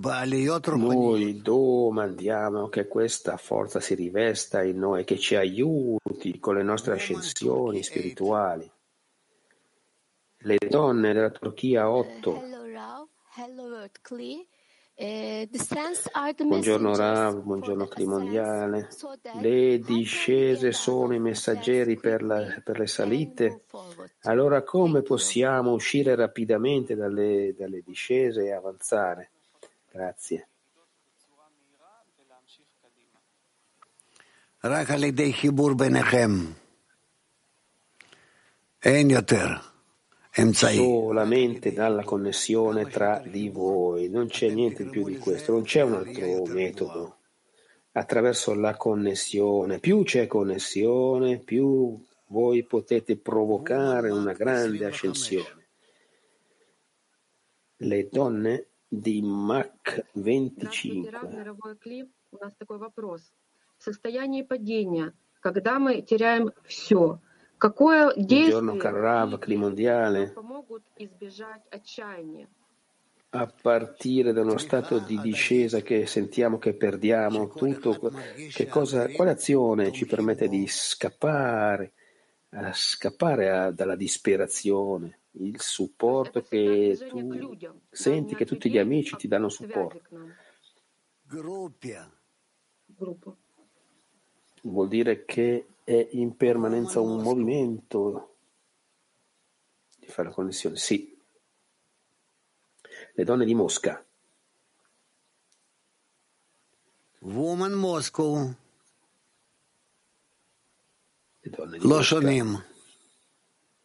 Noi 0.00 1.42
domandiamo 1.42 2.68
che 2.68 2.86
questa 2.86 3.36
forza 3.36 3.80
si 3.80 3.96
rivesta 3.96 4.62
in 4.62 4.78
noi, 4.78 5.02
che 5.02 5.18
ci 5.18 5.34
aiuti 5.34 6.38
con 6.38 6.54
le 6.54 6.62
nostre 6.62 6.94
ascensioni 6.94 7.82
spirituali. 7.82 8.70
Le 10.42 10.56
donne 10.68 11.12
della 11.12 11.30
Turchia 11.30 11.90
8. 11.90 12.42
Hello, 12.42 12.64
Rav. 12.70 13.06
Hello, 13.38 13.62
World 13.64 13.98
Kli. 14.00 14.46
Eh, 14.94 15.48
the 15.50 16.44
Buongiorno 16.44 16.94
Rav, 16.94 17.40
buongiorno 17.42 17.86
Cli 17.86 18.04
mondiale. 18.04 18.88
Le 19.40 19.80
discese 19.80 20.70
sono 20.70 21.12
i 21.14 21.20
messaggeri 21.20 21.98
per, 21.98 22.22
la- 22.22 22.60
per 22.62 22.78
le 22.78 22.86
salite. 22.86 23.64
Allora 24.22 24.62
come 24.62 25.02
possiamo 25.02 25.72
uscire 25.72 26.14
rapidamente 26.14 26.94
dalle, 26.94 27.52
dalle 27.56 27.82
discese 27.84 28.44
e 28.44 28.52
avanzare? 28.52 29.30
Grazie. 29.90 30.48
Solamente 40.84 41.72
dalla 41.72 42.04
connessione 42.04 42.86
tra 42.86 43.20
di 43.24 43.48
voi, 43.48 44.08
non 44.08 44.28
c'è 44.28 44.50
niente 44.50 44.84
più 44.84 45.04
di 45.04 45.18
questo, 45.18 45.52
non 45.52 45.62
c'è 45.62 45.82
un 45.82 45.94
altro 45.94 46.44
metodo. 46.46 47.16
Attraverso 47.92 48.54
la 48.54 48.76
connessione, 48.76 49.80
più 49.80 50.04
c'è 50.04 50.26
connessione, 50.28 51.38
più 51.40 52.00
voi 52.26 52.62
potete 52.64 53.16
provocare 53.16 54.10
una 54.10 54.32
grande 54.32 54.84
ascensione. 54.84 55.66
Le 57.78 58.08
donne 58.08 58.67
di 58.89 59.21
Mach 59.21 59.69
Здравствуйте, 60.13 61.09
25. 61.09 61.09
Рав, 61.11 61.33
мировой 61.33 61.75
клип. 61.77 62.09
У 62.31 62.37
нас 62.37 62.53
такой 62.57 62.77
вопрос. 62.77 63.21
В 63.77 63.83
состоянии 63.83 64.43
падения, 64.43 65.13
когда 65.41 65.77
мы 65.79 66.01
теряем 66.01 66.51
все, 66.65 67.19
какое 67.57 68.13
Buongiorno 68.15 68.27
действие 68.27 68.79
Carrav, 68.79 69.39
Cli 69.39 69.55
mondiale. 69.57 70.27
помогут 70.33 70.83
избежать 70.97 71.61
отчаяния? 71.71 72.47
a 73.35 73.47
partire 73.47 74.31
da 74.31 74.41
uno 74.41 74.59
stato 74.59 74.99
di 74.99 75.19
discesa 75.19 75.81
che 75.81 76.05
sentiamo 76.05 76.59
che 76.59 76.75
perdiamo 76.75 77.49
tutto, 77.49 77.97
che 78.53 78.67
cosa, 78.67 79.09
quale 79.09 79.31
azione 79.31 79.91
ci 79.91 80.05
permette 80.05 80.47
di 80.47 80.67
scappare, 80.67 81.93
a 82.51 82.71
scappare 82.73 83.49
a- 83.49 83.71
dalla 83.71 83.95
disperazione, 83.95 85.16
il 85.40 85.60
supporto 85.60 86.42
che 86.42 86.96
tu 87.08 87.56
senti 87.90 88.34
che 88.34 88.44
tutti 88.44 88.70
gli 88.70 88.78
amici 88.78 89.16
ti 89.16 89.28
danno 89.28 89.48
supporto. 89.48 90.02
Gruppo. 91.22 93.36
Vuol 94.62 94.88
dire 94.88 95.24
che 95.24 95.66
è 95.84 96.08
in 96.12 96.36
permanenza 96.36 97.00
un 97.00 97.22
movimento 97.22 98.36
di 99.98 100.06
fare 100.06 100.30
connessione. 100.30 100.76
Sì. 100.76 101.16
Le 103.14 103.24
donne 103.24 103.44
di 103.44 103.54
Mosca. 103.54 104.04
Woman 107.20 107.72
Moscow. 107.72 108.54
Le 111.40 111.50
donne 111.50 111.78
di 111.78 111.86
Lo 111.86 111.96
Mosca. 111.96 112.02
Shonim. 112.02 112.64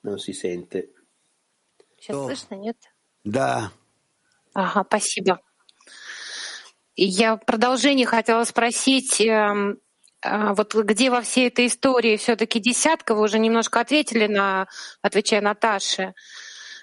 Non 0.01 0.19
si 0.19 0.33
sente. 0.33 0.92
Сейчас 2.03 2.25
слышно, 2.25 2.55
нет? 2.55 2.75
Да. 3.23 3.71
Ага, 4.53 4.83
спасибо. 4.85 5.39
Я 6.97 7.37
в 7.37 7.45
продолжение 7.45 8.05
хотела 8.05 8.43
спросить, 8.43 9.21
эм, 9.21 9.79
А 10.21 10.53
вот 10.53 10.75
где 10.75 11.09
во 11.09 11.21
всей 11.21 11.47
этой 11.47 11.67
истории 11.67 12.17
все-таки 12.17 12.59
десятка? 12.59 13.15
Вы 13.15 13.23
уже 13.23 13.39
немножко 13.39 13.79
ответили 13.79 14.27
на, 14.27 14.67
отвечая 15.01 15.41
Наташе. 15.41 16.13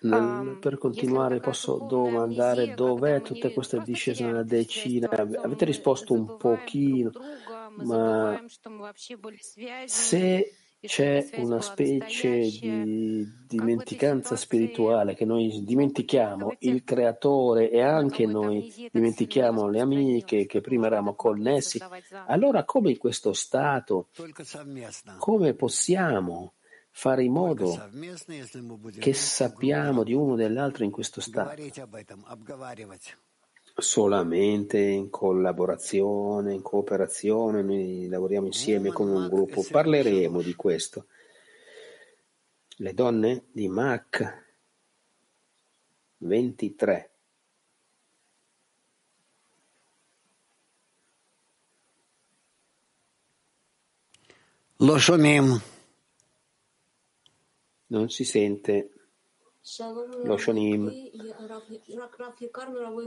Nel- 0.03 0.57
per 0.59 0.79
continuare 0.79 1.41
posso 1.41 1.79
domandare 1.79 2.73
dov'è 2.75 3.21
tutte 3.21 3.53
queste 3.53 3.83
discese 3.83 4.25
nella 4.25 4.43
decina? 4.43 5.07
Avete 5.43 5.67
risposto 5.67 6.15
un 6.15 6.35
pochino, 6.39 7.13
ma 7.77 8.41
se 9.87 10.55
c'è 10.81 11.29
una 11.37 11.61
specie 11.61 12.41
di 12.41 13.29
dimenticanza 13.47 14.35
spirituale 14.37 15.15
che 15.15 15.25
noi 15.25 15.63
dimentichiamo 15.63 16.55
il 16.61 16.85
creatore 16.85 17.71
e 17.71 17.83
anche 17.83 18.25
noi 18.27 18.73
dimentichiamo 18.91 19.69
le 19.69 19.81
amiche 19.81 20.47
che 20.47 20.61
prima 20.61 20.87
eravamo 20.87 21.15
connessi, 21.15 21.79
allora 22.27 22.65
come 22.65 22.91
in 22.91 22.99
questo 22.99 23.33
stato, 23.33 24.09
come 25.19 25.55
possiamo 25.55 26.55
fare 26.93 27.25
in 27.25 27.33
modo 27.33 27.89
che 28.99 29.13
sappiamo 29.13 30.03
di 30.03 30.15
uno 30.15 30.35
dell'altro 30.35 30.85
in 30.85 30.91
questo 30.91 31.21
stato? 31.21 31.63
solamente 33.81 34.79
in 34.79 35.11
collaborazione, 35.11 36.55
in 36.55 36.63
cooperazione, 36.63 37.63
noi 37.63 38.07
lavoriamo 38.09 38.47
insieme 38.47 38.91
come 38.91 39.13
un 39.13 39.29
gruppo, 39.29 39.65
parleremo 39.69 40.41
di 40.41 40.55
questo. 40.55 41.07
Le 42.77 42.95
donne 42.95 43.45
di 43.53 43.69
Mach 43.69 44.49
23. 46.19 47.11
Lo 54.77 54.99
shomim. 54.99 55.61
Non 57.89 58.09
si 58.09 58.25
sente. 58.25 59.00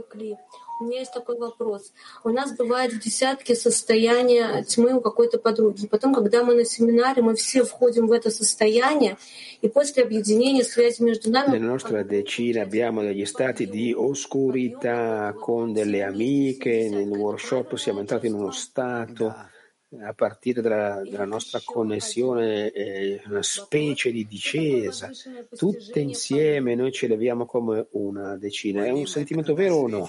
Кли. 0.08 0.36
У 0.80 0.84
меня 0.84 0.98
есть 1.00 1.12
такой 1.12 1.38
вопрос. 1.38 1.92
У 2.24 2.30
нас 2.30 2.56
бывает 2.56 2.92
в 2.92 3.00
десятке 3.00 3.54
состояние 3.54 4.64
тьмы 4.64 4.94
у 4.94 5.00
какой-то 5.00 5.38
подруги. 5.38 5.86
Потом, 5.86 6.14
когда 6.14 6.42
мы 6.42 6.54
на 6.54 6.64
семинаре, 6.64 7.22
мы 7.22 7.34
все 7.34 7.64
входим 7.64 8.06
в 8.06 8.12
это 8.12 8.30
состояние, 8.30 9.18
и 9.60 9.68
после 9.68 10.02
объединения 10.02 10.64
связи 10.64 11.02
между 11.02 11.30
нами... 11.30 11.58
Nella 11.58 11.66
nostra 11.66 12.02
decina 12.02 12.62
abbiamo 12.62 13.02
degli 13.02 13.26
stati 13.26 13.66
di 13.68 13.92
oscurità 13.92 15.34
con 15.38 15.72
delle 15.72 16.02
amiche, 16.02 16.88
nel 16.88 17.08
workshop 17.08 17.76
siamo 17.76 18.00
entrati 18.00 18.26
in 18.28 18.34
uno 18.34 18.50
stato 18.52 19.52
a 20.02 20.12
partire 20.14 20.60
dalla, 20.60 21.02
dalla 21.04 21.24
nostra 21.24 21.60
connessione, 21.64 22.70
eh, 22.72 23.22
una 23.26 23.42
specie 23.42 24.10
di 24.10 24.26
discesa, 24.26 25.10
tutte 25.56 26.00
insieme 26.00 26.74
noi 26.74 26.92
ci 26.92 27.04
eleviamo 27.06 27.46
come 27.46 27.86
una 27.92 28.36
decina. 28.36 28.84
È 28.84 28.90
un 28.90 29.06
sentimento 29.06 29.54
vero 29.54 29.76
o 29.76 29.88
no? 29.88 30.08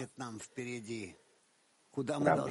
Bravo. 2.17 2.49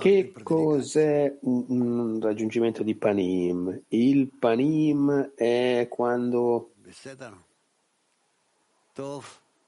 Che 0.00 0.32
cos'è 0.42 1.36
un, 1.40 1.64
un 1.68 2.20
raggiungimento 2.20 2.82
di 2.82 2.94
Panim? 2.94 3.82
Il 3.88 4.30
Panim 4.38 5.32
è 5.34 5.86
quando 5.90 6.70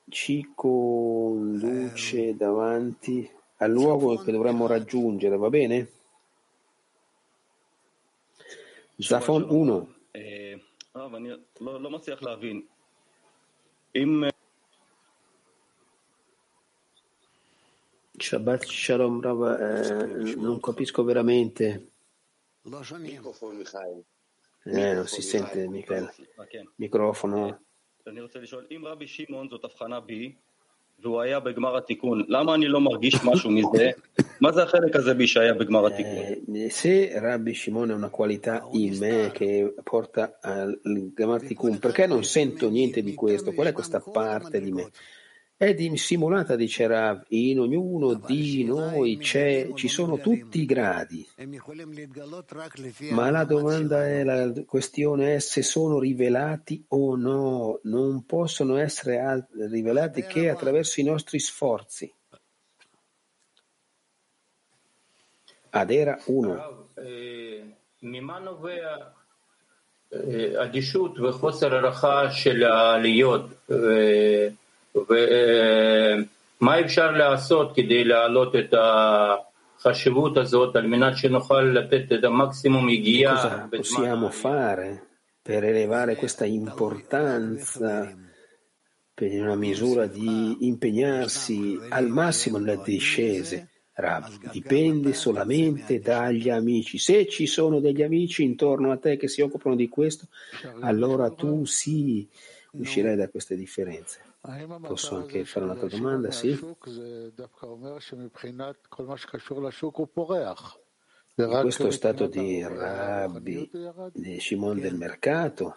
ci 0.08 0.52
conduce 0.54 2.36
davanti 2.36 3.30
al 3.58 3.70
luogo 3.70 4.16
che 4.16 4.32
dovremmo 4.32 4.66
raggiungere, 4.66 5.36
va 5.36 5.48
bene? 5.50 5.88
זפון 8.99 9.43
אונו. 9.43 9.87
הרב, 10.95 11.15
אני 11.15 11.29
לא, 11.61 11.81
לא 11.81 11.89
מצליח 11.89 12.23
להבין. 12.23 12.61
אם... 13.95 14.23
Shabbat 18.21 18.65
Shalom 18.65 19.21
Rav, 19.21 19.39
eh, 19.47 20.35
non 20.35 20.59
capisco 20.59 21.03
veramente. 21.03 21.65
Eh, 24.65 24.93
non 24.97 25.07
si 25.07 25.21
sente 25.21 25.67
Michele. 25.67 26.13
Microfono. 26.77 27.55
אני 28.07 28.21
רוצה 28.21 28.39
לשאול, 28.39 28.67
אם 28.71 28.85
רבי 28.85 29.07
שמעון 29.07 29.49
זאת 29.49 29.63
הבחנה 29.63 29.99
בי, 29.99 30.35
והוא 31.01 31.21
היה 31.21 31.39
בגמר 31.39 31.77
התיקון, 31.77 32.23
למה 32.27 32.55
אני 32.55 32.67
לא 32.67 32.81
מרגיש 32.81 33.15
משהו 33.23 33.51
מזה? 33.51 33.89
מה 34.41 34.51
זה 34.51 34.63
החלק 34.63 34.95
הזה 34.95 35.13
בי 35.13 35.27
שהיה 35.27 35.53
בגמר 35.53 35.87
התיקון? 35.87 36.23
Eh, 36.55 36.69
se 36.69 37.19
Rabbi 37.19 37.53
Shimon 37.53 37.89
è 37.89 37.93
una 37.93 38.09
qualità 38.09 38.67
in 38.73 38.97
me 38.97 39.31
che 39.31 39.73
porta 39.83 40.39
al 40.41 40.79
Gamar 41.13 41.41
Tikkun, 41.41 41.79
perché 41.79 42.05
non 42.07 42.23
sento 42.23 42.69
niente 42.69 43.01
di 43.01 43.13
questo? 43.13 43.53
Qual 43.53 43.67
è 43.67 43.71
questa 43.71 43.99
parte 43.99 44.59
di 44.61 44.71
me? 44.71 44.89
È 45.57 45.73
dissimulata, 45.73 46.55
dice 46.55 46.87
Rav, 46.87 47.25
in 47.29 47.59
ognuno 47.59 48.13
di 48.13 48.63
noi 48.63 49.17
c'è, 49.17 49.73
ci 49.73 49.89
sono 49.89 50.17
tutti 50.17 50.61
i 50.61 50.65
gradi. 50.65 51.27
Ma 53.11 53.29
la 53.29 53.43
domanda 53.43 54.07
è, 54.07 54.23
la 54.23 54.53
questione 54.65 55.35
è 55.35 55.39
se 55.39 55.61
sono 55.61 55.99
rivelati 55.99 56.85
o 56.87 57.17
no. 57.17 57.81
Non 57.83 58.25
possono 58.25 58.77
essere 58.77 59.19
al- 59.19 59.45
rivelati 59.51 60.23
che 60.23 60.49
attraverso 60.49 61.01
i 61.01 61.03
nostri 61.03 61.39
sforzi. 61.39 62.09
Adera 65.71 66.17
1. 66.25 66.87
אה, 66.97 67.61
ממה 68.01 68.39
נובע 68.39 68.95
אה, 70.13 70.63
אדישות 70.63 71.19
וחוסר 71.19 71.75
הערכה 71.75 72.31
של 72.31 72.63
העליות 72.63 73.45
ו- 73.69 74.47
ומה 74.95 76.79
אפשר 76.79 77.11
לעשות 77.11 77.75
כדי 77.75 78.03
להעלות 78.03 78.55
את 78.55 78.73
החשיבות 79.79 80.37
הזאת 80.37 80.75
על 80.75 80.87
מנת 80.87 81.17
שנוכל 81.17 81.61
לתת 81.61 82.11
את 82.19 82.23
המקסימום 82.23 82.89
יגיעה 82.89 83.35
Cosa 83.35 83.67
possiamo 83.77 84.29
fare 84.29 85.03
per 85.41 85.63
elevare 85.63 86.15
questa 86.15 86.45
importanza 86.45 88.15
per 89.13 89.31
una 89.41 89.55
misura 89.55 90.05
di 90.05 90.57
impegnarsi 90.59 91.79
al 91.89 92.07
massimo 92.07 92.57
nelle 92.57 92.81
discese? 92.83 93.67
Rav, 93.99 94.49
dipende 94.51 95.13
solamente 95.13 95.99
dagli 95.99 96.49
amici. 96.49 96.97
Se 96.97 97.27
ci 97.27 97.45
sono 97.47 97.81
degli 97.81 98.01
amici 98.01 98.43
intorno 98.43 98.91
a 98.91 98.97
te 98.97 99.17
che 99.17 99.27
si 99.27 99.41
occupano 99.41 99.75
di 99.75 99.89
questo, 99.89 100.27
allora 100.79 101.29
tu 101.31 101.65
sì 101.65 102.25
uscirai 102.71 103.17
da 103.17 103.27
queste 103.27 103.57
differenze. 103.57 104.19
Posso 104.80 105.16
anche 105.16 105.46
fare 105.46 105.64
un'altra 105.64 105.88
domanda? 105.88 106.30
Sì? 106.30 106.50
In 111.36 111.58
questo 111.62 111.90
stato 111.90 112.26
di 112.26 112.62
rabbi, 112.62 113.70
di 114.12 114.38
Shimon 114.38 114.78
del 114.80 114.96
mercato, 114.96 115.74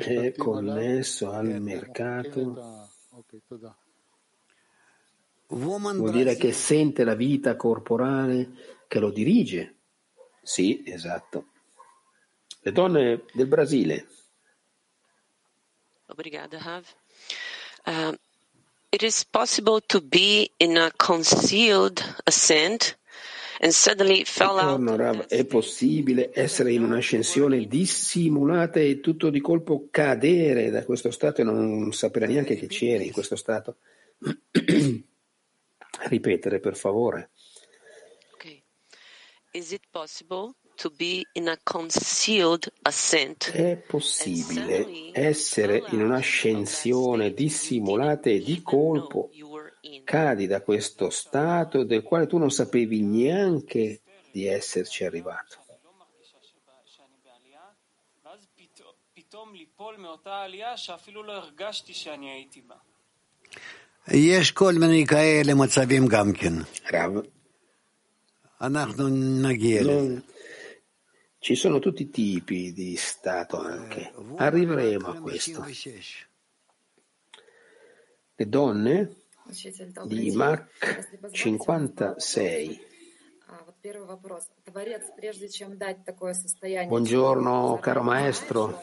è 0.00 0.34
connesso 0.36 1.30
al 1.30 1.60
mercato, 1.60 2.88
vuol 5.46 6.10
dire 6.10 6.34
che 6.36 6.52
sente 6.52 7.04
la 7.04 7.14
vita 7.14 7.54
corporale 7.54 8.50
che 8.88 8.98
lo 8.98 9.10
dirige. 9.10 9.76
Sì, 10.42 10.82
esatto. 10.84 11.46
Le 12.62 12.72
donne 12.72 13.22
del 13.32 13.46
Brasile. 13.46 14.08
Obrigada, 16.10 16.58
Rav. 16.58 16.94
Um, 17.86 18.16
it 18.90 19.02
is 19.02 19.24
possible 19.24 19.80
to 19.88 20.00
be 20.00 20.50
in 20.58 20.76
a 20.76 20.90
concealed 20.90 22.02
ascent 22.26 22.96
and 23.60 23.72
suddenly 23.72 24.24
fell 24.24 24.58
out. 24.58 24.78
Buongiorno, 24.78 24.96
Rav. 24.96 25.26
È 25.28 25.44
possibile 25.44 26.30
essere 26.34 26.72
in 26.72 26.82
un'ascensione 26.82 27.66
dissimulata 27.66 28.80
e 28.80 29.00
tutto 29.00 29.30
di 29.30 29.40
colpo 29.40 29.88
cadere 29.90 30.70
da 30.70 30.84
questo 30.84 31.10
stato 31.10 31.40
e 31.42 31.44
non 31.44 31.92
sapere 31.92 32.26
neanche 32.26 32.56
che 32.56 32.66
c'eri 32.66 33.06
in 33.06 33.12
questo 33.12 33.36
stato? 33.36 33.76
Ripetere, 36.08 36.58
per 36.58 36.76
favore. 36.76 37.30
Is 39.52 39.72
it 39.72 39.82
possible 39.90 40.54
to 40.79 40.89
be 40.89 41.25
in 41.33 41.47
a 41.47 41.57
concealed 41.63 42.71
ascent? 42.83 43.51
È 43.51 43.75
possibile 43.77 45.11
essere 45.13 45.83
in 45.91 46.01
un'ascensione 46.01 47.33
dissimulata 47.33 48.29
e 48.29 48.39
di 48.39 48.61
colpo 48.61 49.29
cadi 50.03 50.47
da 50.47 50.61
questo 50.61 51.09
stato 51.09 51.83
del 51.83 52.03
quale 52.03 52.27
tu 52.27 52.37
non 52.37 52.51
sapevi 52.51 53.01
neanche 53.01 54.01
di 54.31 54.45
esserci 54.45 55.03
arrivato. 55.05 55.57
ואז 58.25 58.39
פתאום- 58.55 58.93
פתאום 59.13 59.55
ליפול 59.55 59.95
מאותה 59.97 60.41
עלייה 60.41 60.77
שאפילו 60.77 61.23
לא 61.23 61.31
הרגשתי 61.31 61.93
שאני 61.93 62.31
הייתי 62.31 62.61
בה. 62.61 62.75
יש 64.13 64.51
כל 64.51 64.73
מיני 64.73 65.05
כאלה 65.07 65.53
מצבים 65.53 66.07
גם 66.07 66.33
כן. 66.33 66.53
Rav, 66.87 67.25
Non- 68.61 70.21
Ci 71.42 71.54
sono 71.54 71.78
tutti 71.78 72.02
i 72.02 72.10
tipi 72.10 72.70
di 72.70 72.96
stato 72.96 73.58
anche. 73.58 74.12
Arriveremo 74.36 75.06
a 75.08 75.20
questo. 75.22 75.64
Le 78.34 78.46
donne 78.46 79.16
di 80.04 80.32
Mach 80.32 81.30
56. 81.30 82.80
Buongiorno 86.86 87.78
caro 87.80 88.02
maestro. 88.02 88.82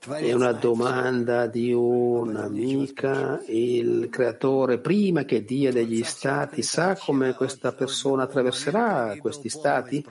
È 0.00 0.32
una 0.32 0.52
domanda 0.52 1.46
di 1.48 1.72
un'amica. 1.72 3.42
Il 3.46 4.08
creatore, 4.10 4.78
prima 4.78 5.24
che 5.24 5.44
dia 5.44 5.72
degli 5.72 6.04
stati, 6.04 6.62
sa 6.62 6.96
come 6.96 7.34
questa 7.34 7.72
persona 7.72 8.22
attraverserà 8.22 9.16
questi 9.18 9.48
stati? 9.48 10.04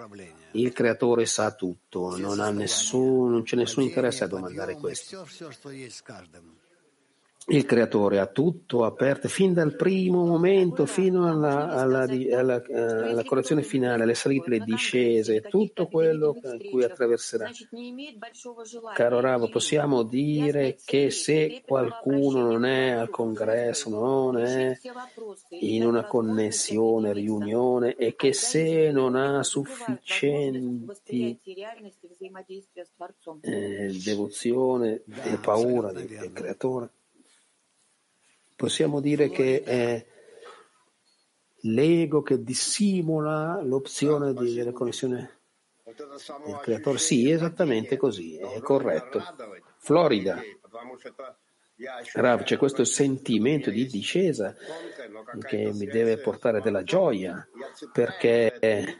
Il 0.52 0.74
creatore 0.74 1.26
sa 1.26 1.52
tutto, 1.52 2.18
non, 2.18 2.42
ha 2.42 2.50
nessun, 2.52 3.32
non 3.32 3.44
c'è 3.44 3.56
nessun 3.56 3.84
interesse 3.84 4.26
a 4.26 4.28
domandare 4.28 4.76
questo 4.76 5.26
il 7.50 7.66
creatore 7.66 8.20
ha 8.20 8.26
tutto 8.26 8.84
aperto 8.84 9.30
fin 9.30 9.54
dal 9.54 9.76
primo 9.76 10.26
momento, 10.26 10.86
fino 10.86 11.30
alla, 11.30 11.70
alla, 11.70 12.02
alla, 12.02 12.62
eh, 12.62 12.78
alla 12.78 13.24
correzione 13.24 13.64
finale, 13.64 14.04
alle 14.04 14.16
salite, 14.16 14.50
le 14.50 14.60
discese, 14.60 15.40
tutto 15.42 15.88
quello 15.88 16.36
in 16.44 16.70
cui 16.70 16.84
attraverserà. 16.84 17.50
Caro 18.94 19.20
Ravo, 19.22 19.48
possiamo 19.48 20.04
dire 20.04 20.76
che 20.84 21.10
se 21.10 21.64
qualcuno 21.66 22.42
non 22.42 22.66
è 22.66 22.90
al 22.90 23.10
congresso, 23.10 23.90
non 23.90 24.38
è 24.40 24.78
in 25.62 25.86
una 25.86 26.04
connessione, 26.04 27.14
riunione 27.14 27.96
e 27.96 28.16
che 28.18 28.34
se 28.34 28.92
non 28.92 29.16
ha 29.16 29.42
sufficienti 29.44 31.40
eh, 33.40 34.00
devozione 34.04 35.04
e 35.24 35.38
paura 35.38 35.94
del 35.94 36.34
creatore, 36.34 36.90
possiamo 38.58 39.00
dire 39.00 39.30
che 39.30 39.64
è 39.64 40.06
l'ego 41.62 42.24
che 42.24 42.44
dissimula 42.44 43.62
l'opzione 43.62 44.34
di, 44.34 44.70
connessione 44.74 45.40
del 45.84 46.60
creatore. 46.62 46.98
Sì, 46.98 47.30
esattamente 47.30 47.96
così, 47.96 48.38
è 48.38 48.60
corretto. 48.60 49.24
Florida. 49.78 50.42
Rav, 52.14 52.42
c'è 52.42 52.58
questo 52.58 52.84
sentimento 52.84 53.70
di 53.70 53.86
discesa 53.86 54.56
che 55.48 55.72
mi 55.74 55.86
deve 55.86 56.18
portare 56.18 56.60
della 56.60 56.84
gioia, 56.84 57.48
perché 57.94 59.00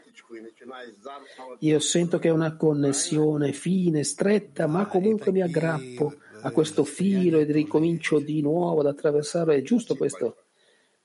io 1.58 1.78
sento 1.80 2.20
che 2.20 2.28
è 2.28 2.30
una 2.30 2.54
connessione 2.54 3.52
fine, 3.52 4.04
stretta, 4.04 4.68
ma 4.68 4.86
comunque 4.86 5.32
mi 5.32 5.42
aggrappo 5.42 6.14
a 6.47 6.51
questo 6.51 6.83
filo 6.83 7.39
e 7.39 7.43
ricomincio 7.45 8.19
di 8.19 8.41
nuovo 8.41 8.81
ad 8.81 8.87
attraversarlo. 8.87 9.53
È 9.53 9.61
giusto 9.61 9.95
questo, 9.95 10.45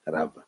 Rav? 0.04 0.44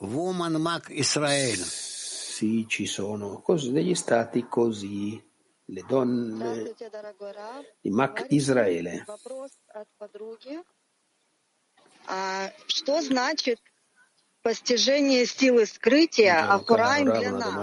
Woman 0.00 0.54
Mac 0.54 0.88
Israel. 0.90 1.56
Sì, 1.56 2.66
ci 2.68 2.86
sono 2.86 3.40
cos- 3.40 3.70
degli 3.70 3.94
stati 3.94 4.46
così, 4.46 5.20
le 5.66 5.84
donne 5.88 6.34
Здравствуйте, 6.34 6.90
дорогой 6.90 7.32
Рав. 7.32 7.64
di 7.80 7.90
Mac 7.90 8.26
Israele. 8.28 9.04
Вопрос 9.06 9.52
от 9.68 9.88
подруги. 9.98 10.62
А 12.08 12.52
что 12.68 13.00
значит 13.00 13.58
постижение 14.41 15.25
силы 15.25 15.65
скрытия 15.65 16.45
Rav, 16.47 16.65
для 17.19 17.31
нас? 17.31 17.53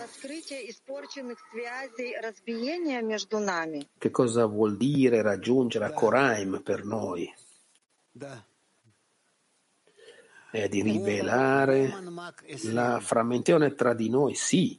Раскрытие 0.00 0.70
испорченных 0.70 1.38
связей, 1.50 2.16
разбиение 2.20 3.02
между 3.02 3.38
нами. 3.38 3.88
Che 3.98 4.10
cosa 4.10 4.46
vuol 4.46 4.76
dire 4.76 5.22
raggiungere 5.22 5.84
a 5.84 5.92
Koraim 5.92 6.62
per 6.62 6.84
noi? 6.84 7.32
È 10.50 10.68
di 10.68 10.82
rivelare 10.82 11.92
la 12.64 13.00
frammentazione 13.00 13.74
tra 13.74 13.94
di 13.94 14.10
noi? 14.10 14.34
Sì, 14.34 14.78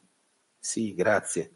sì, 0.59 0.93
grazie. 0.93 1.51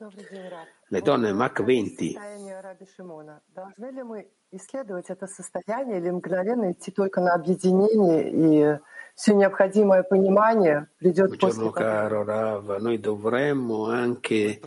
Le 0.89 1.01
donne 1.01 1.33
Mach 1.33 1.61
20. 1.61 2.13
состояние 2.13 2.61
Раби 2.61 2.85
Шимона. 2.95 3.41
Должны 3.53 3.91
ли 3.91 4.03
мы 4.03 4.31
исследовать 4.51 5.09
это 5.09 5.27
состояние 5.27 5.99
или 5.99 6.09
мгновенно 6.09 6.71
идти 6.71 6.91
только 6.91 7.19
на 7.19 7.33
объединение 7.33 8.31
и 8.31 8.79
все 9.16 9.34
необходимое 9.34 10.02
понимание 10.02 10.88
придет 10.98 11.38
после 11.38 11.64
Buongiorno 11.64 11.72
того? 11.72 11.72
caro 11.72 12.24
Rav, 12.24 12.76
noi 12.80 12.98
dovremmo 12.98 13.86
anche 13.88 14.60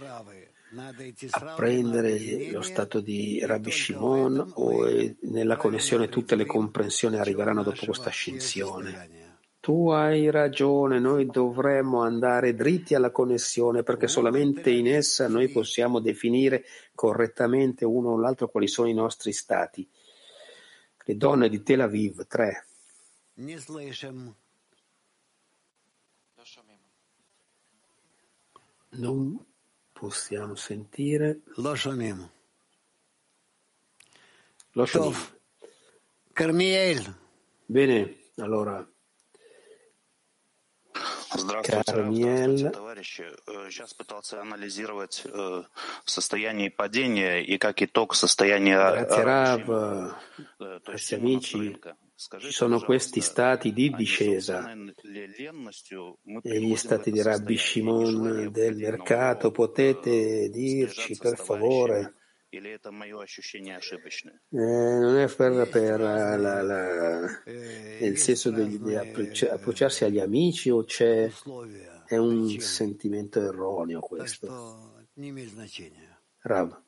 apprendere 1.32 2.51
lo 2.51 2.61
stato 2.61 2.99
di 2.99 3.39
Rabbi 3.43 3.72
Shimon 3.72 4.51
o 4.55 4.86
è- 4.86 5.16
nella 5.22 5.55
connessione 5.57 6.09
tutte 6.09 6.36
le 6.36 6.45
comprensioni 6.45 7.18
arriveranno 7.18 7.63
dopo 7.63 7.86
questa 7.86 8.09
ascensione. 8.09 9.24
Tu 9.59 9.89
hai 9.89 10.30
ragione, 10.30 10.99
noi 10.99 11.26
dovremmo 11.26 12.01
andare 12.03 12.53
dritti 12.53 12.93
alla 12.93 13.09
connessione 13.09 13.82
perché 13.82 14.07
solamente 14.07 14.70
in 14.70 14.88
essa 14.88 15.28
noi 15.28 15.47
possiamo 15.49 15.99
definire 15.99 16.66
correttamente 16.93 17.84
uno 17.84 18.09
o 18.11 18.20
l'altro 18.20 18.47
quali 18.47 18.68
sono 18.68 18.88
i 18.89 18.93
nostri 18.93 19.32
stati. 19.34 19.89
Le 21.03 21.18
donne 21.18 21.49
di 21.49 21.63
Tel 21.63 21.82
Aviv 21.82 22.28
3. 22.28 22.66
non 29.01 29.44
possiamo 29.92 30.55
sentire. 30.55 31.40
Lo 31.57 31.74
soniamo. 31.74 32.30
Lo 34.72 34.86
soniamo. 34.86 35.16
Carmiel. 36.32 37.14
Bene, 37.66 38.16
allora. 38.36 38.86
Здравствуйте, 41.32 41.84
Кармиэль. 41.84 42.59
здравствуйте, 42.59 42.70
товарищи. 42.70 43.24
Сейчас 43.70 43.94
пытался 43.94 44.40
анализировать 44.40 45.24
состояние 46.05 46.70
падения 46.70 47.44
и 47.44 47.57
как 47.57 47.82
итог 47.82 48.14
состояние... 48.14 48.76
Grazie, 48.76 49.22
Раб, 49.22 49.68
amici. 51.12 51.78
Ci 52.39 52.53
sono 52.53 52.81
questi 52.81 53.23
stati 53.23 53.73
di 53.73 53.89
discesa 53.91 54.71
e 56.43 56.61
gli 56.61 56.77
stati 56.77 57.11
di 57.11 57.23
Rabbi 57.23 57.57
Shimon 57.57 58.51
del 58.53 58.77
mercato. 58.77 59.51
Potete 59.51 60.51
dirci 60.51 61.16
per 61.16 61.39
favore? 61.39 62.16
Eh, 64.51 64.57
non 64.59 65.16
è 65.16 65.35
per, 65.35 65.68
per 65.71 66.01
la, 66.01 66.37
la, 66.37 67.43
il 67.47 68.18
senso 68.18 68.51
di, 68.51 68.79
di 68.83 68.97
approcciarsi 68.97 70.05
agli 70.05 70.18
amici 70.18 70.68
o 70.68 70.85
c'è 70.85 71.31
è 72.07 72.16
un 72.18 72.51
sentimento 72.59 73.41
erroneo 73.41 74.01
questo? 74.01 75.07
Rab, 76.41 76.83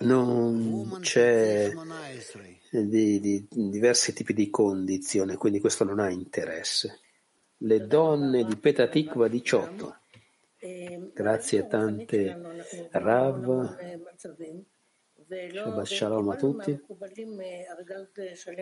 non 0.00 0.98
c'è 1.00 1.70
di, 2.82 3.20
di 3.20 3.46
diversi 3.48 4.12
tipi 4.12 4.32
di 4.32 4.50
condizione, 4.50 5.36
quindi 5.36 5.60
questo 5.60 5.84
non 5.84 6.00
ha 6.00 6.10
interesse. 6.10 7.00
Le 7.58 7.86
donne 7.86 8.44
di 8.44 8.56
Petatikva 8.56 9.28
18. 9.28 9.98
Grazie 11.12 11.66
tante 11.66 12.36
Rav, 12.90 13.76
Shabbat 15.52 15.86
Shalom 15.86 16.28
a 16.28 16.36
tutti. 16.36 16.78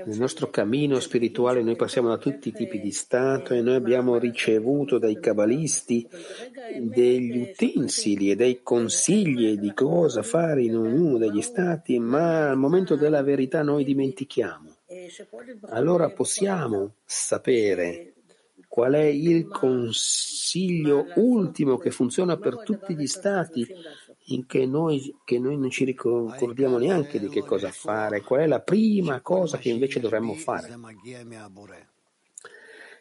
Nel 0.06 0.18
nostro 0.18 0.48
cammino 0.48 0.98
spirituale 1.00 1.62
noi 1.62 1.76
passiamo 1.76 2.08
da 2.08 2.16
tutti 2.16 2.48
i 2.48 2.52
tipi 2.52 2.80
di 2.80 2.90
stato 2.92 3.52
e 3.54 3.60
noi 3.60 3.74
abbiamo 3.74 4.18
ricevuto 4.18 4.98
dai 4.98 5.20
cabalisti 5.20 6.08
degli 6.80 7.50
utensili 7.50 8.30
e 8.30 8.36
dei 8.36 8.62
consigli 8.62 9.58
di 9.58 9.72
cosa 9.74 10.22
fare 10.22 10.62
in 10.62 10.76
ognuno 10.76 11.18
degli 11.18 11.42
stati, 11.42 11.98
ma 11.98 12.50
al 12.50 12.56
momento 12.56 12.96
della 12.96 13.22
verità 13.22 13.62
noi 13.62 13.84
dimentichiamo. 13.84 14.70
Allora 15.68 16.10
possiamo 16.10 16.94
sapere 17.04 18.14
qual 18.72 18.94
è 18.94 19.04
il 19.04 19.48
consiglio 19.48 21.04
ultimo 21.16 21.76
che 21.76 21.90
funziona 21.90 22.38
per 22.38 22.62
tutti 22.62 22.96
gli 22.96 23.06
stati 23.06 23.66
che 24.46 24.66
noi, 24.66 25.14
che 25.24 25.38
noi 25.38 25.56
non 25.56 25.70
ci 25.70 25.84
ricordiamo 25.84 26.78
neanche 26.78 27.18
di 27.18 27.28
che 27.28 27.42
cosa 27.42 27.70
fare, 27.70 28.22
qual 28.22 28.40
è 28.40 28.46
la 28.46 28.60
prima 28.60 29.20
cosa 29.20 29.58
che 29.58 29.68
invece 29.68 30.00
dovremmo 30.00 30.34
fare. 30.34 30.78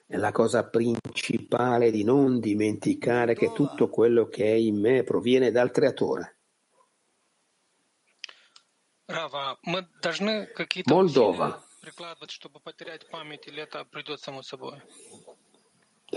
È 0.07 0.17
La 0.17 0.31
cosa 0.31 0.67
principale 0.67 1.91
di 1.91 2.03
non 2.03 2.39
dimenticare 2.39 3.33
che 3.33 3.53
tutto 3.53 3.87
quello 3.87 4.27
che 4.27 4.43
è 4.43 4.55
in 4.55 4.79
me 4.79 5.03
proviene 5.03 5.51
dal 5.51 5.71
Creatore. 5.71 6.37
Moldova. 10.85 11.65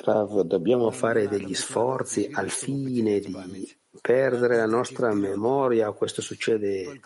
Rav, 0.03 0.41
dobbiamo 0.43 0.91
fare 0.91 1.29
degli 1.29 1.55
sforzi 1.55 2.29
al 2.33 2.51
fine 2.51 3.21
di 3.21 3.77
perdere 4.01 4.57
la 4.57 4.67
nostra 4.67 5.13
memoria, 5.15 5.91
questo 5.93 6.21
succede 6.23 7.01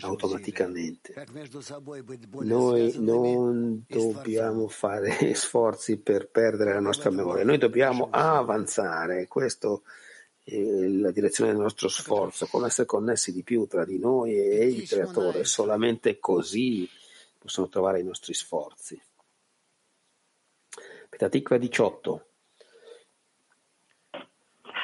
automaticamente. 0.00 1.26
Noi 2.40 2.94
non 2.98 3.84
dobbiamo 3.86 4.68
fare 4.68 5.34
sforzi 5.34 5.98
per 5.98 6.28
perdere 6.28 6.74
la 6.74 6.80
nostra 6.80 7.10
memoria, 7.10 7.44
noi 7.44 7.58
dobbiamo 7.58 8.08
avanzare, 8.10 9.26
questa 9.26 9.68
è 10.42 10.60
la 10.60 11.10
direzione 11.10 11.52
del 11.52 11.60
nostro 11.60 11.88
sforzo, 11.88 12.46
come 12.46 12.66
essere 12.66 12.86
connessi 12.86 13.32
di 13.32 13.42
più 13.42 13.66
tra 13.66 13.84
di 13.84 13.98
noi 13.98 14.34
e 14.34 14.66
il 14.66 14.88
creatore, 14.88 15.44
solamente 15.44 16.18
così 16.18 16.88
possono 17.38 17.68
trovare 17.68 18.00
i 18.00 18.04
nostri 18.04 18.34
sforzi. 18.34 19.00
Petatikva 21.08 21.56
18 21.56 22.25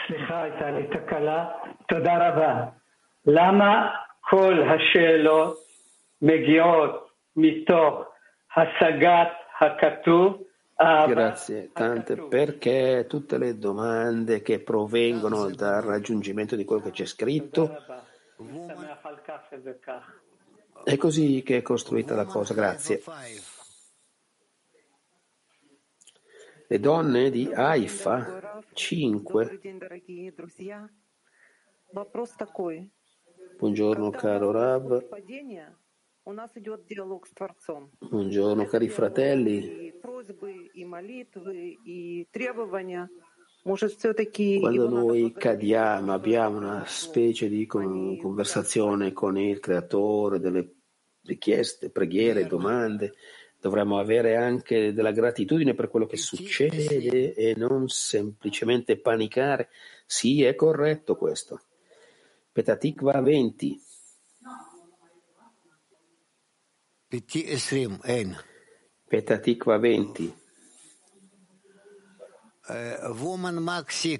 סליחה, 0.07 0.41
הייתה 0.41 0.71
לי 0.71 0.87
תקלה. 0.87 1.45
תודה 1.87 2.27
רבה. 2.27 2.65
למה 3.25 3.89
כל 4.21 4.63
השאלות 4.63 5.57
מגיעות 6.21 7.09
מתוך 7.35 8.03
השגת 8.55 9.27
הכתוב 9.59 10.43
Grazie 10.79 11.71
tante 11.73 12.15
perché 12.15 13.07
tutte 13.09 13.39
le 13.39 13.57
domande 13.57 14.43
che 14.43 14.59
provengono 14.59 15.49
dal 15.49 15.81
raggiungimento 15.81 16.55
di 16.55 16.65
quello 16.65 16.83
che 16.83 16.91
c'è 16.91 17.05
scritto 17.05 17.75
è 20.83 20.95
così 20.97 21.41
che 21.41 21.57
è 21.57 21.61
costruita 21.63 22.13
la 22.13 22.25
cosa, 22.25 22.53
grazie. 22.53 23.01
Le 26.67 26.79
donne 26.79 27.31
di 27.31 27.51
Haifa 27.51 28.50
5. 28.74 29.60
Buongiorno 33.58 34.10
caro 34.10 34.50
Rav. 34.50 35.08
Buongiorno 37.98 38.64
cari 38.66 38.88
fratelli. 38.88 39.92
Quando 44.60 44.88
noi 44.88 45.32
cadiamo 45.32 46.12
abbiamo 46.12 46.56
una 46.56 46.84
specie 46.86 47.48
di 47.48 47.66
conversazione 47.66 49.12
con 49.12 49.38
il 49.38 49.60
creatore, 49.60 50.40
delle 50.40 50.76
richieste, 51.24 51.90
preghiere, 51.90 52.46
domande 52.46 53.12
dovremmo 53.62 54.00
avere 54.00 54.34
anche 54.34 54.92
della 54.92 55.12
gratitudine 55.12 55.72
per 55.72 55.88
quello 55.88 56.06
che 56.06 56.16
succede 56.16 57.32
e 57.32 57.54
non 57.56 57.88
semplicemente 57.88 58.98
panicare. 58.98 59.68
Sì, 60.04 60.42
è 60.42 60.56
corretto 60.56 61.14
questo. 61.14 61.60
Petatikva 62.50 63.20
20. 63.20 63.80
Petatikva 69.06 69.78
20. 69.78 70.36
Eh, 72.66 72.98
woman 73.16 73.54
Mark 73.58 73.92
6. 73.92 74.18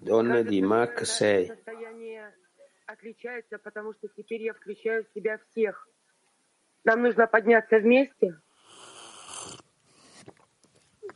Donne 0.00 0.42
di 0.42 0.60
Mark 0.60 1.06
6 1.06 1.52
состояние 2.87 2.87
отличается, 2.87 3.57
потому 3.57 3.93
что 3.93 4.07
теперь 4.09 4.43
я 4.43 4.53
включаю 4.53 5.05
в 5.05 5.13
себя 5.13 5.39
всех. 5.49 5.87
Нам 6.83 7.01
нужно 7.01 7.27
подняться 7.27 7.79
вместе. 7.79 8.39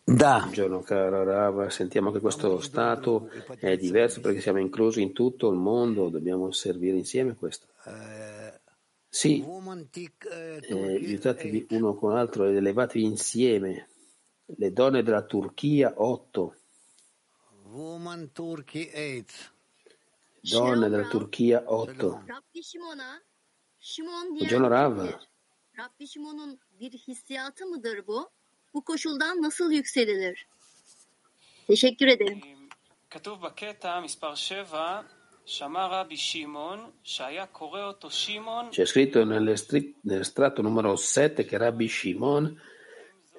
Buongiorno 0.09 0.83
caro 0.83 1.25
Rava, 1.25 1.69
sentiamo 1.69 2.11
che 2.11 2.21
questo 2.21 2.61
stato 2.61 3.29
è 3.59 3.75
diverso 3.75 4.21
perché 4.21 4.39
siamo 4.39 4.59
inclusi 4.59 5.01
in 5.01 5.11
tutto 5.11 5.49
il 5.49 5.57
mondo, 5.57 6.07
dobbiamo 6.07 6.49
servire 6.51 6.95
insieme 6.95 7.35
questo. 7.35 7.67
Sì, 9.09 9.43
eh, 9.43 10.61
aiutatevi 10.69 11.67
uno 11.71 11.95
con 11.95 12.13
l'altro 12.13 12.45
ed 12.45 12.55
elevatevi 12.55 13.03
insieme. 13.03 13.89
Le 14.45 14.71
donne 14.71 15.03
della 15.03 15.23
Turchia 15.23 15.93
8. 15.97 16.55
Woman 17.71 18.31
Turkey 18.31 18.89
8. 18.93 19.50
Donne 20.51 20.89
della 20.91 21.09
Turchia 21.09 21.63
8. 21.67 22.03
Rabbi 22.29 22.63
Şimon'a 22.63 23.21
Şimon 23.79 24.35
diyen 24.35 24.39
Buongiorno 24.39 24.71
Rav. 24.71 24.97
Rabbi 25.77 26.07
Şimon'un 26.07 26.59
bir 26.79 26.91
hissiyatı 26.91 27.65
mıdır 27.65 28.07
bu? 28.07 28.29
Bu 28.73 28.83
koşuldan 28.83 29.41
nasıl 29.41 29.71
yükselilir? 29.71 30.47
Teşekkür 31.67 32.07
ederim. 32.07 32.41
כתוב 33.09 33.35
בקטע, 33.45 33.99
מספר 34.05 34.33
7, 34.35 35.03
שמע 35.45 35.85
רבי 35.91 36.17
שמעון, 36.17 36.79
שהיה 37.03 37.45
קורא 37.45 37.83
אותו 37.83 38.11
שמעון, 38.11 38.65
C'è 38.71 38.85
scritto 38.85 39.23
nell'estri- 39.23 39.95
nell'estratto 40.09 40.61
numero 40.61 40.95
7 40.97 41.45
che 41.45 41.57
Rabbi 41.57 41.87
Shimon, 41.87 42.43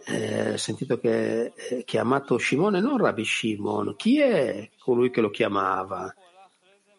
eh, 0.06 0.56
sentito 0.56 0.98
che 0.98 1.52
è 1.52 1.84
chiamato 1.84 2.38
Shimon 2.38 2.76
e 2.76 2.80
non 2.80 2.96
Rabbi 2.96 3.24
Shimon. 3.24 3.94
Chi 3.96 4.20
è 4.20 4.70
colui 4.78 5.10
che 5.10 5.20
lo 5.20 5.30
chiamava? 5.30 6.14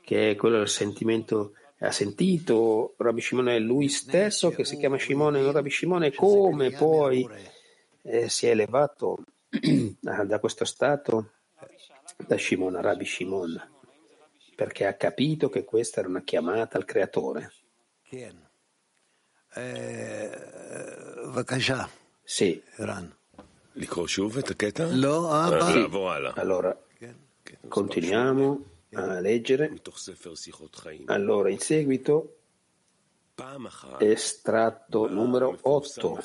che 0.04 0.30
è 0.30 0.36
quello 0.36 0.58
del 0.58 0.68
sentimento 0.68 1.54
ha 1.78 1.90
sentito 1.90 2.94
Rabbi 2.98 3.20
Shimon 3.20 3.48
è 3.48 3.58
lui 3.58 3.88
stesso 3.88 4.50
che 4.50 4.64
si 4.64 4.76
chiama 4.76 4.98
Shimon 4.98 5.34
non 5.34 5.52
Rabbi 5.52 5.70
Shimon 5.70 6.12
come 6.14 6.70
poi 6.70 7.28
eh, 8.02 8.28
si 8.28 8.46
è 8.46 8.50
elevato 8.50 9.18
ah, 10.04 10.24
da 10.24 10.38
questo 10.38 10.64
stato 10.64 11.30
da 12.16 12.38
Shimon 12.38 12.76
a 12.76 12.80
Rabbi 12.80 13.04
Shimon 13.04 13.72
perché 14.54 14.86
ha 14.86 14.94
capito 14.94 15.48
che 15.48 15.64
questa 15.64 16.00
era 16.00 16.08
una 16.08 16.22
chiamata 16.22 16.78
al 16.78 16.84
creatore. 16.84 17.52
Sì. 22.22 22.62
Allora 26.36 26.76
continuiamo 27.68 28.72
a 28.94 29.20
leggere, 29.20 29.72
allora 31.06 31.50
in 31.50 31.58
seguito 31.58 32.36
estratto 33.98 35.08
numero 35.08 35.58
8. 35.62 36.18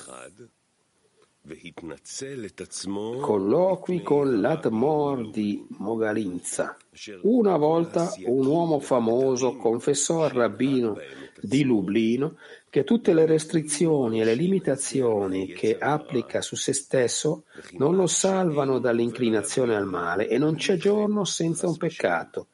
Colloqui 3.22 4.04
con 4.04 4.40
l'Atmor 4.40 5.32
di 5.32 5.66
Mogalinza. 5.78 6.78
Una 7.24 7.58
volta 7.58 8.14
un 8.26 8.46
uomo 8.46 8.80
famoso 8.80 9.56
confessò 9.56 10.24
al 10.26 10.30
rabbino 10.30 10.98
di 11.42 11.64
Lublino 11.64 12.36
che 12.70 12.84
tutte 12.84 13.14
le 13.14 13.26
restrizioni 13.26 14.22
e 14.22 14.26
le 14.26 14.36
limitazioni 14.36 15.48
che 15.48 15.78
applica 15.80 16.42
su 16.42 16.56
se 16.56 16.74
stesso 16.74 17.46
non 17.78 17.96
lo 17.96 18.06
salvano 18.06 18.78
dall'inclinazione 18.78 19.76
al 19.76 19.88
male 19.88 20.28
e 20.28 20.38
non 20.38 20.56
c'è 20.56 20.76
giorno 20.76 21.24
senza 21.26 21.68
un 21.68 21.78
peccato. 21.78 22.48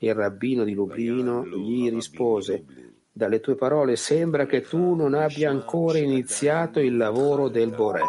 Il 0.00 0.14
rabbino 0.14 0.64
di 0.64 0.74
Lublino 0.74 1.44
gli 1.44 1.90
rispose 1.90 2.64
dalle 3.10 3.40
tue 3.40 3.56
parole 3.56 3.96
sembra 3.96 4.46
che 4.46 4.60
tu 4.60 4.94
non 4.94 5.14
abbia 5.14 5.50
ancora 5.50 5.98
iniziato 5.98 6.78
il 6.78 6.96
lavoro 6.96 7.48
del 7.48 7.70
Boré. 7.70 8.02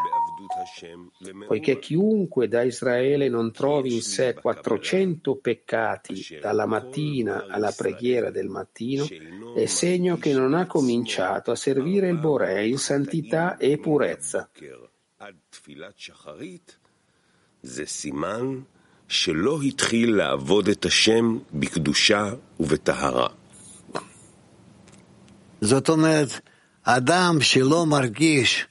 Poiché 1.47 1.79
chiunque 1.79 2.47
da 2.47 2.61
Israele 2.61 3.27
non 3.27 3.51
trovi 3.51 3.95
in 3.95 4.01
sé 4.01 4.35
400 4.35 5.37
peccati 5.37 6.37
dalla 6.39 6.65
mattina 6.65 7.45
alla 7.47 7.73
preghiera 7.75 8.29
del 8.29 8.49
mattino, 8.49 9.07
è 9.55 9.65
segno 9.65 10.17
che 10.17 10.33
non 10.33 10.53
ha 10.53 10.67
cominciato 10.67 11.51
a 11.51 11.55
servire 11.55 12.07
il 12.07 12.19
Boré 12.19 12.67
in 12.67 12.77
santità 12.77 13.57
e 13.57 13.79
purezza. 13.79 14.49
עד 19.08 19.16
תפילת 19.16 19.32
שחרית, 19.32 19.34
זה 19.34 19.34
סימן 19.34 19.44
שלא 19.54 19.62
התחיל 19.62 20.16
לעבוד 20.16 20.68
את 20.68 20.84
השם 20.84 21.38
בקדושה 21.52 22.32
ובטהרה. 22.60 23.28
זאת 25.60 25.88
אומרת, 25.88 26.40
אדם 26.84 27.40
שלא 27.40 27.86
מרגיש 27.86 28.66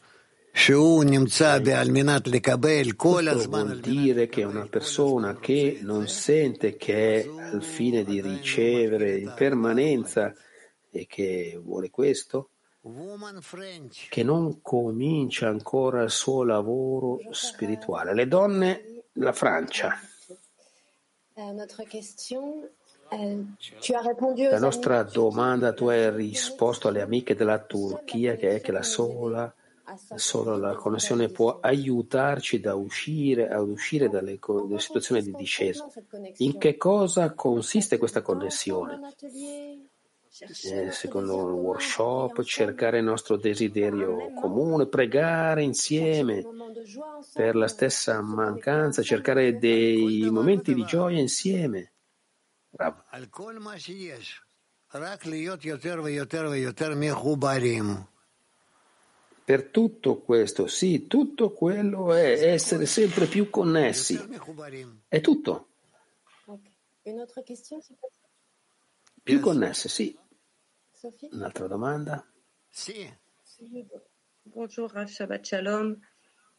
שהוא 0.54 1.04
נמצא 1.04 1.60
על 1.76 1.92
מנת 1.92 2.28
לקבל 2.28 2.92
כל 2.98 3.24
Questo 3.24 3.32
הזמן 3.32 3.68
vuol 3.68 3.80
dire 3.80 4.28
che 4.28 4.44
una 4.44 4.68
persona 4.68 5.36
che 5.40 5.80
non 5.82 6.08
sente 6.08 6.76
che 6.78 7.22
è 7.22 7.28
al 7.54 7.64
fine 7.64 8.04
di 8.04 8.22
ricevere 8.22 9.18
in 9.18 9.34
permanenza 9.36 10.34
e 10.92 11.08
che 11.08 11.60
vuole 11.64 11.90
questo, 11.90 12.50
che 14.10 14.24
non 14.24 14.62
comincia 14.62 15.48
ancora 15.48 16.04
il 16.04 16.12
suo 16.12 16.44
lavoro 16.44 17.20
spirituale. 17.32 18.14
Le 18.14 18.28
donne, 18.28 18.70
la 19.14 19.32
Francia. 19.32 19.98
Euh, 21.39 21.87
question 21.89 22.69
La 24.51 24.59
nostra 24.59 25.03
domanda, 25.05 25.73
tu 25.73 25.87
hai 25.87 26.11
risposto 26.11 26.89
alle 26.89 27.01
amiche 27.01 27.37
della 27.37 27.61
Turchia 27.61 28.35
che 28.35 28.57
è 28.57 28.61
che 28.61 28.73
la 28.73 28.83
sola, 28.83 29.55
solo 30.17 30.57
la 30.57 30.75
connessione 30.75 31.29
può 31.29 31.61
aiutarci 31.61 32.59
da 32.59 32.75
uscire, 32.75 33.49
ad 33.49 33.69
uscire 33.69 34.09
dalle, 34.09 34.39
dalle 34.45 34.81
situazioni 34.81 35.23
di 35.23 35.33
discesa. 35.33 35.87
In 36.39 36.59
che 36.59 36.77
cosa 36.77 37.33
consiste 37.35 37.99
questa 37.99 38.21
connessione? 38.21 39.01
Eh, 40.41 40.93
secondo 40.93 41.37
un 41.37 41.51
workshop, 41.53 42.43
cercare 42.43 42.99
il 42.99 43.05
nostro 43.05 43.37
desiderio 43.37 44.33
comune, 44.35 44.87
pregare 44.87 45.65
insieme 45.65 46.45
per 47.33 47.57
la 47.57 47.67
stessa 47.67 48.21
mancanza, 48.21 49.03
cercare 49.03 49.59
dei 49.59 50.29
momenti 50.31 50.75
di 50.75 50.85
gioia 50.85 51.19
insieme. 51.19 51.93
Bravo. 52.71 53.05
Per 59.45 59.65
tutto 59.71 60.21
questo, 60.21 60.67
sì, 60.67 61.07
tutto 61.07 61.53
quello 61.53 62.13
è 62.13 62.53
essere 62.53 62.87
sempre 62.87 63.27
più 63.27 63.51
connessi. 63.51 64.15
È 65.09 65.21
tutto. 65.21 65.69
Più 69.23 69.41
connesse, 69.41 69.89
sì. 69.89 70.19
Un'altra 71.31 71.69
domanda? 71.69 72.27
Sì. 72.69 73.09
Bonjour, 74.43 74.91
Shabbat 75.07 75.45
Shalom. 75.45 75.97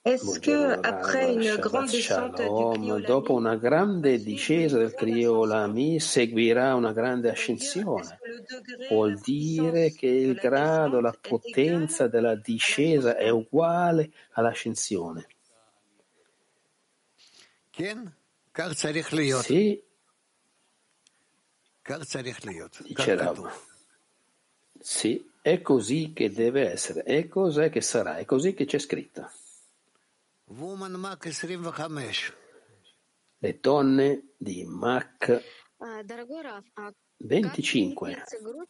Est-ce 0.01 0.39
que 0.39 0.79
après 0.81 1.33
une 1.33 1.57
grande 1.57 1.89
descente 1.89 2.37
Shalom, 2.37 3.01
dopo 3.03 3.33
una 3.33 3.57
grande 3.57 4.17
discesa 4.17 4.77
del 4.77 4.93
Kriolami 4.93 5.99
seguirà 5.99 6.73
una 6.75 6.93
grande 6.93 7.29
ascensione? 7.29 8.19
Vuol 8.89 9.19
dire 9.19 9.91
che 9.91 10.07
il 10.07 10.35
grado, 10.35 11.01
la 11.01 11.13
potenza 11.19 12.07
della 12.07 12.35
discesa 12.35 13.17
è 13.17 13.29
uguale 13.29 14.13
all'ascensione? 14.33 15.27
Sì, 19.41 19.83
dice 22.83 23.15
Rav. 23.15 23.67
Sì, 24.80 25.30
è 25.40 25.60
così 25.62 26.12
che 26.12 26.30
deve 26.30 26.70
essere, 26.70 27.02
è 27.02 27.28
cos'è 27.28 27.70
che 27.70 27.80
sarà, 27.80 28.16
è 28.16 28.24
così 28.24 28.54
che 28.54 28.64
c'è 28.64 28.78
scritto. 28.78 29.30
Le 33.38 33.58
donne 33.60 34.22
di 34.36 34.64
Mach 34.64 35.42
25. 37.20 38.24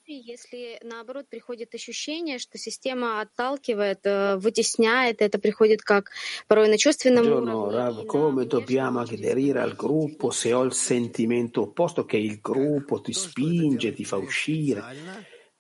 Если 0.07 0.79
наоборот 0.83 1.29
приходит 1.29 1.75
ощущение, 1.75 2.39
что 2.39 2.59
система 2.59 3.21
отталкивает, 3.21 4.01
вытесняет, 4.05 5.23
это 5.23 5.39
приходит 5.39 5.83
как 5.83 6.11
порой 6.47 6.69
на 6.69 6.79
чувственном 6.79 7.25
Buongiorno, 7.25 7.71
Rav, 7.71 8.05
come 8.07 8.47
dobbiamo 8.47 9.01
aderire 9.01 9.61
al 9.61 9.75
gruppo 9.75 10.31
se 10.31 10.53
ho 10.53 10.63
il 10.63 10.73
sentimento 10.73 11.63
opposto 11.63 12.05
che 12.05 12.17
il 12.17 12.41
gruppo 12.41 13.01
ti 13.01 13.13
spinge, 13.13 13.93
ti 13.93 14.05
fa 14.05 14.17
uscire? 14.17 14.83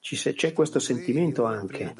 C'è 0.01 0.53
questo 0.53 0.79
sentimento 0.79 1.43
anche, 1.45 1.93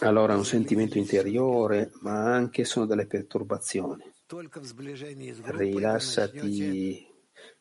allora 0.00 0.34
è 0.34 0.36
un 0.36 0.44
sentimento 0.44 0.98
interiore, 0.98 1.90
ma 2.00 2.32
anche 2.32 2.64
sono 2.64 2.86
delle 2.86 3.06
perturbazioni. 3.06 4.04
Rilassati, 5.44 7.06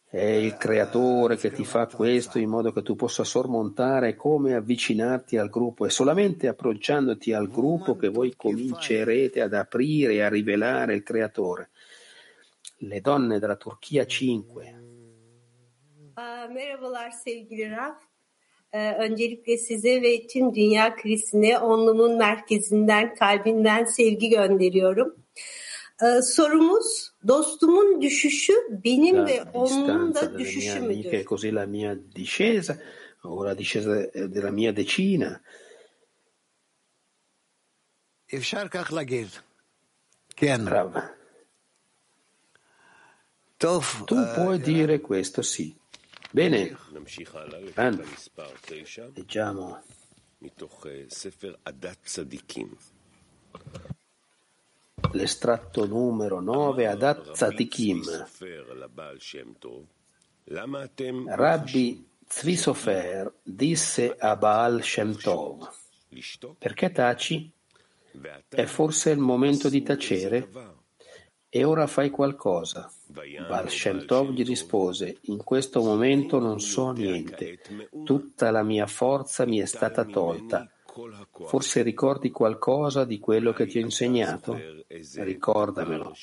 è 0.10 0.24
il 0.24 0.56
creatore 0.56 1.36
che 1.36 1.52
ti 1.52 1.66
fa 1.66 1.86
questo 1.88 2.40
in 2.40 2.50
modo 2.50 2.72
che 2.72 2.82
tu 2.82 2.96
possa 2.96 3.24
sormontare 3.24 4.16
come 4.16 4.54
avvicinarti 4.54 5.38
al 5.38 5.50
gruppo. 5.50 5.86
È 5.86 5.90
solamente 5.90 6.48
approcciandoti 6.48 7.34
al 7.34 7.50
gruppo 7.50 7.96
che 7.96 8.08
voi 8.08 8.34
comincerete 8.36 9.42
ad 9.42 9.54
aprire 9.54 10.14
e 10.14 10.22
a 10.22 10.30
rivelare 10.30 10.96
il 10.96 11.04
creatore. 11.04 11.72
Le 12.82 13.02
donne 13.02 13.40
della 13.40 13.58
Turchia 13.58 14.06
5. 14.06 14.84
Aa, 16.14 16.48
Merhabalar 16.48 17.14
sevgili 17.14 17.68
Raf. 17.68 18.07
Ee, 18.73 18.93
öncelikle 18.93 19.59
size 19.59 20.03
ve 20.03 20.27
tüm 20.27 20.55
dünya 20.55 20.97
krizine 20.97 21.59
onlumun 21.59 22.17
merkezinden, 22.19 23.15
kalbinden 23.15 23.85
sevgi 23.85 24.29
gönderiyorum. 24.29 25.17
Ee, 26.03 26.23
sorumuz 26.23 27.13
dostumun 27.29 28.03
düşüşü 28.03 28.53
benim 28.85 29.17
La 29.17 29.27
ve 29.27 29.43
onun 29.55 29.65
distanza 29.67 30.21
da 30.21 30.39
delle 30.39 30.39
mie 30.39 30.47
düşüşü 30.47 30.79
amiche 30.79 31.09
müdür? 31.11 31.19
è 31.19 31.25
così 31.25 31.55
la 31.55 31.67
mia 31.67 31.97
discesa 32.17 32.79
o 33.25 33.45
la 33.47 33.59
discesa 33.59 33.95
della 34.35 34.51
mia 34.51 34.77
decina. 34.77 35.41
אפשר 38.35 38.69
כך 38.69 38.93
להגיד. 38.93 39.29
כן. 40.37 40.69
Rav. 40.69 40.93
טוב, 43.59 44.05
Tu 44.07 44.17
puoi 44.37 44.59
dire 44.59 45.01
questo, 45.01 45.43
sì. 45.43 45.75
Bene, 46.38 46.78
Pan, 47.74 48.00
leggiamo. 49.16 49.82
L'estratto 55.14 55.88
numero 55.88 56.40
9 56.40 56.86
ad 56.86 57.02
Atzadikim. 57.02 58.04
Rabbi 61.26 62.08
Zvisofer 62.28 63.34
disse 63.42 64.16
a 64.16 64.36
Baal 64.36 64.84
Shem 64.84 65.18
Tov, 65.18 65.68
perché 66.60 66.92
taci? 66.92 67.52
È 68.48 68.66
forse 68.66 69.10
il 69.10 69.18
momento 69.18 69.70
di 69.70 69.82
tacere? 69.82 70.76
E 71.50 71.64
ora 71.64 71.88
fai 71.88 72.10
qualcosa. 72.10 72.92
Baal 73.08 73.70
Shem 73.70 74.06
gli 74.32 74.44
rispose, 74.44 75.18
in 75.24 75.44
questo 75.44 75.82
momento 75.82 76.40
non 76.40 76.60
so 76.60 76.92
niente, 76.92 77.60
tutta 78.04 78.52
la 78.52 78.64
mia 78.64 78.86
forza 78.86 79.46
mi 79.46 79.60
è 79.60 79.66
stata 79.66 80.04
tolta. 80.04 80.70
Forse 81.46 81.84
ricordi 81.84 82.32
qualcosa 82.32 83.06
di 83.06 83.20
quello 83.20 83.54
che 83.54 83.68
ti 83.68 83.78
ho 83.78 83.82
insegnato? 83.82 84.60
Ricordamelo. 84.88 86.14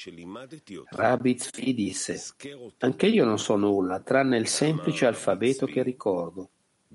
Rabbi 0.91 1.35
Tzvi 1.37 1.75
disse, 1.75 2.21
anche 2.79 3.07
io 3.07 3.25
non 3.25 3.39
so 3.39 3.57
nulla, 3.57 4.01
tranne 4.01 4.37
il 4.37 4.49
semplice 4.49 5.07
alfabeto 5.07 5.67
che 5.67 5.83
ricordo. 5.83 6.51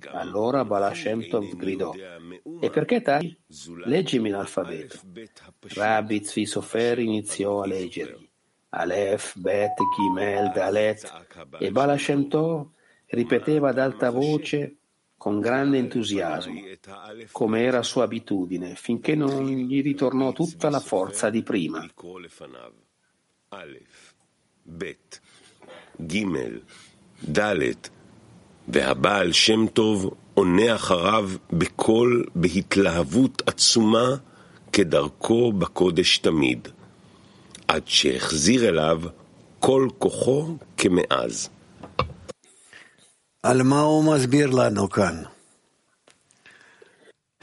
Allora 0.08 0.64
Balashem 0.66 1.28
Tov 1.28 1.56
gridò, 1.56 1.94
e 1.94 2.70
perché 2.70 3.02
tagli? 3.02 3.38
Leggimi 3.86 4.30
l'alfabeto. 4.30 5.00
Rabbi 5.74 6.24
Zvi 6.24 6.46
Sofer 6.46 7.00
iniziò 7.00 7.62
a 7.62 7.68
leggergli. 7.68 8.28
Aleph, 8.70 9.38
Bet, 9.38 9.74
Gimel, 9.96 10.52
Dalet, 10.54 11.26
e 11.60 11.72
Balashem 11.72 12.28
Tov 12.28 12.70
ripeteva 13.08 13.70
ad 13.70 13.80
alta 13.80 14.12
voce 14.12 14.76
con 15.18 15.40
grande 15.40 15.80
entusiasmo, 15.80 16.62
come 17.32 17.64
era 17.64 17.82
sua 17.82 18.04
abitudine, 18.04 18.76
finché 18.76 19.16
non 19.16 19.44
gli 19.44 19.82
ritornò 19.82 20.32
tutta 20.32 20.70
la 20.70 20.80
forza 20.80 21.30
di 21.30 21.44
prima. 21.44 21.86
Aleph, 23.50 24.14
Bet, 24.62 25.22
Gimel, 25.98 26.64
Dalet, 27.20 27.92
והבעל 28.74 29.32
שם 29.32 29.68
טוב 29.68 30.14
עונה 30.34 30.76
אחריו 30.76 31.30
בקול 31.54 32.26
בהתלהבות 32.36 33.42
עצומה 33.46 34.16
כדרכו 34.74 35.54
בקודש 35.54 36.18
תמיד, 36.18 36.68
עד 37.68 37.84
שהחזיר 37.86 38.70
אליו 38.70 39.02
כל 39.60 39.88
כוחו 39.98 40.58
כמאז. 40.78 41.50
על 43.44 43.64
מה 43.64 43.82
הוא 43.82 44.16
מסביר 44.16 44.50
לנו 44.50 44.90
כאן? 44.90 45.24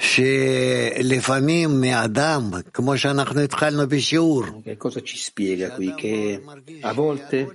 שלפעמים 0.00 1.80
מאדם, 1.80 2.50
כמו 2.74 2.98
שאנחנו 2.98 3.40
התחלנו 3.40 3.88
בשיעור, 3.88 4.44
Che 4.64 4.76
cosa 4.76 5.00
ci 5.00 5.16
spiega 5.16 5.70
qui? 5.70 5.94
Che 5.94 6.42
a 6.82 6.92
volte 6.92 7.46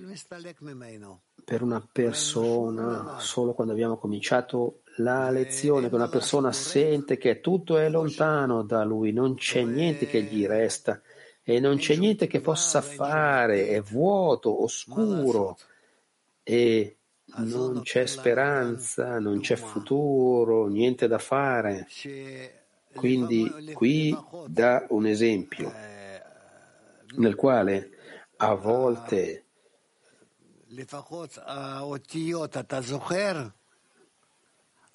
per 1.52 1.64
una 1.64 1.86
persona, 1.92 3.18
solo 3.20 3.52
quando 3.54 3.74
abbiamo 3.74 3.98
cominciato 3.98 4.84
la 5.00 5.30
lezione, 5.30 5.90
che 5.90 5.96
una 5.96 6.08
persona 6.08 6.54
sente 6.54 7.18
che 7.18 7.42
tutto 7.42 7.78
è 7.78 7.90
lontano 7.90 8.64
da 8.64 8.86
lui, 8.86 9.12
non 9.12 9.36
c'è 9.36 9.62
niente 9.66 10.08
che 10.08 10.22
gli 10.22 10.48
resta 10.48 11.02
e 11.44 11.60
non 11.60 11.76
c'è 11.76 11.98
niente 11.98 12.28
che 12.28 12.40
possa 12.40 12.80
fare, 12.80 13.68
è 13.68 13.82
vuoto, 13.82 14.64
oscuro 14.64 15.58
e 16.42 16.96
non 17.36 17.82
c'è 17.82 18.06
speranza, 18.06 19.20
non 19.20 19.42
c'è 19.42 19.58
futuro, 19.58 20.68
niente 20.68 21.10
da 21.10 21.20
fare. 21.20 21.86
Quindi 22.96 23.74
qui 23.74 24.18
dà 24.48 24.86
un 24.88 25.06
esempio 25.06 25.70
nel 27.18 27.36
quale 27.36 27.90
a 28.38 28.54
volte 28.54 29.48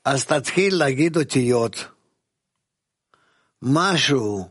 אז 0.06 0.26
תתחיל 0.26 0.76
להגיד 0.76 1.18
אותיות. 1.18 1.76
משהו 3.62 4.50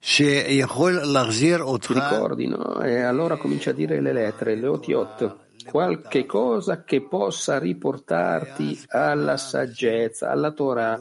שיכול 0.00 1.00
להחזיר 1.04 1.58
Ti 1.58 1.62
אותך 1.62 1.90
ricordi, 1.90 2.46
no? 2.46 2.82
E 2.82 3.02
allora 3.02 3.36
comincia 3.36 3.70
a 3.70 3.74
dire 3.74 4.00
le 4.00 4.12
lettere, 4.12 4.54
le 4.56 4.66
otiot, 4.66 5.36
qualche 5.64 6.26
cosa 6.26 6.84
che 6.84 7.00
possa 7.02 7.58
riportarti 7.58 8.84
alla 8.88 9.36
saggezza, 9.36 10.30
alla 10.30 10.50
Torah. 10.50 10.98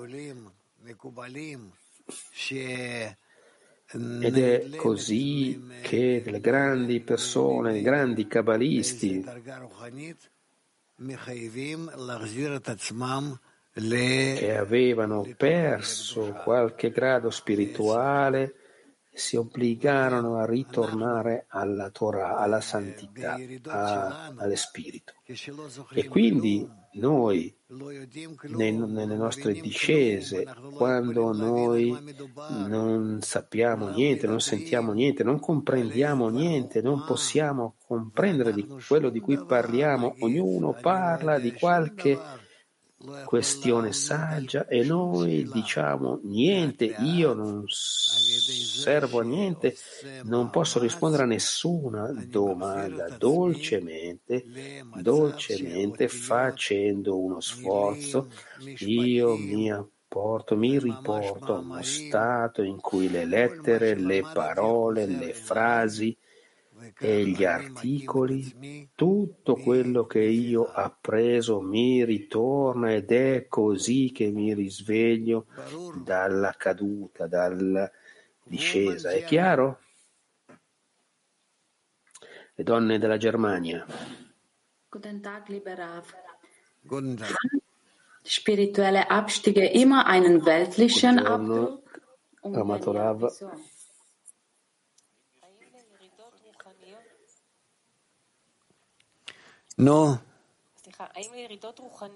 Ed 3.95 4.38
è 4.38 4.76
così 4.76 5.68
che 5.82 6.22
le 6.24 6.40
grandi 6.40 7.01
persone, 7.01 7.78
i 7.78 7.82
grandi 7.82 8.26
cabalisti, 8.26 9.22
che 13.74 14.57
avevano 14.57 15.28
perso 15.36 16.32
qualche 16.43 16.90
grado 16.90 17.30
spirituale, 17.30 18.55
si 19.15 19.37
obbligarono 19.37 20.37
a 20.39 20.47
ritornare 20.47 21.45
alla 21.49 21.91
Torah, 21.91 22.39
alla 22.39 22.61
santità, 22.63 23.37
a- 23.67 24.33
allo 24.37 24.57
spirito. 24.57 25.13
E 25.93 26.09
quindi 26.09 26.67
noi, 26.95 27.55
nei- 28.49 28.73
nelle 28.77 29.17
nostre 29.17 29.53
discese, 29.53 30.47
quando 30.75 31.33
noi 31.33 31.95
non 32.67 33.19
sappiamo 33.23 33.89
niente, 33.89 34.27
non 34.27 34.41
sentiamo 34.41 34.93
niente, 34.93 35.23
non 35.23 35.39
comprendiamo 35.41 36.29
niente, 36.29 36.81
non 36.81 37.05
possiamo 37.05 37.77
comprendere 37.87 38.53
di 38.53 38.67
quello 38.87 39.11
di 39.11 39.21
cui 39.21 39.43
parliamo, 39.45 40.17
ognuno 40.21 40.75
parla 40.81 41.39
di 41.39 41.53
qualche 41.53 42.19
questione 43.25 43.93
saggia 43.93 44.67
e 44.67 44.85
noi 44.85 45.49
diciamo 45.51 46.21
niente, 46.25 46.85
io 46.85 47.33
non 47.33 47.65
servo 47.67 49.21
a 49.21 49.25
niente, 49.25 49.77
non 50.25 50.51
posso 50.51 50.79
rispondere 50.79 51.25
a 51.25 51.27
nessuna 51.27 52.13
domanda 52.13 53.09
dolcemente, 53.09 54.45
dolcemente 54.95 56.09
facendo 56.09 57.19
uno 57.19 57.41
sforzo, 57.41 58.29
io 58.79 59.37
mi 59.37 59.71
apporto, 59.71 60.57
mi 60.57 60.79
riporto 60.79 61.57
a 61.57 61.59
uno 61.59 61.83
stato 61.83 62.63
in 62.63 62.81
cui 62.81 63.11
le 63.11 63.25
lettere, 63.25 63.95
le 63.95 64.23
parole, 64.33 65.07
le 65.07 65.33
frasi 65.33 66.17
e 66.99 67.26
gli 67.26 67.45
articoli, 67.45 68.91
tutto 68.95 69.57
quello 69.57 70.07
che 70.07 70.20
io 70.20 70.64
appreso 70.64 71.61
mi 71.61 72.05
ritorna 72.05 72.93
ed 72.93 73.11
è 73.12 73.47
così 73.49 74.12
che 74.12 74.30
mi 74.30 74.55
risveglio 74.55 75.47
dalla 76.03 76.55
caduta, 76.57 77.26
dalla 77.26 77.91
discesa. 78.43 79.11
È 79.11 79.24
chiaro? 79.24 79.80
Le 82.55 82.64
donne 82.64 82.99
della 82.99 83.16
Germania. 83.16 83.87
Guten 84.89 85.20
Tag, 85.22 85.49
lieber 85.49 85.78
Rav. 85.78 86.05
Guten 86.83 87.16
Tag. 87.16 87.35
Spirituelle 88.24 89.07
Abstiege 89.07 89.64
immer 89.64 90.07
einen 90.07 90.45
weltlichen 90.45 91.18
Abdruck? 91.18 92.01
Amato 92.43 92.93
Rav. 92.93 93.33
No. 99.83 100.22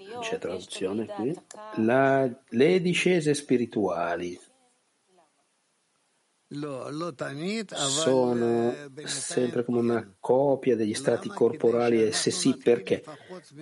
Non 0.06 0.20
C'è 0.20 0.38
traduzione 0.38 1.06
qui? 1.06 1.36
La, 1.76 2.30
le 2.48 2.80
discese 2.80 3.34
spirituali. 3.34 4.38
Sono 7.74 8.72
sempre 9.04 9.64
come 9.64 9.80
una 9.80 10.14
copia 10.20 10.76
degli 10.76 10.94
stati 10.94 11.28
corporali 11.28 12.04
e 12.04 12.12
se 12.12 12.30
sì 12.30 12.56
perché? 12.56 13.02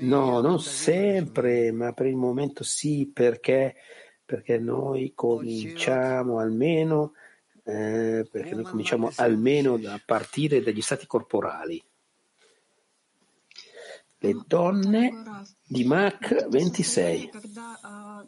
no 0.00 0.40
non 0.40 0.60
sempre 0.60 1.72
ma 1.72 1.92
per 1.94 2.06
il 2.06 2.16
momento 2.16 2.62
sì 2.62 3.10
perché? 3.10 3.76
Perché 4.22 4.58
noi 4.58 5.12
cominciamo 5.14 6.38
almeno 6.38 7.14
eh, 7.64 8.28
perché 8.30 8.54
noi 8.54 8.64
cominciamo 8.64 9.10
almeno 9.16 9.80
a 9.86 10.00
partire 10.04 10.60
dagli 10.62 10.82
stati 10.82 11.06
corporali 11.06 11.82
Le 14.23 14.33
donne 14.47 15.45
di 15.69 15.85
Mach 15.85 16.49
26. 16.49 17.31
Когда 17.31 17.77
а, 17.83 18.27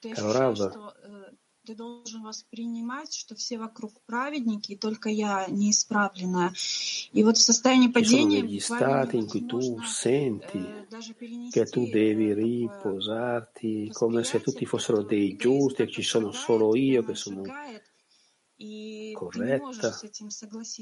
ты 0.00 0.10
Caro 0.10 0.30
ощущаешь, 0.30 0.58
Rav. 0.58 0.70
что 0.70 0.94
э, 1.02 1.30
ты 1.68 1.74
должен 1.74 2.22
воспринимать, 2.22 3.14
что 3.14 3.34
все 3.34 3.58
вокруг 3.58 4.00
праведники, 4.06 4.72
и 4.72 4.76
только 4.76 5.10
я 5.10 5.46
неисправленная. 5.48 6.54
И 7.12 7.22
вот 7.22 7.36
в 7.36 7.42
состоянии 7.42 7.88
Ci 7.88 7.92
sono 7.92 8.00
падения 8.00 8.40
degli 8.40 8.58
буквально 8.58 9.04
stati 9.04 9.16
in 9.18 9.26
cui 9.28 9.46
tu 9.46 9.58
невозможно 9.58 9.86
senti 9.86 10.58
э, 10.58 10.86
даже 10.90 11.14
che 11.14 11.66
tu 11.66 11.84
перенести 11.84 11.90
devi 11.92 12.30
э, 12.30 12.34
такое 12.34 12.44
riposarti 12.44 13.90
come 13.92 14.24
se 14.24 14.40
tutti 14.40 14.64
восприятие, 14.64 14.66
fossero 14.66 15.02
которое 15.02 15.18
dei 15.18 15.32
эгоист 15.32 15.42
giusti 15.42 15.82
e 15.82 15.86
так 15.86 15.94
ci 15.94 16.02
sono 16.02 16.30
подавляет, 16.30 16.46
solo 16.46 16.74
io 16.74 17.00
che 17.00 17.12
прямо 17.12 17.16
sono 17.16 17.42
corretta, 19.13 19.97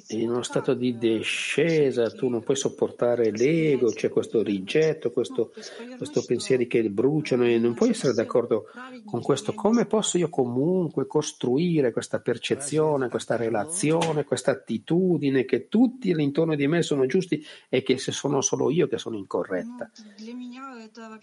è 0.07 0.15
in 0.15 0.29
uno 0.29 0.41
stato 0.41 0.73
di 0.73 0.97
discesa, 0.97 2.09
tu 2.09 2.29
non 2.29 2.41
puoi 2.41 2.57
sopportare 2.57 3.29
l'ego, 3.31 3.89
c'è 3.89 3.99
cioè 3.99 4.09
questo 4.09 4.41
rigetto, 4.41 5.11
questo, 5.11 5.53
questo 5.97 6.23
pensieri 6.25 6.65
che 6.67 6.89
bruciano 6.89 7.45
e 7.45 7.59
non 7.59 7.73
puoi 7.73 7.89
essere 7.89 8.13
d'accordo 8.13 8.65
con 9.05 9.21
questo. 9.21 9.53
Come 9.53 9.85
posso 9.85 10.17
io 10.17 10.29
comunque 10.29 11.05
costruire 11.05 11.91
questa 11.91 12.19
percezione, 12.19 13.09
questa 13.09 13.35
relazione, 13.35 14.23
questa 14.23 14.51
attitudine 14.51 15.45
che 15.45 15.67
tutti 15.67 16.11
all'intorno 16.11 16.55
di 16.55 16.67
me 16.67 16.81
sono 16.81 17.05
giusti 17.05 17.45
e 17.69 17.83
che 17.83 17.97
se 17.97 18.11
sono 18.11 18.41
solo 18.41 18.71
io 18.71 18.87
che 18.87 18.97
sono 18.97 19.17
incorretta? 19.17 19.91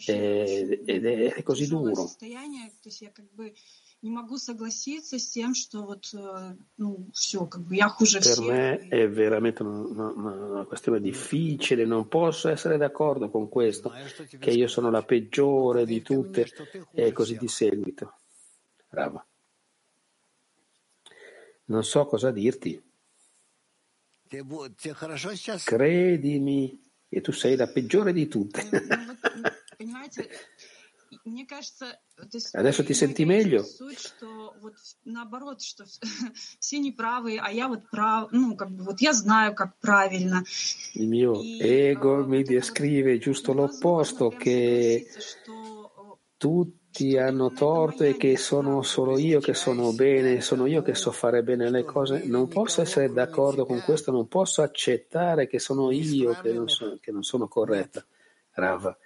Ed 0.07 1.05
è, 1.07 1.35
è 1.35 1.43
così 1.43 1.67
duro 1.67 2.09
состояние, 3.98 3.98
то 3.98 3.98
есть 3.98 3.98
я 3.98 3.98
как 3.98 4.02
бы 4.02 4.04
не 4.04 4.10
могу 4.10 4.38
согласиться 4.38 5.18
с 5.18 5.30
тем, 5.30 5.54
что 5.56 5.84
вот, 5.84 6.10
э, 6.14 6.56
ну, 6.78 7.08
все, 7.14 7.46
как 7.46 7.62
бы 7.62 7.76
я 7.76 7.88
хуже 7.90 8.20
Per 8.20 8.22
всех. 8.22 8.48
me 8.48 8.88
è 8.90 9.08
veramente 9.10 9.64
una, 9.64 10.12
una- 10.12 10.46
una 10.46 10.66
questione 10.66 11.00
difficile, 11.00 11.86
non 11.86 12.08
posso 12.08 12.50
essere 12.50 12.78
d'accordo 12.78 13.30
con 13.30 13.48
questo, 13.50 13.92
che 14.40 14.52
io 14.52 14.68
sono 14.68 14.90
la 14.92 15.04
peggiore 15.04 15.86
di 15.86 16.02
tutte 16.02 16.46
e 16.94 17.12
così 17.14 17.38
di 17.38 17.48
seguito. 17.48 18.14
Bravo. 18.90 19.26
Non 21.66 21.84
so 21.84 22.06
cosa 22.06 22.32
dirti. 22.32 22.82
тебе, 24.30 24.44
бу- 24.44 24.68
тебе 24.76 24.94
хорошо 24.96 25.34
сейчас? 25.36 25.64
Credimi 25.64 26.78
che 27.08 27.22
tu 27.22 27.32
sei 27.32 27.56
la 27.56 27.68
peggiore 27.68 28.12
di 28.14 28.28
tutte. 28.28 28.68
Adesso 32.53 32.85
ti 32.85 32.95
senti 32.95 33.25
meglio? 33.25 33.65
Il 40.95 41.09
mio 41.09 41.41
ego 41.43 42.27
mi 42.27 42.43
descrive 42.43 43.19
giusto 43.19 43.53
l'opposto, 43.53 44.29
che 44.31 45.07
tutti 46.37 47.17
hanno 47.17 47.53
torto 47.53 48.05
e 48.05 48.17
che 48.17 48.37
sono 48.37 48.83
solo 48.83 49.19
io 49.19 49.41
che 49.41 49.55
sono 49.55 49.93
bene, 49.93 50.41
sono 50.41 50.67
io 50.67 50.83
che 50.83 50.95
so 50.95 51.13
fare 51.13 51.43
bene 51.43 51.71
le 51.71 51.85
cose. 51.85 52.25
Non 52.25 52.49
posso 52.49 52.81
essere 52.81 53.13
d'accordo 53.13 53.67
con 53.67 53.81
questo, 53.85 54.11
non 54.11 54.27
posso 54.29 54.63
accettare 54.63 55.47
che 55.47 55.59
sono 55.59 55.91
io 55.91 56.39
che 56.41 56.53
non, 56.53 56.69
so, 56.69 56.99
che 57.01 57.13
non 57.13 57.23
sono 57.23 57.49
corretta. 57.49 58.05
Rav, 58.59 58.97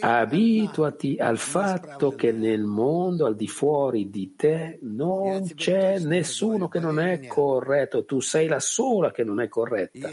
abituati 0.00 1.16
al 1.18 1.36
fatto 1.36 2.14
che 2.14 2.32
nel 2.32 2.64
mondo 2.64 3.26
al 3.26 3.36
di 3.36 3.46
fuori 3.46 4.08
di 4.08 4.34
te 4.34 4.78
non 4.82 5.46
c'è 5.54 5.98
nessuno 5.98 6.68
che 6.68 6.80
non 6.80 6.98
è 6.98 7.26
corretto, 7.26 8.06
tu 8.06 8.20
sei 8.20 8.48
la 8.48 8.60
sola 8.60 9.10
che 9.10 9.22
non 9.22 9.40
è 9.40 9.48
corretta. 9.48 10.08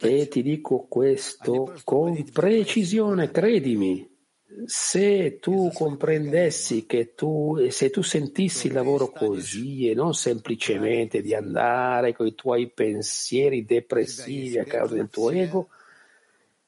E 0.00 0.28
ti 0.28 0.42
dico 0.42 0.86
questo 0.86 1.74
con 1.84 2.30
precisione, 2.30 3.30
credimi. 3.30 4.18
Se 4.65 5.39
tu 5.39 5.71
comprendessi 5.73 6.85
che 6.85 7.13
tu, 7.13 7.57
e 7.59 7.71
se 7.71 7.89
tu 7.89 8.01
sentissi 8.01 8.67
il 8.67 8.73
lavoro 8.73 9.11
così 9.11 9.89
e 9.89 9.93
non 9.93 10.13
semplicemente 10.13 11.21
di 11.21 11.33
andare 11.33 12.13
con 12.13 12.27
i 12.27 12.35
tuoi 12.35 12.69
pensieri 12.69 13.65
depressivi 13.65 14.57
a 14.57 14.63
causa 14.63 14.95
del 14.95 15.09
tuo 15.09 15.31
ego, 15.31 15.69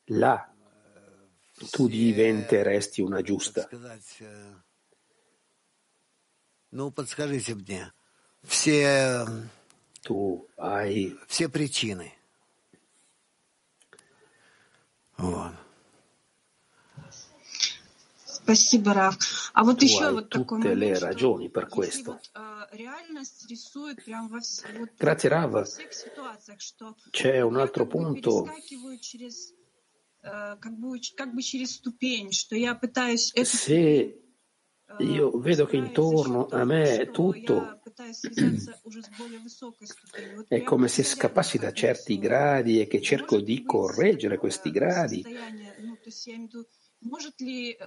là 0.05 0.51
tu 1.71 1.87
diventeresti 1.87 3.01
una 3.01 3.21
giusta. 3.21 3.61
сказать, 3.61 4.17
э, 4.19 4.53
ну, 6.71 6.91
подскажите 6.91 7.55
мне, 7.55 7.93
все, 8.43 9.25
Tu 10.07 10.47
hai 10.55 11.17
все 11.27 11.49
причины. 11.49 12.13
Спасибо, 15.17 15.17
Раф. 15.17 15.17
А 15.17 15.23
вот 15.23 15.60
tutte 20.28 20.74
le 20.74 20.98
ragioni 20.98 21.50
per 21.50 21.68
questo. 21.68 22.20
Grazie 24.96 25.28
Rav. 25.28 25.66
C'è 27.10 27.40
un 27.40 27.56
altro 27.56 27.86
punto 27.86 28.46
se 33.44 34.22
io 34.98 35.30
vedo 35.38 35.66
che 35.66 35.76
intorno 35.76 36.46
a 36.48 36.64
me 36.64 37.10
tutto 37.10 37.80
è 40.48 40.62
come 40.62 40.88
se 40.88 41.02
scappassi 41.02 41.58
da 41.58 41.72
certi 41.72 42.18
gradi 42.18 42.80
e 42.80 42.86
che 42.86 43.00
cerco 43.00 43.40
di 43.40 43.64
correggere 43.64 44.38
questi 44.38 44.70
gradi 44.70 45.24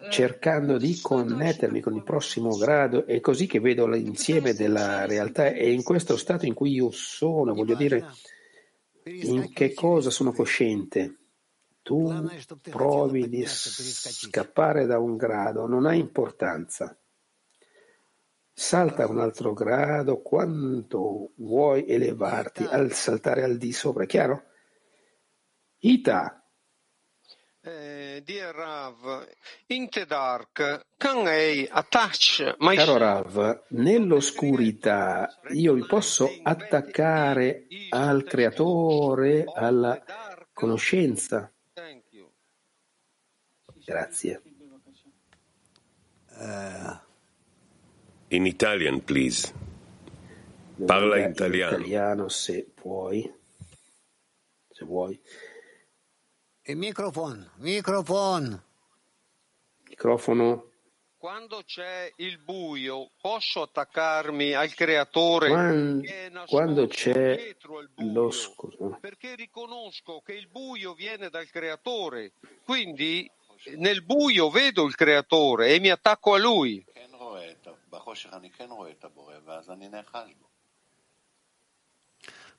cercando 0.09 0.78
di 0.78 0.99
connettermi 0.99 1.80
con 1.80 1.95
il 1.95 2.03
prossimo 2.03 2.57
grado, 2.57 3.05
è 3.05 3.20
così 3.20 3.47
che 3.47 3.59
vedo 3.59 3.88
l'insieme 3.88 4.53
della 4.53 5.05
realtà 5.05 5.47
e 5.47 5.72
in 5.72 5.84
questo 5.84 6.18
stato 6.18 6.45
in 6.45 6.53
cui 6.53 6.72
io 6.72 6.91
sono, 6.91 7.53
voglio 7.53 7.76
dire, 7.76 8.05
in 9.03 9.51
che 9.53 9.74
cosa 9.74 10.09
sono 10.09 10.32
cosciente. 10.32 11.20
Tu 11.82 12.11
provi 12.61 13.30
di 13.30 13.45
scappare 13.45 14.86
da 14.86 14.97
un 14.97 15.18
grado, 15.18 15.68
non 15.68 15.86
ha 15.86 15.93
importanza. 15.93 16.97
Salta 18.51 19.03
a 19.03 19.09
un 19.09 19.20
altro 19.20 19.53
grado 19.53 20.22
quanto 20.22 21.34
vuoi 21.36 21.86
elevarti 21.88 22.63
al 22.63 22.91
saltare 22.93 23.43
al 23.43 23.57
di 23.57 23.72
sopra, 23.72 24.03
è 24.03 24.07
chiaro? 24.07 24.43
Ita, 25.80 26.44
caro 32.78 32.97
Rav, 32.97 33.63
nell'oscurità 33.70 35.39
io 35.49 35.74
mi 35.74 35.86
posso 35.86 36.30
attaccare 36.43 37.68
al 37.89 38.24
creatore, 38.24 39.43
alla 39.53 40.03
conoscenza. 40.53 41.51
Grazie. 43.86 44.41
In 48.30 48.45
Italian, 48.45 49.03
please. 49.03 49.53
Parla 50.86 51.18
in 51.18 51.26
In 51.26 51.32
italiano. 51.32 51.78
italiano 51.78 52.28
se 52.28 52.66
puoi. 52.74 53.34
Se 54.70 54.84
vuoi. 54.84 55.20
Il 56.64 56.76
microfono, 56.76 57.50
microfono. 57.56 58.62
Microfono. 59.88 60.64
Quando 61.16 61.62
c'è 61.66 62.11
il 62.16 62.38
buio, 62.38 63.11
posso 63.20 63.62
attaccarmi 63.62 64.54
al 64.54 64.72
creatore 64.72 65.48
Quan- 65.48 66.00
che 66.00 66.26
è 66.26 66.28
nascosto 66.30 66.56
quando 66.56 66.86
c'è 66.86 67.36
dietro 67.36 67.80
il 67.80 67.90
buio, 67.94 68.12
lo 68.12 68.30
scusa. 68.30 68.98
perché 69.00 69.34
riconosco 69.34 70.20
che 70.24 70.32
il 70.32 70.48
buio 70.48 70.94
viene 70.94 71.28
dal 71.28 71.48
creatore. 71.50 72.32
Quindi 72.64 73.30
nel 73.76 74.02
buio 74.02 74.48
vedo 74.48 74.86
il 74.86 74.94
creatore 74.94 75.74
e 75.74 75.80
mi 75.80 75.90
attacco 75.90 76.34
a 76.34 76.38
lui. 76.38 76.84
כן 76.94 77.11
רואה 77.12 77.50
את 77.50 77.66
ה- 77.66 77.70
בחושך 77.90 78.32
אני 78.32 78.50
כן 78.50 78.70
רואה 78.70 78.90
את 78.90 79.04
הבורא, 79.04 79.34
ואז 79.44 79.70
אני 79.70 79.88
נאחז 79.88 80.28
בו. 80.40 80.46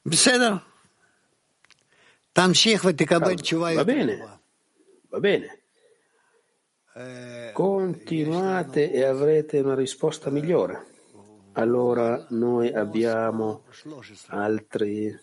בסדר. 0.06 0.54
Va 3.77 3.85
bene, 3.85 4.41
va 5.09 5.21
bene. 5.21 5.59
Continuate 7.55 8.93
e 8.93 9.05
avrete 9.05 9.61
una 9.61 9.75
risposta 9.75 10.29
migliore. 10.29 10.85
Allora 11.53 12.27
noi 12.31 12.71
abbiamo 12.71 13.65
altri 14.27 15.19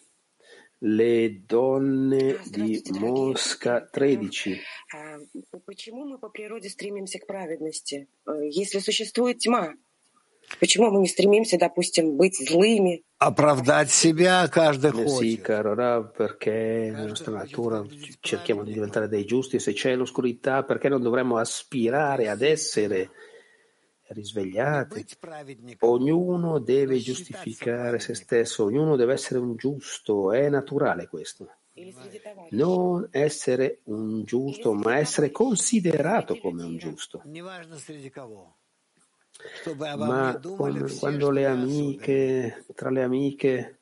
le 0.79 1.43
donne 1.45 2.29
э, 2.29 2.39
di 2.49 2.83
Mosca 2.99 3.83
э, 3.83 3.89
13. 3.91 4.59
Э, 4.95 5.19
почему 5.65 6.05
мы 6.05 6.17
по 6.17 6.29
природе 6.29 6.69
стремимся 6.69 7.19
к 7.19 7.27
праведности? 7.27 8.07
Если 8.41 8.79
существует 8.79 9.37
тьма, 9.37 9.75
почему 10.59 10.89
мы 10.89 10.99
не 10.99 11.07
стремимся, 11.07 11.57
допустим, 11.57 12.17
быть 12.17 12.35
злыми, 12.37 13.03
Sì, 15.07 15.39
caro 15.41 15.73
Rav, 15.73 16.11
perché 16.11 16.89
nella 16.91 17.07
nostra 17.07 17.31
natura 17.33 17.83
cerchiamo 18.19 18.63
di 18.63 18.73
diventare 18.73 19.07
dei 19.07 19.25
giusti. 19.25 19.59
Se 19.59 19.73
c'è 19.73 19.95
l'oscurità, 19.95 20.63
perché 20.63 20.89
non 20.89 21.01
dovremmo 21.01 21.37
aspirare 21.37 22.29
ad 22.29 22.41
essere 22.41 23.09
risvegliati? 24.07 25.05
Ognuno 25.79 26.59
deve 26.59 26.99
giustificare 26.99 27.99
se 27.99 28.13
stesso, 28.13 28.65
ognuno 28.65 28.95
deve 28.95 29.13
essere 29.13 29.39
un 29.39 29.55
giusto, 29.55 30.31
è 30.31 30.49
naturale 30.49 31.07
questo. 31.07 31.49
Non 32.51 33.07
essere 33.11 33.79
un 33.85 34.23
giusto, 34.23 34.73
ma 34.73 34.97
essere 34.97 35.31
considerato 35.31 36.37
come 36.37 36.63
un 36.63 36.77
giusto 36.77 37.21
ma 39.97 40.39
quando, 40.55 40.87
quando 40.99 41.29
le 41.31 41.45
amiche, 41.45 42.65
tra 42.75 42.89
le 42.89 43.03
amiche, 43.03 43.81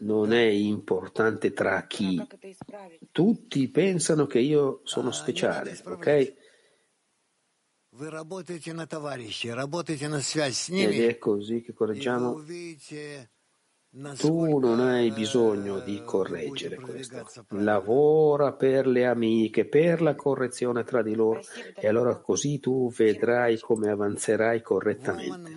non 0.00 0.32
è 0.32 0.44
importante 0.44 1.52
tra 1.52 1.86
chi. 1.86 2.20
Tutti 3.10 3.68
pensano 3.68 4.26
che 4.26 4.38
io 4.40 4.80
sono 4.84 5.10
speciale, 5.12 5.80
ok? 5.84 6.34
Ed 10.90 11.00
è 11.00 11.18
così 11.18 11.62
che 11.62 11.72
correggiamo. 11.72 12.42
Tu 14.18 14.58
non 14.58 14.80
hai 14.80 15.12
bisogno 15.12 15.78
di 15.78 16.02
correggere 16.04 16.80
questo. 16.80 17.46
Lavora 17.50 18.52
per 18.52 18.88
le 18.88 19.06
amiche, 19.06 19.66
per 19.66 20.02
la 20.02 20.16
correzione 20.16 20.82
tra 20.82 21.00
di 21.00 21.14
loro 21.14 21.40
e 21.76 21.86
allora 21.86 22.16
così 22.16 22.58
tu 22.58 22.90
vedrai 22.90 23.60
come 23.60 23.90
avanzerai 23.90 24.62
correttamente. 24.62 25.52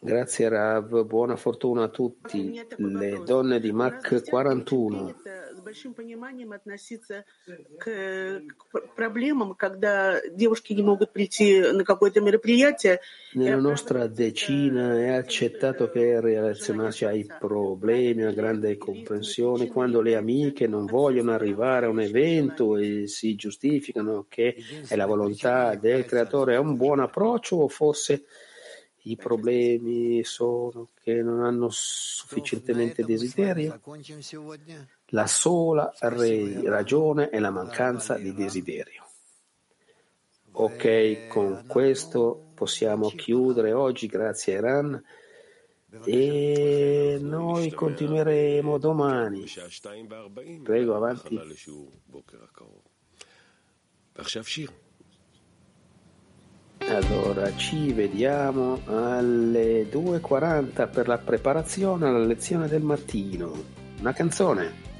Grazie 0.00 0.48
Rav, 0.48 1.04
buona 1.04 1.36
fortuna 1.36 1.84
a 1.84 1.88
tutti. 1.88 2.60
Le 2.76 3.22
donne 3.24 3.60
di 3.60 3.72
Mach 3.72 4.22
41. 4.22 5.14
с 5.56 5.60
большим 5.60 5.94
пониманием 5.94 6.52
относиться 6.52 7.24
к, 7.78 7.84
к 7.84 8.42
пр- 8.70 8.88
проблемам, 8.94 9.54
когда 9.54 10.20
девушки 10.30 10.74
не 10.74 10.82
могут 10.82 11.12
прийти 11.12 11.60
на 11.72 11.84
какое-то 11.84 12.20
мероприятие. 12.20 13.00
Nella 13.34 13.60
nostra 13.60 14.06
decina 14.06 14.98
è 14.98 15.08
accettato 15.08 15.90
che 15.90 16.20
relazionarci 16.20 17.04
ai 17.06 17.26
problemi 17.38 18.24
a 18.24 18.32
grande 18.32 18.76
comprensione 18.76 19.68
quando 19.68 20.02
le 20.02 20.14
amiche 20.14 20.66
non 20.66 20.84
vogliono 20.84 21.32
arrivare 21.32 21.86
a 21.86 21.88
un 21.88 22.00
evento 22.00 22.76
e 22.76 23.06
si 23.06 23.34
giustificano 23.34 24.26
che 24.28 24.56
è 24.88 24.94
la 24.94 25.06
volontà 25.06 25.74
del 25.74 26.04
creatore. 26.04 26.54
È 26.54 26.58
un 26.58 26.76
buon 26.76 27.00
approccio 27.00 27.56
o 27.56 27.68
forse 27.68 28.24
I 29.03 29.15
problemi 29.15 30.23
sono 30.23 30.89
che 31.01 31.23
non 31.23 31.43
hanno 31.43 31.69
sufficientemente 31.69 33.03
desiderio. 33.03 33.79
La 35.07 35.27
sola 35.27 35.91
ragione 35.99 37.29
è 37.29 37.39
la 37.39 37.49
mancanza 37.49 38.17
di 38.17 38.33
desiderio. 38.33 39.05
Ok, 40.53 41.27
con 41.27 41.65
questo 41.67 42.51
possiamo 42.53 43.09
chiudere 43.09 43.71
oggi, 43.73 44.07
grazie 44.07 44.55
a 44.55 44.57
Iran. 44.57 45.03
E 46.05 47.17
noi 47.19 47.71
continueremo 47.71 48.77
domani. 48.77 49.45
Prego, 50.63 50.95
avanti. 50.95 51.39
Allora, 56.87 57.55
ci 57.55 57.93
vediamo 57.93 58.81
alle 58.85 59.89
2.40 59.89 60.89
per 60.89 61.07
la 61.07 61.17
preparazione 61.17 62.07
alla 62.07 62.25
lezione 62.25 62.67
del 62.67 62.81
mattino. 62.81 63.53
Una 63.99 64.13
canzone. 64.13 64.90